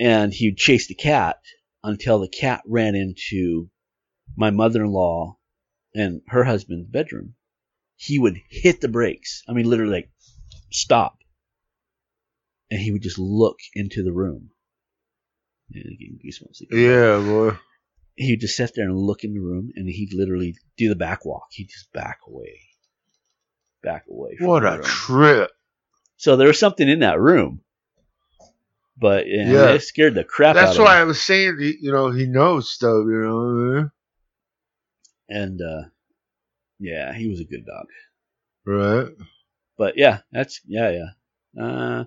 and 0.00 0.32
he'd 0.32 0.56
chase 0.56 0.88
the 0.88 0.94
cat 0.94 1.36
until 1.82 2.18
the 2.18 2.28
cat 2.28 2.62
ran 2.66 2.94
into 2.94 3.68
my 4.36 4.50
mother-in-law 4.50 5.36
and 5.94 6.22
her 6.28 6.44
husband's 6.44 6.88
bedroom. 6.88 7.34
He 7.96 8.18
would 8.18 8.38
hit 8.50 8.80
the 8.80 8.88
brakes. 8.88 9.42
I 9.48 9.52
mean, 9.52 9.66
literally, 9.68 9.92
like 9.92 10.10
stop, 10.70 11.18
and 12.70 12.80
he 12.80 12.90
would 12.90 13.02
just 13.02 13.18
look 13.18 13.58
into 13.74 14.02
the 14.02 14.12
room. 14.12 14.50
Yeah, 15.70 15.82
getting 15.82 16.18
goosebumps. 16.24 16.62
Yeah, 16.70 17.24
boy. 17.24 17.56
He'd 18.16 18.40
just 18.40 18.56
sit 18.56 18.72
there 18.74 18.84
and 18.88 18.96
look 18.96 19.24
in 19.24 19.34
the 19.34 19.40
room, 19.40 19.70
and 19.74 19.88
he'd 19.88 20.12
literally 20.12 20.56
do 20.76 20.88
the 20.88 20.96
back 20.96 21.24
walk. 21.24 21.46
He'd 21.52 21.68
just 21.68 21.92
back 21.92 22.18
away, 22.28 22.60
back 23.82 24.04
away. 24.10 24.36
From 24.36 24.46
What 24.46 24.64
a 24.64 24.72
room. 24.72 24.82
trip. 24.82 25.50
So 26.16 26.36
there 26.36 26.48
was 26.48 26.58
something 26.58 26.88
in 26.88 27.00
that 27.00 27.20
room, 27.20 27.60
but 28.96 29.26
yeah, 29.26 29.50
Yeah. 29.50 29.68
it 29.72 29.80
scared 29.82 30.14
the 30.14 30.24
crap 30.24 30.56
out 30.56 30.60
That's 30.66 30.78
why. 30.78 31.00
I 31.00 31.04
was 31.04 31.20
saying, 31.22 31.58
he- 31.58 31.78
you 31.80 31.92
know, 31.92 32.10
he 32.10 32.26
knows 32.26 32.70
stuff, 32.72 33.04
you 33.06 33.20
know. 33.22 33.52
mean? 33.52 33.90
And 35.28 35.60
uh, 35.60 35.88
yeah, 36.78 37.12
he 37.14 37.28
was 37.28 37.40
a 37.40 37.44
good 37.44 37.64
dog. 37.66 37.86
Right. 38.66 39.12
But 39.76 39.96
yeah, 39.98 40.20
that's 40.32 40.60
yeah, 40.66 40.90
yeah. 40.90 41.62
Uh, 41.62 42.04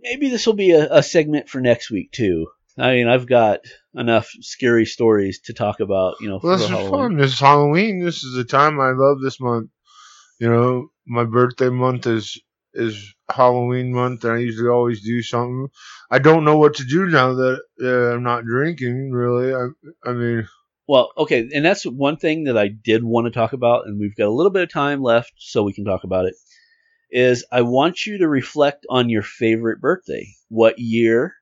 maybe 0.00 0.28
this 0.30 0.46
will 0.46 0.54
be 0.54 0.70
a, 0.72 0.88
a 0.96 1.02
segment 1.02 1.48
for 1.48 1.60
next 1.60 1.90
week 1.90 2.12
too. 2.12 2.48
I 2.78 2.92
mean, 2.92 3.08
I've 3.08 3.26
got 3.26 3.60
enough 3.94 4.28
scary 4.40 4.86
stories 4.86 5.40
to 5.46 5.52
talk 5.52 5.80
about. 5.80 6.14
You 6.20 6.28
know, 6.30 6.40
Well, 6.42 6.56
this 6.56 6.62
is 6.64 6.70
Halloween. 6.70 6.90
fun. 6.90 7.16
This 7.18 7.32
is 7.34 7.40
Halloween. 7.40 8.04
This 8.04 8.22
is 8.24 8.34
the 8.34 8.44
time 8.44 8.80
I 8.80 8.92
love 8.92 9.20
this 9.20 9.40
month. 9.40 9.70
You 10.38 10.48
know, 10.48 10.88
my 11.06 11.24
birthday 11.24 11.68
month 11.68 12.06
is 12.06 12.40
is 12.74 13.14
Halloween 13.30 13.92
month, 13.92 14.24
and 14.24 14.34
I 14.34 14.38
usually 14.38 14.68
always 14.68 15.02
do 15.02 15.22
something. 15.22 15.68
I 16.10 16.18
don't 16.18 16.44
know 16.44 16.58
what 16.58 16.74
to 16.76 16.84
do 16.84 17.06
now 17.06 17.34
that 17.34 17.60
uh, 17.82 18.14
I'm 18.14 18.22
not 18.22 18.44
drinking. 18.44 19.10
Really, 19.12 19.54
I 19.54 19.68
I 20.08 20.12
mean, 20.12 20.48
Well, 20.86 21.12
okay, 21.16 21.48
and 21.54 21.64
that's 21.64 21.84
one 21.84 22.16
thing 22.18 22.44
that 22.44 22.58
I 22.58 22.68
did 22.68 23.02
want 23.02 23.26
to 23.26 23.30
talk 23.30 23.52
about, 23.54 23.86
and 23.86 23.98
we've 23.98 24.14
got 24.14 24.26
a 24.26 24.30
little 24.32 24.50
bit 24.52 24.62
of 24.62 24.70
time 24.72 25.02
left, 25.02 25.32
so 25.38 25.62
we 25.62 25.72
can 25.72 25.84
talk 25.86 26.04
about 26.04 26.26
it. 26.26 26.34
Is 27.10 27.46
I 27.52 27.62
want 27.62 28.06
you 28.06 28.18
to 28.18 28.28
reflect 28.28 28.86
on 28.90 29.08
your 29.10 29.22
favorite 29.22 29.80
birthday. 29.80 30.28
What 30.48 30.78
year? 30.78 31.36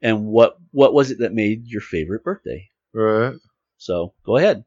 And 0.00 0.26
what 0.26 0.56
what 0.70 0.94
was 0.94 1.10
it 1.10 1.18
that 1.18 1.34
made 1.34 1.66
your 1.66 1.80
favorite 1.80 2.22
birthday? 2.22 2.70
right. 2.92 3.34
So 3.76 4.14
go 4.24 4.36
ahead. 4.36 4.64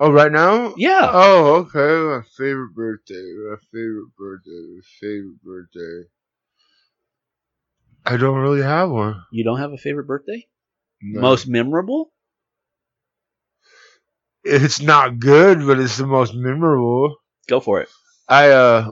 Oh, 0.00 0.10
right 0.10 0.32
now. 0.32 0.74
Yeah. 0.78 1.10
Oh, 1.12 1.54
okay. 1.56 1.78
My 1.78 2.22
favorite 2.36 2.74
birthday. 2.74 3.22
My 3.50 3.56
favorite 3.70 4.16
birthday. 4.16 4.50
My 4.50 4.80
favorite 4.98 5.42
birthday. 5.44 6.08
I 8.06 8.16
don't 8.16 8.38
really 8.38 8.62
have 8.62 8.90
one. 8.90 9.22
You 9.30 9.44
don't 9.44 9.58
have 9.58 9.72
a 9.72 9.76
favorite 9.76 10.06
birthday? 10.06 10.48
No. 11.02 11.20
Most 11.20 11.46
memorable? 11.46 12.12
It's 14.42 14.80
not 14.80 15.18
good, 15.18 15.66
but 15.66 15.78
it's 15.78 15.98
the 15.98 16.06
most 16.06 16.34
memorable. 16.34 17.16
Go 17.46 17.60
for 17.60 17.80
it. 17.82 17.88
I 18.28 18.50
uh 18.50 18.90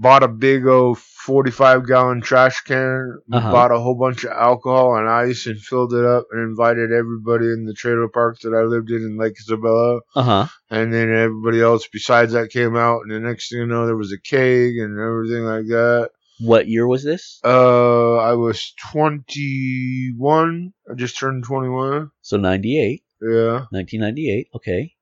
bought 0.00 0.22
a 0.22 0.28
big 0.28 0.66
old 0.66 0.98
forty 0.98 1.50
five 1.50 1.86
gallon 1.86 2.20
trash 2.22 2.62
can, 2.62 3.18
Uh-huh. 3.30 3.52
bought 3.52 3.70
a 3.70 3.78
whole 3.78 3.94
bunch 3.94 4.24
of 4.24 4.30
alcohol 4.32 4.96
and 4.96 5.08
ice 5.08 5.46
and 5.46 5.60
filled 5.60 5.92
it 5.94 6.04
up 6.04 6.24
and 6.32 6.40
invited 6.42 6.90
everybody 6.90 7.44
in 7.46 7.66
the 7.66 7.74
trailer 7.74 8.08
park 8.08 8.40
that 8.40 8.54
I 8.54 8.62
lived 8.62 8.90
in 8.90 9.02
in 9.02 9.18
Lake 9.18 9.36
Isabella. 9.38 10.00
Uh 10.16 10.22
huh. 10.22 10.46
And 10.70 10.92
then 10.92 11.12
everybody 11.12 11.60
else 11.60 11.86
besides 11.92 12.32
that 12.32 12.50
came 12.50 12.74
out 12.76 13.02
and 13.02 13.10
the 13.12 13.20
next 13.20 13.50
thing 13.50 13.60
you 13.60 13.66
know 13.66 13.84
there 13.86 13.96
was 13.96 14.12
a 14.12 14.18
keg 14.18 14.78
and 14.78 14.98
everything 14.98 15.44
like 15.44 15.66
that. 15.66 16.10
What 16.40 16.68
year 16.68 16.86
was 16.86 17.04
this? 17.04 17.38
Uh 17.44 18.14
I 18.16 18.32
was 18.32 18.72
twenty 18.90 20.12
one. 20.16 20.72
I 20.90 20.94
just 20.94 21.18
turned 21.18 21.44
twenty 21.44 21.68
one. 21.68 22.10
So 22.22 22.36
98, 22.38 23.02
Yeah. 23.20 23.66
1998. 23.70 24.48
Okay. 24.56 24.94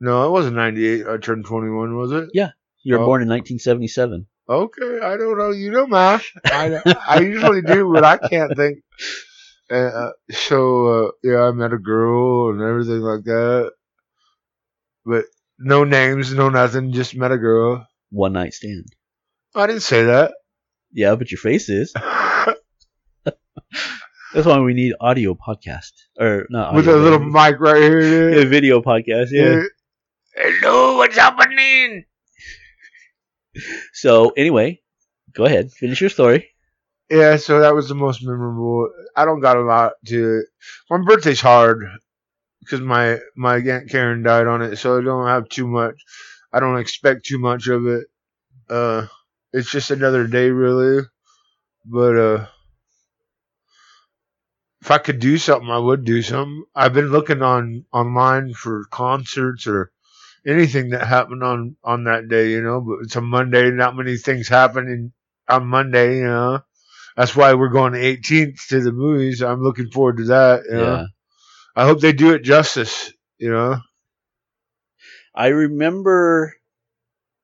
No, 0.00 0.26
it 0.26 0.30
wasn't 0.30 0.56
ninety 0.56 0.86
eight. 0.86 1.06
I 1.06 1.16
turned 1.16 1.44
twenty 1.46 1.70
one, 1.70 1.96
was 1.96 2.12
it? 2.12 2.28
You 2.88 2.94
were 2.96 3.02
Oh. 3.02 3.06
born 3.06 3.20
in 3.20 3.28
1977. 3.28 4.26
Okay, 4.48 5.00
I 5.04 5.18
don't 5.18 5.36
know. 5.36 5.50
You 5.50 5.70
know 5.70 5.86
math. 5.86 6.24
I, 6.46 6.80
I 7.06 7.20
usually 7.20 7.60
do, 7.60 7.92
but 7.92 8.02
I 8.02 8.16
can't 8.16 8.56
think. 8.56 8.78
Uh, 9.70 9.74
uh, 9.74 10.10
so 10.30 10.86
uh, 10.86 11.10
yeah, 11.22 11.42
I 11.42 11.50
met 11.52 11.74
a 11.74 11.78
girl 11.78 12.48
and 12.50 12.62
everything 12.62 13.00
like 13.02 13.24
that, 13.24 13.72
but 15.04 15.26
no 15.58 15.84
names, 15.84 16.32
no 16.32 16.48
nothing. 16.48 16.92
Just 16.92 17.14
met 17.14 17.30
a 17.30 17.36
girl. 17.36 17.86
One 18.08 18.32
night 18.32 18.54
stand. 18.54 18.86
I 19.54 19.66
didn't 19.66 19.82
say 19.82 20.04
that. 20.04 20.32
Yeah, 20.90 21.14
but 21.16 21.30
your 21.30 21.36
face 21.44 21.68
is. 21.68 21.92
That's 24.32 24.46
why 24.46 24.60
we 24.60 24.72
need 24.72 24.94
audio 24.98 25.34
podcast. 25.34 25.92
Or 26.18 26.46
not 26.48 26.72
With 26.74 26.88
a 26.88 26.96
little 26.96 27.18
mic 27.20 27.60
right 27.60 27.82
here. 27.82 28.38
Yeah, 28.38 28.44
video 28.56 28.80
podcast, 28.80 29.28
yeah. 29.30 29.62
Hello, 30.34 30.96
what's 30.96 31.16
happening? 31.18 32.04
So 33.92 34.30
anyway, 34.30 34.80
go 35.34 35.44
ahead. 35.44 35.72
Finish 35.72 36.00
your 36.00 36.10
story. 36.10 36.50
Yeah, 37.10 37.36
so 37.36 37.60
that 37.60 37.74
was 37.74 37.88
the 37.88 37.94
most 37.94 38.22
memorable. 38.24 38.90
I 39.16 39.24
don't 39.24 39.40
got 39.40 39.56
a 39.56 39.62
lot 39.62 39.92
to. 40.08 40.44
My 40.90 40.98
birthday's 40.98 41.40
hard 41.40 41.86
because 42.60 42.80
my 42.80 43.18
my 43.36 43.56
aunt 43.58 43.90
Karen 43.90 44.22
died 44.22 44.46
on 44.46 44.62
it, 44.62 44.76
so 44.76 44.98
I 44.98 45.02
don't 45.02 45.28
have 45.28 45.48
too 45.48 45.66
much. 45.66 45.96
I 46.52 46.60
don't 46.60 46.78
expect 46.78 47.26
too 47.26 47.38
much 47.38 47.68
of 47.68 47.86
it. 47.86 48.06
Uh, 48.70 49.06
it's 49.52 49.70
just 49.70 49.90
another 49.90 50.26
day, 50.26 50.50
really. 50.50 51.04
But 51.86 52.16
uh, 52.18 52.46
if 54.80 54.90
I 54.90 54.98
could 54.98 55.20
do 55.20 55.38
something, 55.38 55.70
I 55.70 55.78
would 55.78 56.04
do 56.04 56.20
something. 56.22 56.64
I've 56.74 56.92
been 56.92 57.12
looking 57.12 57.42
on 57.42 57.84
online 57.92 58.54
for 58.54 58.84
concerts 58.90 59.66
or 59.68 59.92
anything 60.48 60.90
that 60.90 61.06
happened 61.06 61.44
on 61.44 61.76
on 61.84 62.04
that 62.04 62.28
day, 62.28 62.50
you 62.50 62.62
know. 62.62 62.80
But 62.80 63.04
it's 63.04 63.16
a 63.16 63.20
Monday, 63.20 63.70
not 63.70 63.96
many 63.96 64.16
things 64.16 64.48
happening 64.48 65.12
on 65.48 65.66
Monday, 65.66 66.16
you 66.18 66.24
know. 66.24 66.60
That's 67.16 67.34
why 67.36 67.54
we're 67.54 67.68
going 67.68 67.92
the 67.92 68.16
18th 68.16 68.68
to 68.68 68.80
the 68.80 68.92
movies. 68.92 69.42
I'm 69.42 69.62
looking 69.62 69.90
forward 69.90 70.18
to 70.18 70.24
that. 70.24 70.62
You 70.70 70.76
know? 70.76 70.94
Yeah. 70.94 71.06
I 71.76 71.84
hope 71.84 72.00
they 72.00 72.12
do 72.12 72.32
it 72.32 72.42
justice. 72.42 73.12
You 73.38 73.50
know. 73.50 73.78
I 75.34 75.48
remember 75.48 76.54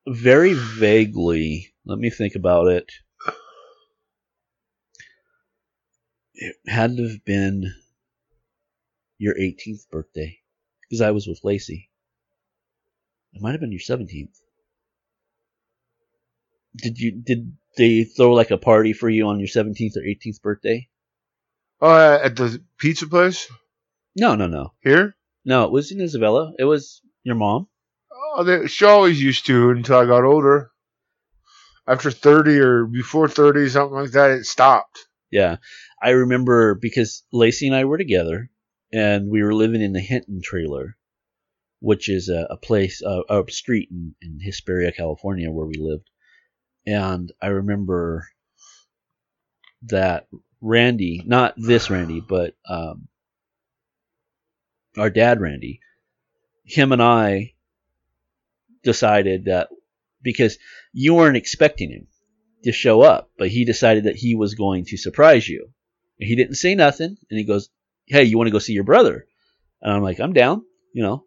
very 0.07 0.55
vaguely. 0.55 1.73
Let 1.85 1.99
me 1.99 2.11
think 2.11 2.35
about 2.35 2.69
it. 2.69 2.91
It 6.35 6.57
had 6.67 6.97
to 6.97 7.09
have 7.09 7.25
been 7.25 7.73
your 9.19 9.35
18th 9.35 9.89
birthday 9.91 10.39
because 10.83 11.01
I 11.01 11.13
was 11.13 11.27
with 11.27 11.41
Lacey. 11.45 11.91
It 13.35 13.43
might 13.43 13.53
have 13.53 13.61
been 13.61 13.73
your 13.73 13.81
17th. 13.81 14.41
Did 16.77 16.99
you 16.99 17.13
did 17.13 17.57
they 17.77 18.05
throw 18.05 18.33
like 18.33 18.51
a 18.51 18.59
party 18.59 18.93
for 18.93 19.09
you 19.09 19.27
on 19.29 19.39
your 19.39 19.49
17th 19.49 19.97
or 19.97 20.01
18th 20.01 20.41
birthday? 20.43 20.89
Uh, 21.81 22.19
at 22.23 22.37
the 22.37 22.63
pizza 22.79 23.07
place 23.07 23.49
No, 24.17 24.35
no, 24.37 24.47
no. 24.47 24.73
here. 24.83 25.17
No, 25.45 25.65
it 25.65 25.73
was 25.73 25.91
in 25.91 26.01
Isabella. 26.01 26.53
It 26.59 26.65
was 26.65 27.01
your 27.23 27.35
mom. 27.35 27.69
Oh, 28.13 28.45
they, 28.45 28.67
she 28.67 28.85
always 28.85 29.21
used 29.21 29.47
to 29.47 29.71
until 29.71 29.99
I 29.99 30.07
got 30.07 30.25
older. 30.25 30.71
After 31.87 32.11
30 32.11 32.59
or 32.59 32.87
before 32.87 33.29
30, 33.29 33.69
something 33.69 33.99
like 33.99 34.13
that, 34.13 34.31
it 34.31 34.47
stopped. 34.47 34.99
Yeah, 35.31 35.57
I 36.01 36.11
remember 36.11 36.75
because 36.75 37.25
Lacey 37.33 37.67
and 37.67 37.77
I 37.77 37.85
were 37.85 37.99
together, 37.99 38.51
and 38.93 39.29
we 39.29 39.43
were 39.43 39.53
living 39.55 39.83
in 39.83 39.93
the 39.93 40.01
Hinton 40.01 40.41
trailer, 40.43 40.97
which 41.85 42.09
is 42.09 42.31
a, 42.31 42.47
a 42.49 42.57
place, 42.57 43.03
uh, 43.03 43.21
a 43.29 43.45
street 43.51 43.91
in, 43.91 44.15
in 44.23 44.41
Hesperia, 44.41 44.91
California, 44.91 45.51
where 45.51 45.67
we 45.67 45.75
lived. 45.79 46.09
And 46.87 47.31
I 47.43 47.49
remember 47.49 48.27
that 49.83 50.27
Randy, 50.63 51.23
not 51.27 51.53
this 51.59 51.91
Randy, 51.91 52.23
but 52.27 52.55
um, 52.67 53.09
our 54.97 55.11
dad 55.11 55.43
Randy, 55.43 55.81
him 56.65 56.93
and 56.93 57.03
I 57.03 57.53
decided 58.83 59.45
that 59.45 59.69
because 60.23 60.57
you 60.95 61.13
weren't 61.13 61.37
expecting 61.37 61.91
him 61.91 62.07
to 62.63 62.73
show 62.73 63.03
up, 63.03 63.31
but 63.37 63.49
he 63.49 63.67
decided 63.67 64.05
that 64.05 64.17
he 64.17 64.35
was 64.35 64.55
going 64.55 64.87
to 64.87 64.97
surprise 64.97 65.47
you. 65.47 65.69
And 66.19 66.27
he 66.27 66.35
didn't 66.35 66.55
say 66.55 66.75
nothing, 66.75 67.19
and 67.29 67.39
he 67.39 67.45
goes, 67.45 67.69
"Hey, 68.07 68.25
you 68.25 68.39
want 68.39 68.47
to 68.47 68.53
go 68.53 68.59
see 68.59 68.73
your 68.73 68.85
brother?" 68.85 69.27
And 69.83 69.93
I'm 69.93 70.03
like, 70.03 70.19
"I'm 70.19 70.33
down," 70.33 70.65
you 70.95 71.03
know. 71.03 71.27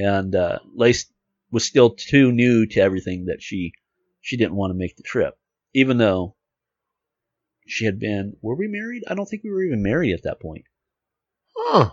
And 0.00 0.34
uh, 0.34 0.58
Lace 0.74 1.06
was 1.50 1.64
still 1.64 1.90
too 1.90 2.32
new 2.32 2.66
to 2.66 2.80
everything 2.80 3.26
that 3.26 3.42
she 3.42 3.72
she 4.20 4.36
didn't 4.36 4.54
want 4.54 4.70
to 4.70 4.78
make 4.78 4.96
the 4.96 5.02
trip, 5.02 5.38
even 5.74 5.98
though 5.98 6.36
she 7.66 7.84
had 7.84 7.98
been. 7.98 8.36
Were 8.42 8.54
we 8.54 8.68
married? 8.68 9.04
I 9.08 9.14
don't 9.14 9.26
think 9.26 9.44
we 9.44 9.50
were 9.50 9.62
even 9.62 9.82
married 9.82 10.14
at 10.14 10.24
that 10.24 10.40
point. 10.40 10.64
Huh. 11.56 11.90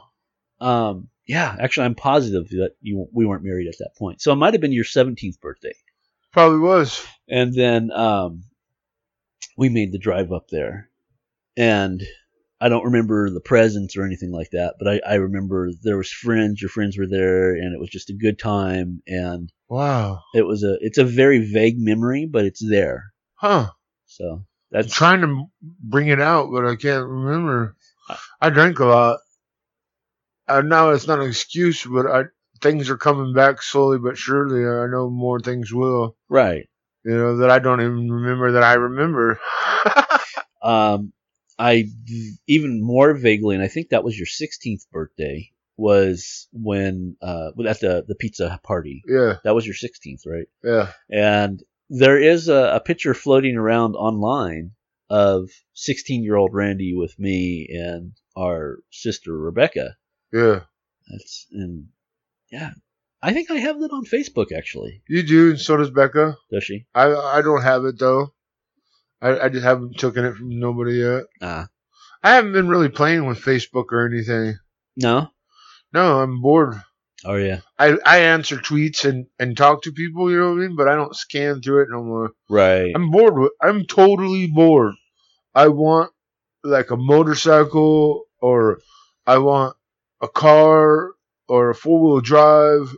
Um, 0.60 1.10
yeah, 1.28 1.56
actually, 1.60 1.86
I'm 1.86 1.96
positive 1.96 2.50
that 2.50 2.72
you 2.82 3.08
we 3.14 3.26
weren't 3.26 3.44
married 3.44 3.68
at 3.68 3.78
that 3.80 3.96
point. 3.98 4.22
So 4.22 4.32
it 4.32 4.38
might 4.38 4.54
have 4.54 4.62
been 4.62 4.72
your 4.72 4.86
17th 4.86 5.40
birthday. 5.40 5.74
Probably 6.32 6.60
was. 6.60 7.06
And 7.28 7.54
then 7.54 7.92
um, 7.92 8.44
we 9.58 9.70
made 9.70 9.92
the 9.92 9.98
drive 9.98 10.32
up 10.32 10.48
there, 10.50 10.90
and 11.56 12.02
I 12.60 12.70
don't 12.70 12.86
remember 12.86 13.30
the 13.30 13.42
presents 13.42 13.96
or 13.96 14.04
anything 14.04 14.32
like 14.32 14.50
that, 14.52 14.76
but 14.80 14.88
I, 14.88 15.02
I 15.08 15.16
remember 15.16 15.70
there 15.84 15.98
was 15.98 16.12
friends. 16.12 16.62
Your 16.62 16.70
friends 16.70 16.98
were 16.98 17.08
there, 17.08 17.54
and 17.54 17.74
it 17.74 17.80
was 17.80 17.90
just 17.90 18.10
a 18.10 18.14
good 18.16 18.40
time. 18.40 19.02
And 19.08 19.52
Wow. 19.70 20.22
it 20.34 20.44
was 20.44 20.64
a 20.64 20.78
it's 20.82 20.98
a 20.98 21.04
very 21.06 21.40
vague 21.52 21.78
memory, 21.80 22.26
but 22.26 22.46
it's 22.46 22.68
there. 22.68 23.14
Huh. 23.36 23.70
So 24.06 24.26
I'm 24.32 24.46
that's 24.72 24.94
trying 24.94 25.22
to 25.22 25.46
bring 25.62 26.08
it 26.08 26.20
out, 26.22 26.50
but 26.52 26.66
I 26.66 26.76
can't 26.76 27.08
remember. 27.08 27.76
I 28.42 28.50
drank 28.50 28.80
a 28.80 28.86
lot. 28.86 29.20
And 30.48 30.70
now 30.70 30.90
it's 30.92 31.08
not 31.08 31.20
an 31.20 31.28
excuse, 31.28 31.86
but 31.86 32.08
I 32.08 32.24
things 32.62 32.90
are 32.90 32.98
coming 32.98 33.34
back 33.34 33.62
slowly 33.62 34.00
but 34.00 34.18
surely. 34.18 34.66
I 34.66 34.88
know 34.88 35.10
more 35.10 35.40
things 35.40 35.74
will. 35.74 36.16
right. 36.30 36.68
You 37.06 37.16
know 37.16 37.38
that 37.38 37.50
I 37.50 37.60
don't 37.60 37.80
even 37.82 38.12
remember 38.12 38.54
that 38.54 38.64
I 38.64 38.74
remember. 38.74 39.40
Um, 40.64 41.14
I 41.60 41.86
even 42.48 42.82
more 42.84 43.14
vaguely, 43.14 43.56
and 43.56 43.64
I 43.64 43.68
think 43.68 43.90
that 43.90 44.04
was 44.04 44.18
your 44.18 44.28
16th 44.28 44.90
birthday. 44.92 45.52
Was 45.80 46.48
when 46.54 47.18
uh 47.22 47.50
at 47.68 47.80
the 47.82 48.04
the 48.08 48.16
pizza 48.16 48.60
party. 48.64 49.04
yeah, 49.08 49.36
That 49.44 49.54
was 49.54 49.66
your 49.66 49.76
16th, 49.76 50.26
right? 50.26 50.48
yeah. 50.64 50.92
And 51.12 51.62
there 51.90 52.18
is 52.20 52.48
a, 52.50 52.74
a 52.76 52.80
picture 52.80 53.14
floating 53.14 53.56
around 53.56 53.94
online 53.96 54.72
of 55.10 55.50
16 55.74 56.24
year 56.24 56.36
old 56.36 56.54
Randy 56.54 56.96
with 56.96 57.18
me 57.20 57.68
and 57.70 58.14
our 58.36 58.80
sister 58.92 59.38
Rebecca. 59.38 59.96
Yeah, 60.34 60.62
That's 61.10 61.46
and 61.52 61.90
yeah, 62.52 62.72
I 63.22 63.34
think 63.34 63.52
I 63.52 63.58
have 63.60 63.80
that 63.82 63.92
on 63.92 64.04
Facebook 64.06 64.52
actually. 64.52 65.04
you 65.08 65.22
do, 65.22 65.52
and 65.52 65.60
so 65.60 65.78
does 65.78 65.92
Becca. 65.92 66.38
Does 66.52 66.64
she? 66.64 66.88
I 66.96 67.14
I 67.14 67.42
don't 67.44 67.62
have 67.62 67.86
it 67.86 68.00
though. 68.00 68.34
I 69.22 69.40
I 69.40 69.50
just 69.50 69.64
haven't 69.64 69.98
taken 69.98 70.26
it 70.26 70.36
from 70.36 70.60
nobody 70.60 70.96
yet. 71.00 71.24
Ah, 71.42 71.68
I 72.24 72.36
haven't 72.36 72.54
been 72.54 72.68
really 72.68 72.90
playing 72.90 73.26
with 73.26 73.40
Facebook 73.42 73.86
or 73.92 74.06
anything. 74.06 74.58
no. 74.96 75.30
No, 75.94 76.20
I'm 76.20 76.42
bored. 76.42 76.82
Oh 77.26 77.36
yeah, 77.36 77.62
I 77.80 77.98
I 78.06 78.18
answer 78.20 78.58
tweets 78.58 79.06
and 79.06 79.26
and 79.40 79.56
talk 79.58 79.84
to 79.84 79.92
people, 79.92 80.30
you 80.30 80.38
know 80.38 80.50
what 80.50 80.58
I 80.58 80.68
mean. 80.68 80.76
But 80.76 80.88
I 80.88 80.96
don't 80.96 81.16
scan 81.16 81.62
through 81.62 81.84
it 81.84 81.90
no 81.90 82.04
more. 82.04 82.32
right. 82.50 82.92
I'm 82.94 83.10
bored 83.10 83.38
with. 83.38 83.52
I'm 83.62 83.86
totally 83.86 84.48
bored. 84.48 84.94
I 85.56 85.70
want 85.70 86.12
like 86.64 86.92
a 86.92 86.98
motorcycle 86.98 88.26
or 88.40 88.80
I 89.26 89.40
want 89.40 89.76
a 90.22 90.28
car 90.28 91.12
or 91.48 91.70
a 91.70 91.76
four 91.76 92.00
wheel 92.02 92.22
drive. 92.22 92.94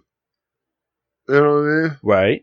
You 1.29 1.35
know 1.35 1.41
what 1.41 1.69
I 1.69 1.83
mean? 1.83 1.97
right. 2.03 2.41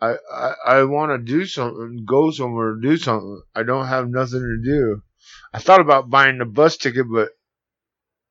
I, 0.00 0.14
I, 0.32 0.54
I 0.64 0.84
want 0.84 1.12
to 1.12 1.18
do 1.18 1.44
something, 1.44 2.04
go 2.06 2.30
somewhere, 2.30 2.76
do 2.80 2.96
something. 2.96 3.42
I 3.54 3.62
don't 3.64 3.86
have 3.86 4.08
nothing 4.08 4.40
to 4.40 4.70
do. 4.70 5.02
I 5.52 5.58
thought 5.58 5.80
about 5.80 6.10
buying 6.10 6.40
a 6.40 6.46
bus 6.46 6.76
ticket, 6.76 7.06
but 7.10 7.30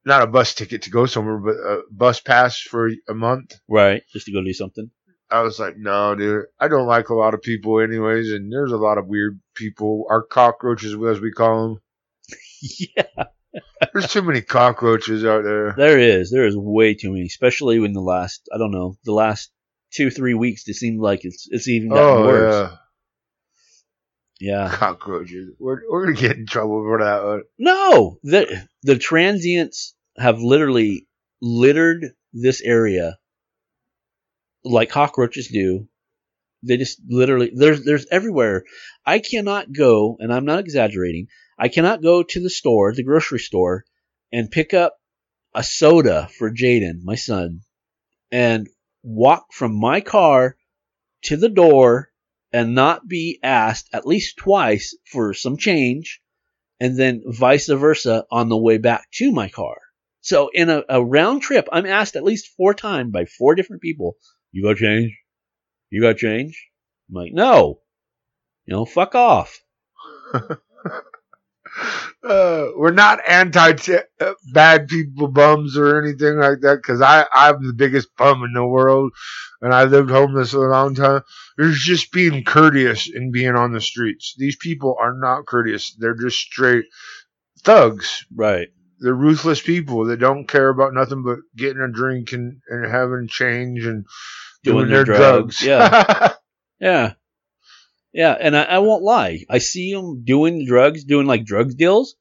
not 0.06 0.22
a 0.22 0.28
bus 0.28 0.54
ticket 0.54 0.84
to 0.84 0.90
go 0.90 1.06
somewhere, 1.06 1.38
but 1.38 1.56
a 1.56 1.82
bus 1.92 2.22
pass 2.22 2.60
for 2.62 2.90
a 3.10 3.14
month. 3.14 3.56
Right. 3.68 4.04
Just 4.14 4.28
to 4.28 4.32
go 4.32 4.42
do 4.42 4.54
something. 4.54 4.90
I 5.30 5.42
was 5.42 5.60
like, 5.60 5.76
no, 5.78 6.16
dude, 6.16 6.46
I 6.58 6.70
don't 6.70 6.88
like 6.88 7.10
a 7.10 7.16
lot 7.16 7.34
of 7.34 7.42
people, 7.42 7.82
anyways, 7.82 8.32
and 8.32 8.52
there's 8.52 8.72
a 8.72 8.78
lot 8.78 8.98
of 8.98 9.08
weird 9.08 9.42
people. 9.56 10.06
Our 10.10 10.24
cockroaches, 10.24 10.94
as 10.94 11.20
we 11.20 11.32
call 11.32 11.68
them. 11.68 11.82
yeah. 12.96 13.26
There's 13.92 14.12
too 14.12 14.22
many 14.22 14.42
cockroaches 14.42 15.26
out 15.26 15.44
there. 15.44 15.74
There 15.76 16.00
is. 16.00 16.32
There 16.32 16.46
is 16.46 16.56
way 16.56 16.94
too 16.94 17.12
many, 17.12 17.26
especially 17.26 17.84
in 17.84 17.94
the 17.94 18.02
last. 18.02 18.48
I 18.54 18.58
don't 18.58 18.72
know. 18.72 18.98
The 19.04 19.12
last 19.12 19.52
two 19.94 20.10
three 20.10 20.34
weeks. 20.34 20.68
It 20.68 20.76
seemed 20.76 21.00
like 21.00 21.22
it's 21.24 21.48
it's 21.50 21.68
even 21.68 21.94
gotten 21.94 22.22
Oh 22.22 22.26
worse. 22.26 22.72
yeah, 24.40 24.68
Yeah. 24.68 24.70
cockroaches. 24.76 25.52
We're 25.60 25.82
we're 25.90 26.06
gonna 26.06 26.18
get 26.18 26.38
in 26.38 26.46
trouble 26.46 26.84
for 26.84 27.00
that 27.04 27.24
one. 27.24 27.44
No, 27.58 28.20
the 28.24 28.68
the 28.84 28.98
transients 28.98 29.96
have 30.18 30.40
literally 30.40 31.08
littered 31.42 32.06
this 32.34 32.62
area 32.62 33.18
like 34.64 34.90
cockroaches 34.90 35.48
do. 35.48 35.88
They 36.64 36.78
just 36.78 37.00
literally 37.08 37.52
there's 37.56 37.84
there's 37.86 38.08
everywhere. 38.12 38.64
I 39.06 39.20
cannot 39.20 39.72
go, 39.72 40.18
and 40.20 40.34
I'm 40.34 40.46
not 40.46 40.60
exaggerating. 40.60 41.28
I 41.58 41.70
cannot 41.70 42.02
go 42.02 42.24
to 42.24 42.40
the 42.42 42.50
store, 42.50 42.94
the 42.94 43.04
grocery 43.04 43.40
store, 43.40 43.86
and 44.32 44.50
pick 44.52 44.74
up 44.74 44.96
a 45.54 45.64
soda 45.64 46.28
for 46.38 46.52
Jaden, 46.52 47.00
my 47.04 47.16
son, 47.16 47.62
and 48.32 48.68
walk 49.08 49.54
from 49.54 49.74
my 49.74 50.02
car 50.02 50.58
to 51.24 51.38
the 51.38 51.50
door 51.50 52.12
and 52.52 52.76
not 52.76 53.08
be 53.08 53.40
asked 53.42 53.90
at 53.94 54.06
least 54.06 54.38
twice 54.38 54.96
for 55.06 55.34
some 55.34 55.58
change 55.58 56.22
and 56.80 56.98
then 56.98 57.24
vice 57.26 57.68
versa 57.68 58.26
on 58.30 58.50
the 58.50 58.58
way 58.58 58.78
back 58.78 59.10
to 59.12 59.32
my 59.32 59.48
car. 59.48 59.78
So 60.22 60.50
in 60.54 60.70
a, 60.70 60.84
a 60.90 61.04
round 61.04 61.42
trip, 61.42 61.68
I'm 61.72 61.86
asked 61.86 62.16
at 62.16 62.24
least 62.24 62.50
four 62.58 62.74
times 62.74 63.12
by 63.12 63.26
four 63.26 63.56
different 63.56 63.82
people, 63.82 64.18
you 64.52 64.64
got 64.64 64.78
change? 64.78 65.18
You 65.90 66.02
got 66.02 66.18
change? 66.18 66.68
I'm 67.10 67.16
like, 67.16 67.32
no. 67.34 67.80
You 68.66 68.76
know, 68.76 68.86
fuck 68.86 69.16
off. 69.16 69.64
Uh, 72.24 72.68
we're 72.76 72.92
not 72.92 73.20
anti 73.28 73.74
uh, 74.20 74.34
bad 74.54 74.88
people 74.88 75.28
bums 75.28 75.78
or 75.78 76.02
anything 76.02 76.38
like 76.38 76.60
that 76.62 76.78
because 76.82 77.02
I 77.02 77.26
I'm 77.34 77.66
the 77.66 77.74
biggest 77.74 78.10
bum 78.18 78.44
in 78.44 78.54
the 78.54 78.66
world 78.66 79.12
and 79.62 79.74
I 79.74 79.86
lived 79.86 80.10
homeless 80.10 80.54
a 80.54 80.60
long 80.60 80.96
time. 80.96 81.22
There's 81.58 81.80
just 81.80 82.12
being 82.12 82.44
courteous 82.44 83.10
and 83.10 83.32
being 83.32 83.56
on 83.56 83.72
the 83.74 83.82
streets. 83.82 84.36
These 84.38 84.58
people 84.58 84.96
are 85.00 85.14
not 85.18 85.46
courteous. 85.46 85.96
They're 85.98 86.16
just 86.16 86.38
straight 86.38 86.86
thugs. 87.64 88.26
Right. 88.36 88.68
They're 89.00 89.14
ruthless 89.14 89.62
people 89.62 90.06
that 90.06 90.20
don't 90.20 90.48
care 90.48 90.70
about 90.70 90.94
nothing 90.94 91.24
but 91.24 91.38
getting 91.56 91.82
a 91.82 91.92
drink 91.92 92.34
and, 92.34 92.62
and 92.68 92.92
having 92.92 93.28
change 93.30 93.86
and 93.86 94.06
doing, 94.64 94.88
Doing 94.88 94.90
their 94.90 95.06
their 95.06 95.16
drugs. 95.18 95.60
drugs, 95.60 95.64
yeah. 95.64 96.34
Yeah. 96.80 97.14
Yeah, 98.14 98.36
and 98.40 98.56
I, 98.56 98.64
I 98.64 98.80
won't 98.80 99.04
lie. 99.04 99.46
I 99.50 99.60
see 99.60 99.92
him 99.92 100.24
doing 100.24 100.66
drugs, 100.66 101.04
doing 101.04 101.28
like 101.28 101.46
drugs 101.46 101.76
deals. 101.76 102.16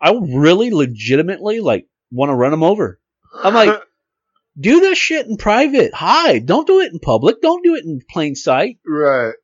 I 0.00 0.12
really 0.12 0.70
legitimately 0.70 1.60
like 1.60 1.86
want 2.10 2.30
to 2.30 2.34
run 2.34 2.52
him 2.52 2.62
over. 2.62 3.00
I'm 3.34 3.54
like, 3.54 3.80
do 4.58 4.80
this 4.80 4.98
shit 4.98 5.26
in 5.26 5.36
private. 5.36 5.94
Hide. 5.94 6.46
Don't 6.46 6.66
do 6.66 6.80
it 6.80 6.92
in 6.92 6.98
public. 6.98 7.40
Don't 7.40 7.64
do 7.64 7.74
it 7.74 7.84
in 7.84 8.00
plain 8.08 8.34
sight. 8.34 8.78
right. 8.86 9.34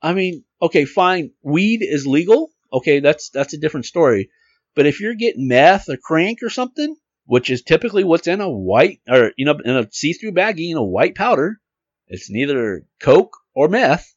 I 0.00 0.14
mean, 0.14 0.44
okay, 0.62 0.84
fine. 0.84 1.32
Weed 1.42 1.82
is 1.82 2.06
legal. 2.06 2.50
Okay, 2.72 3.00
that's 3.00 3.30
that's 3.30 3.54
a 3.54 3.58
different 3.58 3.86
story. 3.86 4.30
But 4.76 4.86
if 4.86 5.00
you're 5.00 5.14
getting 5.14 5.48
meth 5.48 5.88
or 5.88 5.96
crank 5.96 6.38
or 6.42 6.50
something, 6.50 6.94
which 7.24 7.50
is 7.50 7.62
typically 7.62 8.04
what's 8.04 8.28
in 8.28 8.40
a 8.40 8.48
white 8.48 9.00
or 9.08 9.32
you 9.36 9.44
know 9.44 9.58
in 9.64 9.76
a 9.76 9.88
see-through 9.90 10.32
baggie 10.32 10.70
in 10.70 10.76
a 10.76 10.82
white 10.84 11.14
powder, 11.14 11.58
it's 12.06 12.30
neither 12.30 12.84
coke 13.00 13.36
or 13.54 13.68
meth. 13.68 14.14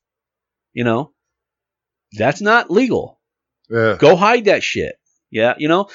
You 0.74 0.84
know, 0.84 1.14
that's 2.14 2.42
not 2.42 2.70
legal. 2.72 3.20
Yeah. 3.70 3.96
Go 4.00 4.16
hide 4.16 4.46
that 4.46 4.64
shit. 4.64 4.96
Yeah, 5.30 5.54
you 5.58 5.68
know. 5.68 5.90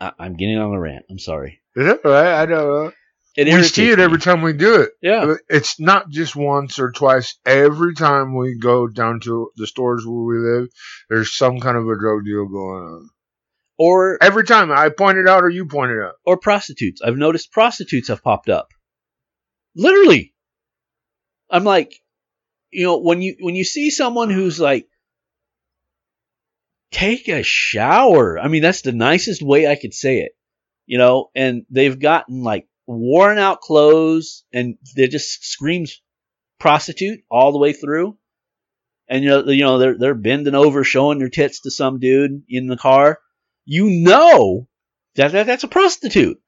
I, 0.00 0.12
I'm 0.18 0.34
getting 0.36 0.58
on 0.58 0.72
a 0.74 0.80
rant. 0.80 1.04
I'm 1.10 1.18
sorry. 1.18 1.60
Is 1.76 1.86
right? 2.04 2.42
I 2.42 2.46
don't 2.46 2.58
know. 2.68 2.92
It 3.34 3.46
we 3.46 3.62
see 3.62 3.88
it 3.88 3.98
every 3.98 4.18
me. 4.18 4.22
time 4.22 4.42
we 4.42 4.52
do 4.52 4.82
it. 4.82 4.90
Yeah. 5.00 5.34
It's 5.48 5.80
not 5.80 6.10
just 6.10 6.36
once 6.36 6.78
or 6.78 6.90
twice. 6.92 7.38
Every 7.46 7.94
time 7.94 8.36
we 8.36 8.58
go 8.58 8.86
down 8.86 9.20
to 9.20 9.50
the 9.56 9.66
stores 9.66 10.04
where 10.06 10.22
we 10.22 10.36
live, 10.38 10.68
there's 11.08 11.34
some 11.34 11.58
kind 11.60 11.78
of 11.78 11.84
a 11.88 11.98
drug 11.98 12.24
deal 12.26 12.46
going 12.46 12.82
on. 12.84 13.08
Or 13.78 14.18
Every 14.22 14.44
time 14.44 14.70
I 14.70 14.90
point 14.90 15.16
it 15.16 15.26
out 15.26 15.44
or 15.44 15.48
you 15.48 15.64
point 15.66 15.92
it 15.92 16.02
out. 16.02 16.14
or 16.26 16.36
prostitutes. 16.36 17.00
I've 17.00 17.16
noticed 17.16 17.52
prostitutes 17.52 18.08
have 18.08 18.22
popped 18.22 18.50
up. 18.50 18.68
Literally. 19.74 20.34
I'm 21.50 21.64
like, 21.64 21.94
you 22.72 22.84
know, 22.84 22.98
when 22.98 23.22
you 23.22 23.36
when 23.40 23.54
you 23.54 23.64
see 23.64 23.90
someone 23.90 24.30
who's 24.30 24.58
like 24.58 24.86
take 26.90 27.28
a 27.28 27.42
shower. 27.42 28.38
I 28.38 28.48
mean, 28.48 28.62
that's 28.62 28.82
the 28.82 28.92
nicest 28.92 29.42
way 29.42 29.66
I 29.66 29.76
could 29.76 29.94
say 29.94 30.18
it. 30.20 30.32
You 30.86 30.98
know, 30.98 31.30
and 31.34 31.64
they've 31.70 31.98
gotten 31.98 32.42
like 32.42 32.68
worn 32.86 33.38
out 33.38 33.60
clothes 33.60 34.44
and 34.52 34.76
they 34.96 35.08
just 35.08 35.44
screams 35.44 36.02
prostitute 36.58 37.20
all 37.30 37.52
the 37.52 37.58
way 37.58 37.72
through, 37.72 38.18
and 39.08 39.22
you 39.24 39.30
know, 39.30 39.44
you 39.46 39.62
know 39.64 39.78
they're 39.78 39.98
they're 39.98 40.14
bending 40.14 40.54
over, 40.54 40.84
showing 40.84 41.18
their 41.18 41.28
tits 41.28 41.60
to 41.60 41.70
some 41.70 41.98
dude 41.98 42.42
in 42.48 42.66
the 42.66 42.76
car, 42.76 43.18
you 43.64 43.90
know 43.90 44.68
that, 45.14 45.32
that 45.32 45.46
that's 45.46 45.64
a 45.64 45.68
prostitute. 45.68 46.38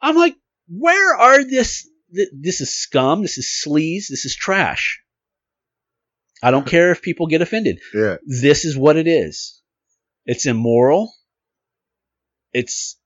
I'm 0.00 0.16
like, 0.16 0.36
where 0.68 1.14
are 1.16 1.44
this? 1.44 1.88
th- 2.14 2.28
This 2.32 2.60
is 2.60 2.74
scum. 2.74 3.22
This 3.22 3.38
is 3.38 3.62
sleaze. 3.66 4.06
This 4.08 4.24
is 4.24 4.34
trash. 4.36 5.02
I 6.42 6.50
don't 6.50 6.66
care 6.66 6.90
if 6.90 7.02
people 7.02 7.26
get 7.26 7.42
offended. 7.42 7.80
Yeah. 7.94 8.16
This 8.24 8.64
is 8.64 8.76
what 8.76 8.96
it 8.96 9.06
is. 9.06 9.60
It's 10.26 10.46
immoral. 10.46 11.12
It's 12.52 12.96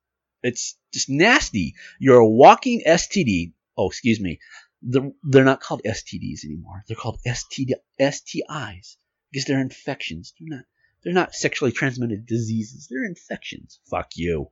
it's 0.42 0.76
just 0.92 1.08
nasty. 1.08 1.74
You're 1.98 2.18
a 2.18 2.28
walking 2.28 2.82
STD. 2.86 3.52
Oh, 3.76 3.88
excuse 3.88 4.20
me. 4.20 4.40
The, 4.82 5.12
they're 5.22 5.44
not 5.44 5.60
called 5.60 5.80
STDs 5.84 6.44
anymore. 6.44 6.84
They're 6.86 6.96
called 6.96 7.18
STD, 7.26 7.72
STIs 7.98 8.96
because 9.32 9.46
they're 9.46 9.60
infections. 9.60 10.34
They're 10.38 10.56
not. 10.58 10.64
They're 11.02 11.12
not 11.12 11.34
sexually 11.34 11.72
transmitted 11.72 12.24
diseases. 12.26 12.88
They're 12.90 13.04
infections. 13.04 13.78
Fuck 13.90 14.12
you. 14.16 14.50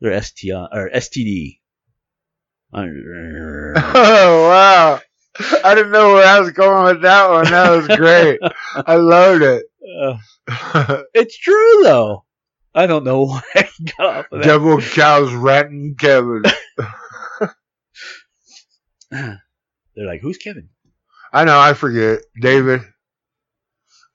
They're 0.00 0.20
STI 0.20 0.66
or 0.72 0.90
STD. 0.90 1.60
Oh 3.76 4.48
wow! 4.48 5.00
I 5.64 5.74
didn't 5.74 5.92
know 5.92 6.14
where 6.14 6.26
I 6.26 6.40
was 6.40 6.50
going 6.52 6.94
with 6.94 7.02
that 7.02 7.30
one. 7.30 7.44
That 7.44 7.70
was 7.70 7.88
great. 7.96 8.40
I 8.74 8.96
loved 8.96 9.42
it. 9.42 9.66
Uh, 9.86 10.16
it's 11.14 11.38
true 11.38 11.82
though. 11.82 12.24
I 12.74 12.86
don't 12.86 13.04
know 13.04 13.22
why 13.26 13.42
I 13.54 13.68
got 13.96 14.06
off 14.06 14.26
of 14.32 14.40
that. 14.40 14.46
Devil 14.46 14.80
cows 14.80 15.32
ratting 15.32 15.96
Kevin. 15.98 16.42
They're 19.10 19.40
like, 19.96 20.20
who's 20.20 20.38
Kevin? 20.38 20.68
I 21.32 21.44
know. 21.44 21.58
I 21.58 21.74
forget. 21.74 22.20
David. 22.40 22.82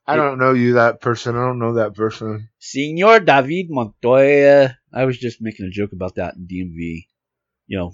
I 0.08 0.16
don't 0.16 0.40
know 0.40 0.54
you, 0.54 0.74
that 0.74 1.00
person. 1.00 1.36
I 1.36 1.46
don't 1.46 1.60
know 1.60 1.74
that 1.74 1.96
person. 1.96 2.50
Senor 2.60 3.20
David 3.22 3.68
Montoya. 3.70 4.78
I 4.94 5.06
was 5.06 5.18
just 5.18 5.42
making 5.42 5.66
a 5.66 5.70
joke 5.70 5.94
about 5.94 6.16
that 6.16 6.36
in 6.36 6.48
DMV, 6.48 7.06
you 7.68 7.78
know, 7.78 7.94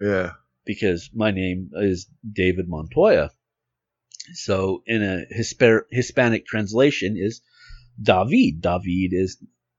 Yeah. 0.00 0.32
Because 0.64 1.10
my 1.14 1.30
name 1.30 1.70
is 1.74 2.06
David 2.30 2.68
Montoya. 2.68 3.30
So 4.32 4.82
in 4.86 5.02
a 5.02 5.24
Hispa- 5.34 5.84
Hispanic 5.90 6.46
translation 6.46 7.16
is 7.18 7.42
David. 8.00 8.60
David 8.60 9.12
is 9.12 9.38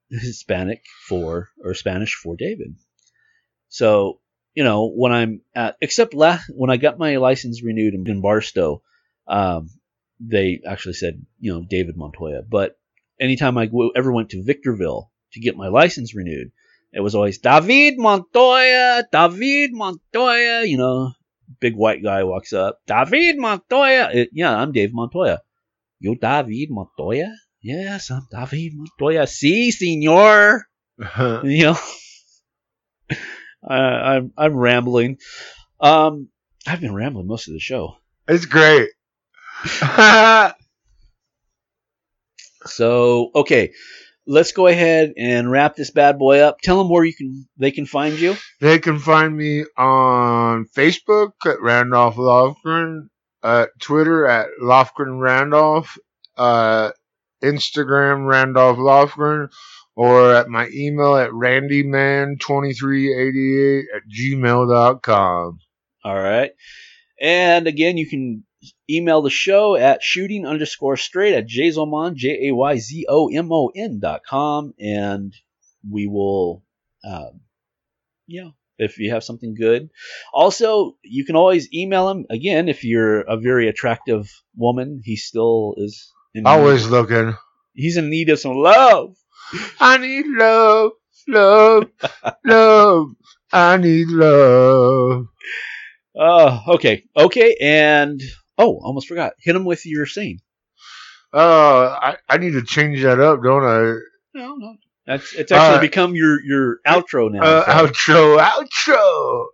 Hispanic 0.09 0.83
for 1.07 1.49
or 1.63 1.73
Spanish 1.73 2.15
for 2.15 2.35
David. 2.35 2.75
So 3.69 4.19
you 4.53 4.63
know 4.63 4.89
when 4.89 5.11
I'm 5.11 5.41
at 5.55 5.77
except 5.81 6.13
last 6.13 6.49
when 6.53 6.69
I 6.69 6.77
got 6.77 6.99
my 6.99 7.17
license 7.17 7.63
renewed 7.63 7.93
in, 7.93 8.07
in 8.07 8.21
Barstow, 8.21 8.83
um, 9.27 9.69
they 10.19 10.61
actually 10.65 10.93
said 10.93 11.25
you 11.39 11.53
know 11.53 11.65
David 11.67 11.97
Montoya. 11.97 12.43
But 12.43 12.77
anytime 13.19 13.57
I 13.57 13.69
ever 13.95 14.11
went 14.11 14.29
to 14.29 14.43
Victorville 14.43 15.11
to 15.33 15.39
get 15.39 15.57
my 15.57 15.67
license 15.67 16.15
renewed, 16.15 16.51
it 16.95 17.01
was 17.01 17.13
always 17.15 17.39
David 17.39 17.95
Montoya, 17.97 19.03
David 19.11 19.71
Montoya. 19.73 20.63
You 20.65 20.77
know, 20.77 21.11
big 21.59 21.75
white 21.75 22.01
guy 22.01 22.23
walks 22.23 22.53
up, 22.53 22.79
David 22.87 23.37
Montoya. 23.37 24.09
It- 24.13 24.29
yeah, 24.33 24.55
I'm 24.55 24.71
Dave 24.71 24.93
Montoya. 24.93 25.41
You 25.99 26.15
David 26.15 26.69
Montoya? 26.71 27.33
Yes, 27.61 28.09
I'm 28.11 28.27
David 28.31 28.73
Montoya. 28.75 29.27
Si, 29.27 29.71
senor. 29.71 30.65
You 31.43 31.63
know, 31.75 31.77
I, 33.67 33.75
I'm 34.15 34.31
I'm 34.37 34.55
rambling. 34.55 35.17
Um, 35.79 36.29
I've 36.65 36.79
been 36.81 36.95
rambling 36.95 37.27
most 37.27 37.47
of 37.47 37.53
the 37.53 37.59
show. 37.59 37.97
it's 38.27 38.45
great. 38.45 38.89
So 42.65 43.31
okay, 43.35 43.73
let's 44.27 44.51
go 44.51 44.67
ahead 44.67 45.13
and 45.17 45.51
wrap 45.51 45.75
this 45.75 45.91
bad 45.91 46.17
boy 46.17 46.39
up. 46.39 46.59
Tell 46.61 46.77
them 46.77 46.89
where 46.89 47.05
you 47.05 47.13
can 47.13 47.47
they 47.57 47.71
can 47.71 47.85
find 47.85 48.17
you. 48.19 48.35
they 48.61 48.79
can 48.79 48.99
find 48.99 49.35
me 49.35 49.65
on 49.77 50.65
Facebook 50.75 51.31
at 51.45 51.61
Randolph 51.61 52.15
Lofgren, 52.15 53.09
at 53.43 53.69
Twitter 53.79 54.25
at 54.25 54.47
Lofgren 54.61 55.19
Randolph, 55.19 55.97
uh, 56.37 56.91
Instagram 57.43 58.27
Randolph 58.27 58.77
Lofgren, 58.77 59.49
or 59.95 60.33
at 60.33 60.47
my 60.49 60.67
email 60.73 61.15
at 61.15 61.29
randyman2388 61.31 63.83
at 63.95 64.01
gmail.com. 64.09 65.59
All 66.03 66.21
right. 66.21 66.51
And 67.21 67.67
again, 67.67 67.97
you 67.97 68.07
can 68.07 68.43
email 68.89 69.21
the 69.21 69.29
show 69.29 69.75
at 69.75 70.03
shooting 70.03 70.45
underscore 70.45 70.97
straight 70.97 71.35
at 71.35 71.47
jayzomon, 71.47 72.15
J 72.15 72.49
A 72.49 72.55
Y 72.55 72.77
Z 72.77 73.05
O 73.09 73.29
M 73.29 73.51
O 73.51 73.71
N 73.75 73.99
dot 73.99 74.21
com. 74.27 74.73
And 74.79 75.33
we 75.89 76.07
will, 76.07 76.63
you 78.27 78.43
know, 78.43 78.51
if 78.77 78.97
you 78.97 79.11
have 79.11 79.23
something 79.23 79.55
good. 79.55 79.89
Also, 80.33 80.97
you 81.03 81.25
can 81.25 81.35
always 81.35 81.71
email 81.73 82.09
him. 82.09 82.25
Again, 82.29 82.69
if 82.69 82.83
you're 82.83 83.21
a 83.21 83.37
very 83.37 83.67
attractive 83.67 84.29
woman, 84.55 85.01
he 85.03 85.15
still 85.15 85.75
is. 85.77 86.11
In 86.33 86.45
Always 86.45 86.87
looking. 86.87 87.35
He's 87.73 87.97
in 87.97 88.09
need 88.09 88.29
of 88.29 88.39
some 88.39 88.55
love. 88.55 89.15
I 89.79 89.97
need 89.97 90.25
love, 90.27 90.91
love, 91.27 91.85
love. 92.45 93.07
I 93.53 93.77
need 93.77 94.07
love. 94.09 95.27
Uh, 96.17 96.59
okay. 96.69 97.03
Okay. 97.15 97.55
And, 97.61 98.21
oh, 98.57 98.79
almost 98.81 99.07
forgot. 99.07 99.33
Hit 99.39 99.55
him 99.55 99.65
with 99.65 99.85
your 99.85 100.05
scene. 100.05 100.39
Uh, 101.33 101.97
I, 102.01 102.17
I 102.29 102.37
need 102.37 102.51
to 102.51 102.63
change 102.63 103.01
that 103.03 103.19
up, 103.19 103.43
don't 103.43 103.63
I? 103.63 103.99
No, 104.33 104.55
no. 104.55 104.75
That's 105.05 105.33
it's 105.33 105.51
actually 105.51 105.77
Uh, 105.77 105.81
become 105.81 106.15
your 106.15 106.41
your 106.43 106.79
outro 106.87 107.31
now. 107.31 107.43
Uh, 107.43 107.65
outro, 107.65 108.39
outro. 108.39 109.45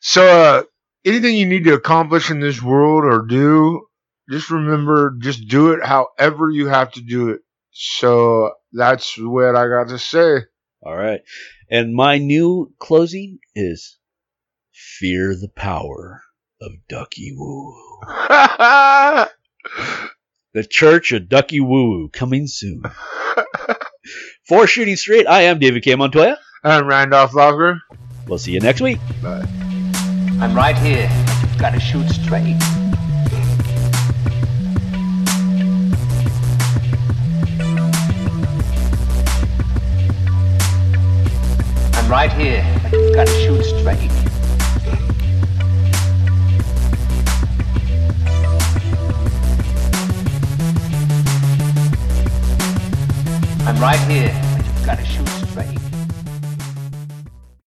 So, 0.00 0.24
uh, 0.26 0.62
anything 1.04 1.36
you 1.36 1.46
need 1.46 1.64
to 1.64 1.74
accomplish 1.74 2.30
in 2.30 2.40
this 2.40 2.62
world 2.62 3.04
or 3.04 3.26
do, 3.26 3.86
just 4.30 4.50
remember, 4.50 5.16
just 5.20 5.48
do 5.48 5.72
it 5.72 5.84
however 5.84 6.50
you 6.50 6.68
have 6.68 6.92
to 6.92 7.00
do 7.00 7.30
it. 7.30 7.40
So 7.72 8.52
that's 8.72 9.16
what 9.18 9.56
I 9.56 9.68
got 9.68 9.88
to 9.88 9.98
say. 9.98 10.44
All 10.82 10.96
right. 10.96 11.20
And 11.70 11.94
my 11.94 12.18
new 12.18 12.72
closing 12.78 13.38
is 13.54 13.98
Fear 14.72 15.34
the 15.34 15.50
Power 15.54 16.22
of 16.60 16.72
Ducky 16.88 17.34
Woo. 17.36 17.74
The 20.54 20.64
Church 20.64 21.12
of 21.12 21.28
Ducky 21.28 21.60
Woo 21.60 22.08
coming 22.08 22.46
soon. 22.46 22.82
For 24.48 24.66
Shooting 24.66 24.96
Straight, 24.96 25.26
I 25.28 25.42
am 25.42 25.58
David 25.58 25.82
K. 25.84 25.94
Montoya. 25.94 26.38
I'm 26.64 26.86
Randolph 26.86 27.34
Locker. 27.34 27.80
We'll 28.26 28.38
see 28.38 28.52
you 28.52 28.60
next 28.60 28.80
week. 28.80 28.98
I'm 29.22 30.54
right 30.56 30.76
here. 30.78 31.08
You've 31.42 31.58
got 31.58 31.74
to 31.74 31.80
shoot 31.80 32.08
straight. 32.08 32.56
I'm 41.94 42.10
right 42.10 42.32
here. 42.32 42.64
You've 42.90 43.14
got 43.14 43.26
to 43.26 43.32
shoot 43.44 43.62
straight. 43.64 44.27
I'm 53.68 53.78
right 53.82 54.00
here. 54.10 54.32
You've 54.64 54.86
got 54.86 54.96
to 54.96 55.04
shoot 55.04 55.37